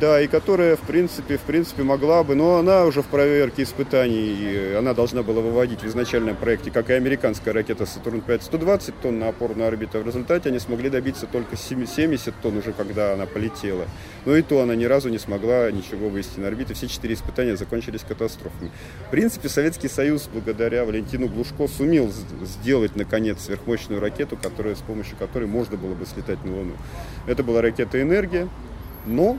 да, 0.00 0.20
и 0.20 0.26
которая, 0.26 0.76
в 0.76 0.80
принципе, 0.80 1.36
в 1.36 1.42
принципе, 1.42 1.82
могла 1.82 2.22
бы, 2.24 2.34
но 2.34 2.56
она 2.56 2.84
уже 2.84 3.02
в 3.02 3.06
проверке 3.06 3.62
испытаний, 3.64 4.36
и 4.38 4.74
она 4.74 4.94
должна 4.94 5.22
была 5.22 5.40
выводить 5.42 5.82
в 5.82 5.86
изначальном 5.86 6.36
проекте, 6.36 6.70
как 6.70 6.88
и 6.90 6.94
американская 6.94 7.52
ракета 7.52 7.84
Сатурн-5, 7.84 8.42
120 8.42 9.00
тонн 9.00 9.18
на 9.18 9.28
опорную 9.28 9.68
орбиту. 9.68 9.98
В 10.00 10.06
результате 10.06 10.48
они 10.48 10.58
смогли 10.58 10.88
добиться 10.90 11.26
только 11.26 11.56
70 11.56 12.34
тонн 12.42 12.58
уже, 12.58 12.72
когда 12.72 13.12
она 13.12 13.26
полетела. 13.26 13.84
Но 14.26 14.36
и 14.36 14.42
то 14.42 14.60
она 14.60 14.74
ни 14.74 14.84
разу 14.84 15.08
не 15.08 15.18
смогла 15.18 15.70
ничего 15.70 16.08
вывести 16.08 16.40
на 16.40 16.48
орбиту. 16.48 16.74
Все 16.74 16.88
четыре 16.88 17.14
испытания 17.14 17.56
закончились 17.56 18.02
катастрофами. 18.06 18.70
В 19.06 19.10
принципе, 19.10 19.48
Советский 19.48 19.88
Союз, 19.88 20.28
благодаря 20.30 20.84
Валентину 20.84 21.28
Глушко, 21.28 21.68
сумел 21.68 22.12
сделать, 22.42 22.96
наконец, 22.96 23.40
сверхмощную 23.44 24.00
ракету, 24.00 24.36
которая, 24.36 24.74
с 24.74 24.80
помощью 24.80 25.16
которой 25.16 25.46
можно 25.46 25.76
было 25.76 25.94
бы 25.94 26.04
слетать 26.04 26.44
на 26.44 26.54
Луну. 26.54 26.76
Это 27.26 27.42
была 27.42 27.62
ракета 27.62 28.02
«Энергия», 28.02 28.48
но 29.06 29.38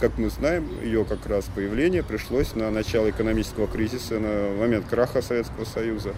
как 0.00 0.18
мы 0.18 0.28
знаем, 0.28 0.68
ее 0.82 1.04
как 1.04 1.26
раз 1.26 1.46
появление 1.54 2.02
пришлось 2.02 2.54
на 2.54 2.70
начало 2.70 3.08
экономического 3.10 3.66
кризиса, 3.66 4.18
на 4.18 4.50
момент 4.58 4.86
краха 4.88 5.22
Советского 5.22 5.64
Союза. 5.64 6.12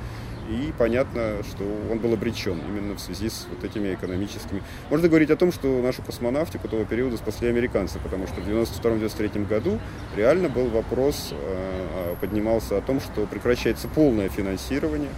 И 0.48 0.72
понятно, 0.78 1.42
что 1.42 1.64
он 1.90 1.98
был 1.98 2.14
обречен 2.14 2.58
именно 2.66 2.94
в 2.94 3.00
связи 3.00 3.28
с 3.28 3.46
вот 3.50 3.62
этими 3.64 3.92
экономическими. 3.92 4.62
Можно 4.88 5.08
говорить 5.08 5.30
о 5.30 5.36
том, 5.36 5.52
что 5.52 5.82
нашу 5.82 6.02
космонавтику 6.02 6.68
того 6.68 6.84
периода 6.84 7.18
спасли 7.18 7.48
американцы, 7.48 7.98
потому 7.98 8.26
что 8.26 8.40
в 8.40 8.48
92-93 8.48 9.46
году 9.46 9.78
реально 10.16 10.48
был 10.48 10.68
вопрос, 10.68 11.32
э, 11.32 12.14
поднимался 12.20 12.78
о 12.78 12.80
том, 12.80 12.98
что 12.98 13.26
прекращается 13.26 13.88
полное 13.88 14.30
финансирование 14.30 15.10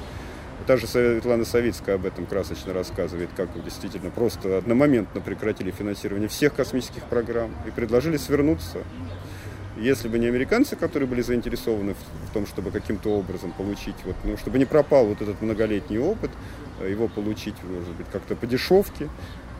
та 0.66 0.76
же 0.76 0.86
Светлана 0.86 1.44
Савицкая 1.44 1.96
об 1.96 2.06
этом 2.06 2.26
красочно 2.26 2.72
рассказывает, 2.72 3.30
как 3.36 3.48
действительно 3.64 4.10
просто 4.10 4.58
одномоментно 4.58 5.20
прекратили 5.20 5.72
финансирование 5.72 6.28
всех 6.28 6.54
космических 6.54 7.02
программ 7.04 7.50
и 7.66 7.70
предложили 7.70 8.16
свернуться. 8.16 8.78
Если 9.80 10.08
бы 10.08 10.18
не 10.18 10.26
американцы, 10.26 10.76
которые 10.76 11.08
были 11.08 11.22
заинтересованы 11.22 11.94
в, 11.94 12.34
том, 12.34 12.46
чтобы 12.46 12.70
каким-то 12.70 13.16
образом 13.16 13.50
получить, 13.50 13.96
вот, 14.04 14.14
ну, 14.24 14.36
чтобы 14.36 14.58
не 14.58 14.66
пропал 14.66 15.06
вот 15.06 15.22
этот 15.22 15.40
многолетний 15.40 15.98
опыт, 15.98 16.30
а 16.80 16.86
его 16.86 17.08
получить, 17.08 17.54
может 17.64 17.94
быть, 17.94 18.06
как-то 18.12 18.36
по 18.36 18.46
дешевке, 18.46 19.08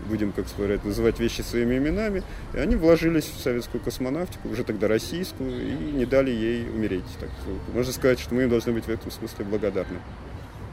будем, 0.07 0.33
как 0.33 0.47
сказать, 0.49 0.85
называть 0.85 1.19
вещи 1.21 1.41
своими 1.41 1.79
именами, 1.79 2.23
и 2.53 2.59
они 2.59 2.77
вложились 2.77 3.25
в 3.25 3.41
советскую 3.41 3.83
космонавтику, 3.83 4.51
уже 4.51 4.63
тогда 4.63 4.89
российскую, 4.89 5.51
и 5.51 5.93
не 5.93 6.05
дали 6.05 6.31
ей 6.31 6.69
умереть. 6.69 7.05
Так, 7.19 7.31
можно 7.73 7.93
сказать, 7.93 8.21
что 8.21 8.35
мы 8.35 8.43
им 8.43 8.51
должны 8.51 8.73
быть 8.73 8.85
в 8.85 8.91
этом 8.91 9.11
смысле 9.11 9.47
благодарны. 9.47 9.99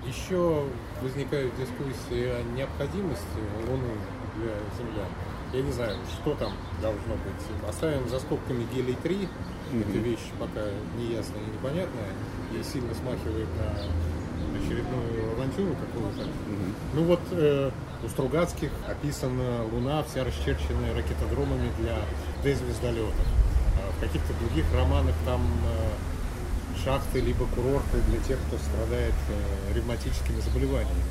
Еще 0.05 0.65
возникают 1.01 1.53
дискуссии 1.55 2.25
о 2.27 2.41
необходимости 2.55 3.39
Луны 3.65 3.95
для 4.35 4.53
Землян. 4.77 5.07
Я 5.53 5.61
не 5.61 5.71
знаю, 5.71 5.97
что 6.21 6.35
там 6.35 6.53
должно 6.81 7.13
быть. 7.13 7.69
Оставим 7.69 8.07
за 8.09 8.19
скобками 8.19 8.65
гелий-3. 8.73 9.29
Эта 9.81 9.97
вещь 9.97 10.31
пока 10.39 10.61
неясная 10.97 11.41
и 11.41 11.53
непонятная. 11.53 12.11
И 12.53 12.63
сильно 12.63 12.93
смахивает 12.95 13.47
на 13.57 14.57
очередную 14.59 15.31
авантюру 15.33 15.75
какую-то. 15.75 16.29
Ну 16.93 17.03
вот 17.03 17.21
э, 17.31 17.71
у 18.03 18.07
Стругацких 18.09 18.71
описана 18.87 19.63
Луна, 19.71 20.03
вся 20.03 20.23
расчерченная 20.23 20.93
ракетодромами 20.95 21.71
для 21.79 21.97
Д-звездолетов. 22.43 23.15
А 23.77 23.91
в 23.97 23.99
каких-то 24.01 24.33
других 24.41 24.65
романах 24.73 25.15
там 25.25 25.41
э, 25.41 26.83
шахты 26.83 27.21
либо 27.21 27.45
курорты 27.55 28.01
для 28.09 28.19
тех, 28.19 28.37
кто 28.47 28.57
страдает 28.57 29.15
э, 29.29 29.73
ревматическими 29.75 30.41
заболеваниями. 30.41 31.03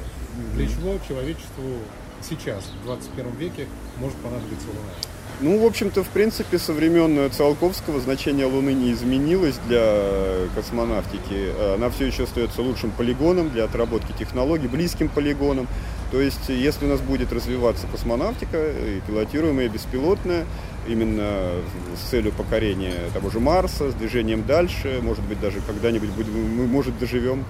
Для 0.55 0.67
чего 0.69 0.99
человечеству 1.09 1.81
сейчас, 2.23 2.65
в 2.83 2.87
21 2.87 3.33
веке, 3.37 3.67
может 3.99 4.17
понадобиться 4.19 4.69
Луна? 4.69 4.93
Ну, 5.39 5.63
в 5.63 5.67
общем-то, 5.67 6.03
в 6.03 6.09
принципе, 6.09 6.59
со 6.59 6.73
времен 6.73 7.31
Циолковского 7.31 8.01
значение 8.01 8.47
Луны 8.47 8.73
не 8.73 8.93
изменилось 8.93 9.57
для 9.69 10.49
космонавтики. 10.55 11.75
Она 11.75 11.91
все 11.91 12.07
еще 12.07 12.25
остается 12.25 12.63
лучшим 12.63 12.91
полигоном 12.91 13.51
для 13.51 13.65
отработки 13.65 14.13
технологий, 14.19 14.67
близким 14.67 15.11
полигоном. 15.11 15.69
То 16.11 16.23
есть, 16.23 16.49
если 16.49 16.87
у 16.87 16.89
нас 16.89 17.01
будет 17.03 17.33
развиваться 17.35 17.87
космонавтика, 17.87 18.71
и 18.71 19.01
пилотируемая, 19.07 19.67
и 19.67 19.69
беспилотная, 19.69 20.47
именно 20.89 21.51
с 21.97 22.09
целью 22.09 22.33
покорения 22.33 22.95
того 23.13 23.29
же 23.29 23.39
Марса, 23.39 23.91
с 23.91 23.95
движением 23.95 24.47
дальше, 24.47 25.01
может 25.03 25.25
быть, 25.25 25.39
даже 25.41 25.61
когда-нибудь 25.67 26.11
будем, 26.11 26.33
мы, 26.57 26.67
может, 26.67 26.99
доживем, 26.99 27.45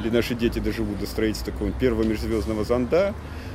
или 0.00 0.08
наши 0.10 0.34
дети 0.34 0.60
доживут 0.60 0.98
до 0.98 1.06
строительства 1.06 1.52
такого 1.52 1.72
первого 1.72 2.04
межзвездного 2.04 2.64
зонда, 2.64 3.12
э, 3.12 3.47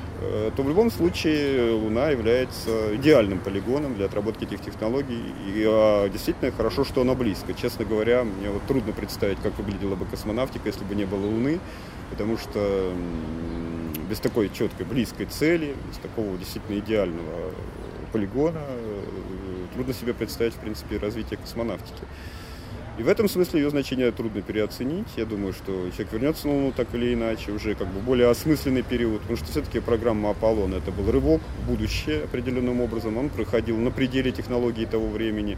то 0.55 0.63
в 0.63 0.67
любом 0.67 0.91
случае 0.91 1.71
Луна 1.73 2.09
является 2.09 2.95
идеальным 2.95 3.39
полигоном 3.39 3.95
для 3.95 4.05
отработки 4.05 4.43
этих 4.45 4.61
технологий. 4.61 5.21
И 5.47 5.63
а, 5.67 6.07
действительно 6.09 6.51
хорошо, 6.51 6.85
что 6.85 7.01
она 7.01 7.13
близко. 7.13 7.53
Честно 7.53 7.85
говоря, 7.85 8.23
мне 8.23 8.49
вот 8.49 8.61
трудно 8.67 8.93
представить, 8.93 9.39
как 9.39 9.57
выглядела 9.57 9.95
бы 9.95 10.05
космонавтика, 10.05 10.67
если 10.67 10.83
бы 10.83 10.95
не 10.95 11.05
было 11.05 11.25
Луны, 11.25 11.59
потому 12.09 12.37
что 12.37 12.93
без 14.09 14.19
такой 14.19 14.49
четкой, 14.49 14.85
близкой 14.85 15.25
цели, 15.25 15.75
без 15.89 15.97
такого 15.97 16.37
действительно 16.37 16.79
идеального 16.79 17.51
полигона 18.11 18.61
э, 18.61 19.01
трудно 19.73 19.93
себе 19.93 20.13
представить, 20.13 20.53
в 20.53 20.59
принципе, 20.59 20.97
развитие 20.97 21.37
космонавтики. 21.37 22.03
И 22.95 23.01
в 23.01 23.07
этом 23.07 23.27
смысле 23.27 23.61
ее 23.61 23.69
значение 23.71 24.11
трудно 24.11 24.43
переоценить. 24.43 25.07
Я 25.17 25.25
думаю, 25.25 25.53
что 25.53 25.89
человек 25.89 26.13
вернется 26.13 26.47
на 26.47 26.53
Луну 26.53 26.71
так 26.71 26.93
или 26.93 27.15
иначе, 27.15 27.51
уже 27.51 27.73
как 27.73 27.87
бы 27.87 27.99
более 27.99 28.29
осмысленный 28.29 28.83
период, 28.83 29.21
потому 29.21 29.37
что 29.37 29.47
все-таки 29.47 29.79
программа 29.79 30.29
Аполлон 30.29 30.75
это 30.75 30.91
был 30.91 31.11
рывок 31.11 31.41
в 31.41 31.71
будущее 31.71 32.23
определенным 32.23 32.81
образом. 32.81 33.17
Он 33.17 33.29
проходил 33.29 33.77
на 33.77 33.89
пределе 33.89 34.31
технологий 34.31 34.85
того 34.85 35.07
времени. 35.07 35.57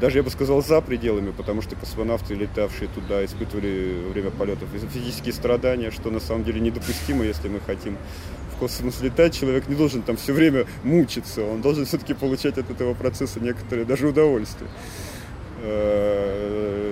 Даже, 0.00 0.18
я 0.18 0.22
бы 0.22 0.30
сказал, 0.30 0.62
за 0.62 0.80
пределами, 0.80 1.32
потому 1.32 1.62
что 1.62 1.74
космонавты, 1.74 2.34
летавшие 2.34 2.88
туда, 2.94 3.24
испытывали 3.24 4.04
во 4.04 4.10
время 4.10 4.30
полетов 4.30 4.68
физические 4.92 5.32
страдания, 5.32 5.90
что 5.90 6.10
на 6.10 6.20
самом 6.20 6.44
деле 6.44 6.60
недопустимо, 6.60 7.24
если 7.24 7.48
мы 7.48 7.58
хотим 7.58 7.96
в 8.54 8.58
космос 8.58 9.00
летать, 9.00 9.36
человек 9.36 9.66
не 9.66 9.74
должен 9.74 10.02
там 10.02 10.16
все 10.16 10.32
время 10.32 10.66
мучиться, 10.84 11.42
он 11.42 11.60
должен 11.60 11.86
все-таки 11.86 12.14
получать 12.14 12.56
от 12.56 12.70
этого 12.70 12.94
процесса 12.94 13.40
некоторое 13.40 13.84
даже 13.84 14.06
удовольствие. 14.06 14.70
euh, 15.64 16.87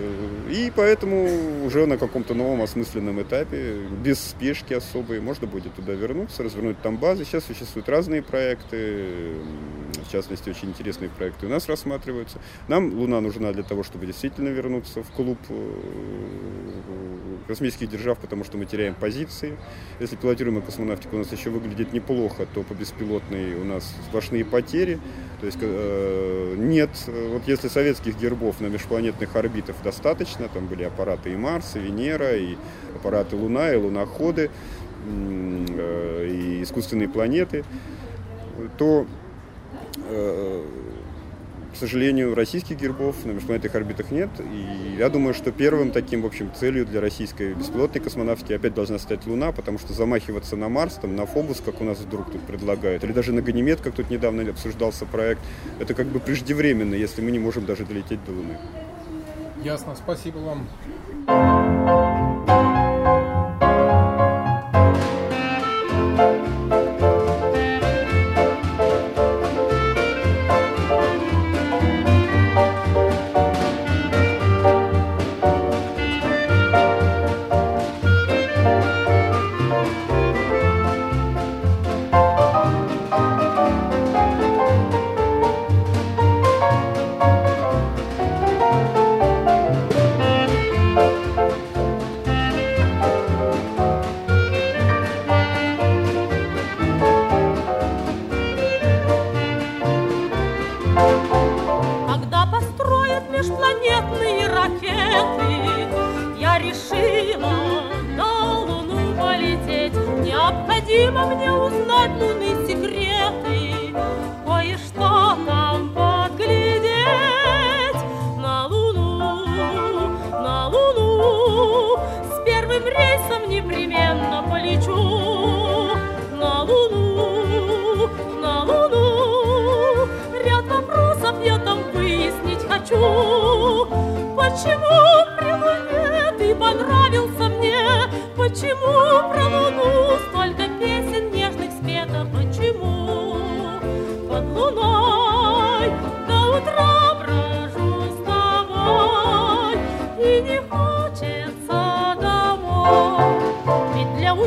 И 0.56 0.72
поэтому 0.74 1.66
уже 1.66 1.84
на 1.84 1.98
каком-то 1.98 2.32
новом 2.32 2.62
осмысленном 2.62 3.20
этапе, 3.20 3.74
без 4.02 4.18
спешки 4.18 4.72
особой, 4.72 5.20
можно 5.20 5.46
будет 5.46 5.74
туда 5.74 5.92
вернуться, 5.92 6.42
развернуть 6.42 6.80
там 6.80 6.96
базы. 6.96 7.26
Сейчас 7.26 7.44
существуют 7.44 7.90
разные 7.90 8.22
проекты, 8.22 9.34
в 10.02 10.10
частности, 10.10 10.48
очень 10.48 10.70
интересные 10.70 11.10
проекты 11.10 11.44
у 11.44 11.50
нас 11.50 11.68
рассматриваются. 11.68 12.38
Нам 12.68 12.94
Луна 12.94 13.20
нужна 13.20 13.52
для 13.52 13.64
того, 13.64 13.82
чтобы 13.82 14.06
действительно 14.06 14.48
вернуться 14.48 15.02
в 15.02 15.10
клуб 15.10 15.38
космических 17.46 17.88
держав, 17.88 18.18
потому 18.18 18.44
что 18.44 18.58
мы 18.58 18.66
теряем 18.66 18.94
позиции. 18.94 19.56
Если 20.00 20.16
пилотируемая 20.16 20.62
космонавтика 20.62 21.14
у 21.14 21.18
нас 21.18 21.30
еще 21.32 21.50
выглядит 21.50 21.92
неплохо, 21.92 22.46
то 22.52 22.62
по 22.62 22.74
беспилотной 22.74 23.54
у 23.54 23.64
нас 23.64 23.94
сплошные 24.08 24.44
потери. 24.44 24.98
То 25.40 25.46
есть 25.46 25.58
э, 25.60 26.54
нет, 26.56 26.90
вот 27.06 27.42
если 27.46 27.68
советских 27.68 28.18
гербов 28.18 28.60
на 28.60 28.66
межпланетных 28.66 29.36
орбитах 29.36 29.76
достаточно, 29.84 30.45
там 30.48 30.66
были 30.66 30.84
аппараты 30.84 31.32
и 31.32 31.36
Марс, 31.36 31.76
и 31.76 31.78
Венера, 31.78 32.36
и 32.36 32.56
аппараты 32.94 33.36
Луна, 33.36 33.72
и 33.72 33.76
луноходы, 33.76 34.50
э, 35.06 36.28
и 36.28 36.62
искусственные 36.62 37.08
планеты, 37.08 37.64
то 38.78 39.06
э, 40.08 40.64
к 41.76 41.78
сожалению, 41.78 42.34
российских 42.34 42.78
гербов 42.78 43.26
на 43.26 43.32
межпланетных 43.32 43.74
орбитах 43.74 44.10
нет. 44.10 44.30
И 44.40 44.96
я 44.96 45.10
думаю, 45.10 45.34
что 45.34 45.52
первым 45.52 45.90
таким, 45.90 46.22
в 46.22 46.26
общем, 46.26 46.50
целью 46.58 46.86
для 46.86 47.02
российской 47.02 47.52
беспилотной 47.52 48.00
космонавтики 48.00 48.54
опять 48.54 48.72
должна 48.72 48.98
стать 48.98 49.26
Луна, 49.26 49.52
потому 49.52 49.78
что 49.78 49.92
замахиваться 49.92 50.56
на 50.56 50.70
Марс, 50.70 50.94
там, 50.94 51.14
на 51.14 51.26
Фобус, 51.26 51.60
как 51.62 51.82
у 51.82 51.84
нас 51.84 51.98
вдруг 51.98 52.32
тут 52.32 52.40
предлагают, 52.46 53.04
или 53.04 53.12
даже 53.12 53.34
на 53.34 53.42
Ганимед, 53.42 53.82
как 53.82 53.92
тут 53.92 54.08
недавно 54.08 54.48
обсуждался 54.48 55.04
проект, 55.04 55.42
это 55.78 55.92
как 55.92 56.06
бы 56.06 56.18
преждевременно, 56.18 56.94
если 56.94 57.20
мы 57.20 57.30
не 57.30 57.38
можем 57.38 57.66
даже 57.66 57.84
долететь 57.84 58.24
до 58.24 58.32
Луны. 58.32 58.56
Ясно, 59.66 59.96
спасибо 59.96 60.38
вам. 60.38 61.55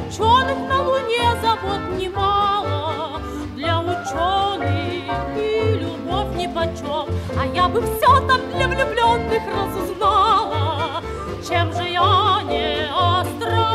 Ученых 0.10 0.58
на 0.68 0.82
Луне 0.82 1.36
забот 1.42 1.82
немало, 2.00 3.22
для 3.56 3.80
ученых 3.80 4.98
и 5.38 5.78
любовь 5.80 6.36
ни 6.36 6.48
почем. 6.48 7.06
А 7.38 7.46
я 7.46 7.68
бы 7.68 7.82
все 7.82 8.20
там 8.28 8.42
для 8.56 8.68
влюбленных 8.68 9.44
разузнала, 9.56 11.04
чем 11.48 11.72
же 11.74 11.84
я 11.90 12.42
не 12.50 12.90
астроном. 12.92 13.72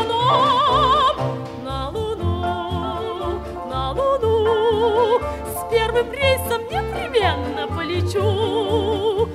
На 1.64 1.88
Луну, 1.90 3.40
на 3.70 3.92
Луну, 3.92 5.20
с 5.20 5.70
первым 5.70 6.12
рейсом 6.12 6.62
непременно 6.64 7.68
полечу. 7.68 9.28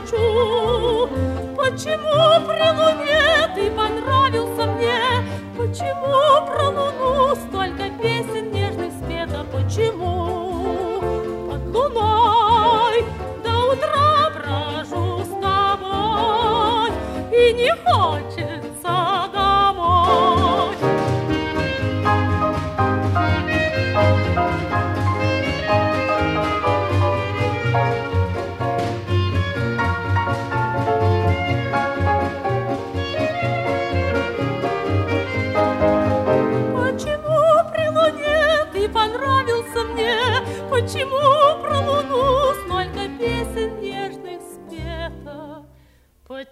Хочу. 0.00 1.08
Почему 1.56 2.46
при 2.46 2.70
Луне 2.70 3.48
ты 3.54 3.70
понравился 3.70 4.66
мне? 4.66 4.98
Почему 5.56 6.46
про 6.46 6.68
Луну 6.68 7.36
столько 7.36 7.59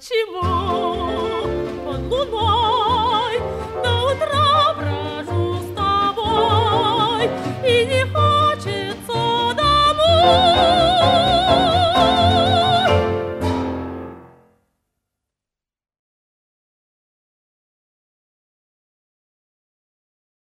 Почему 0.09 0.58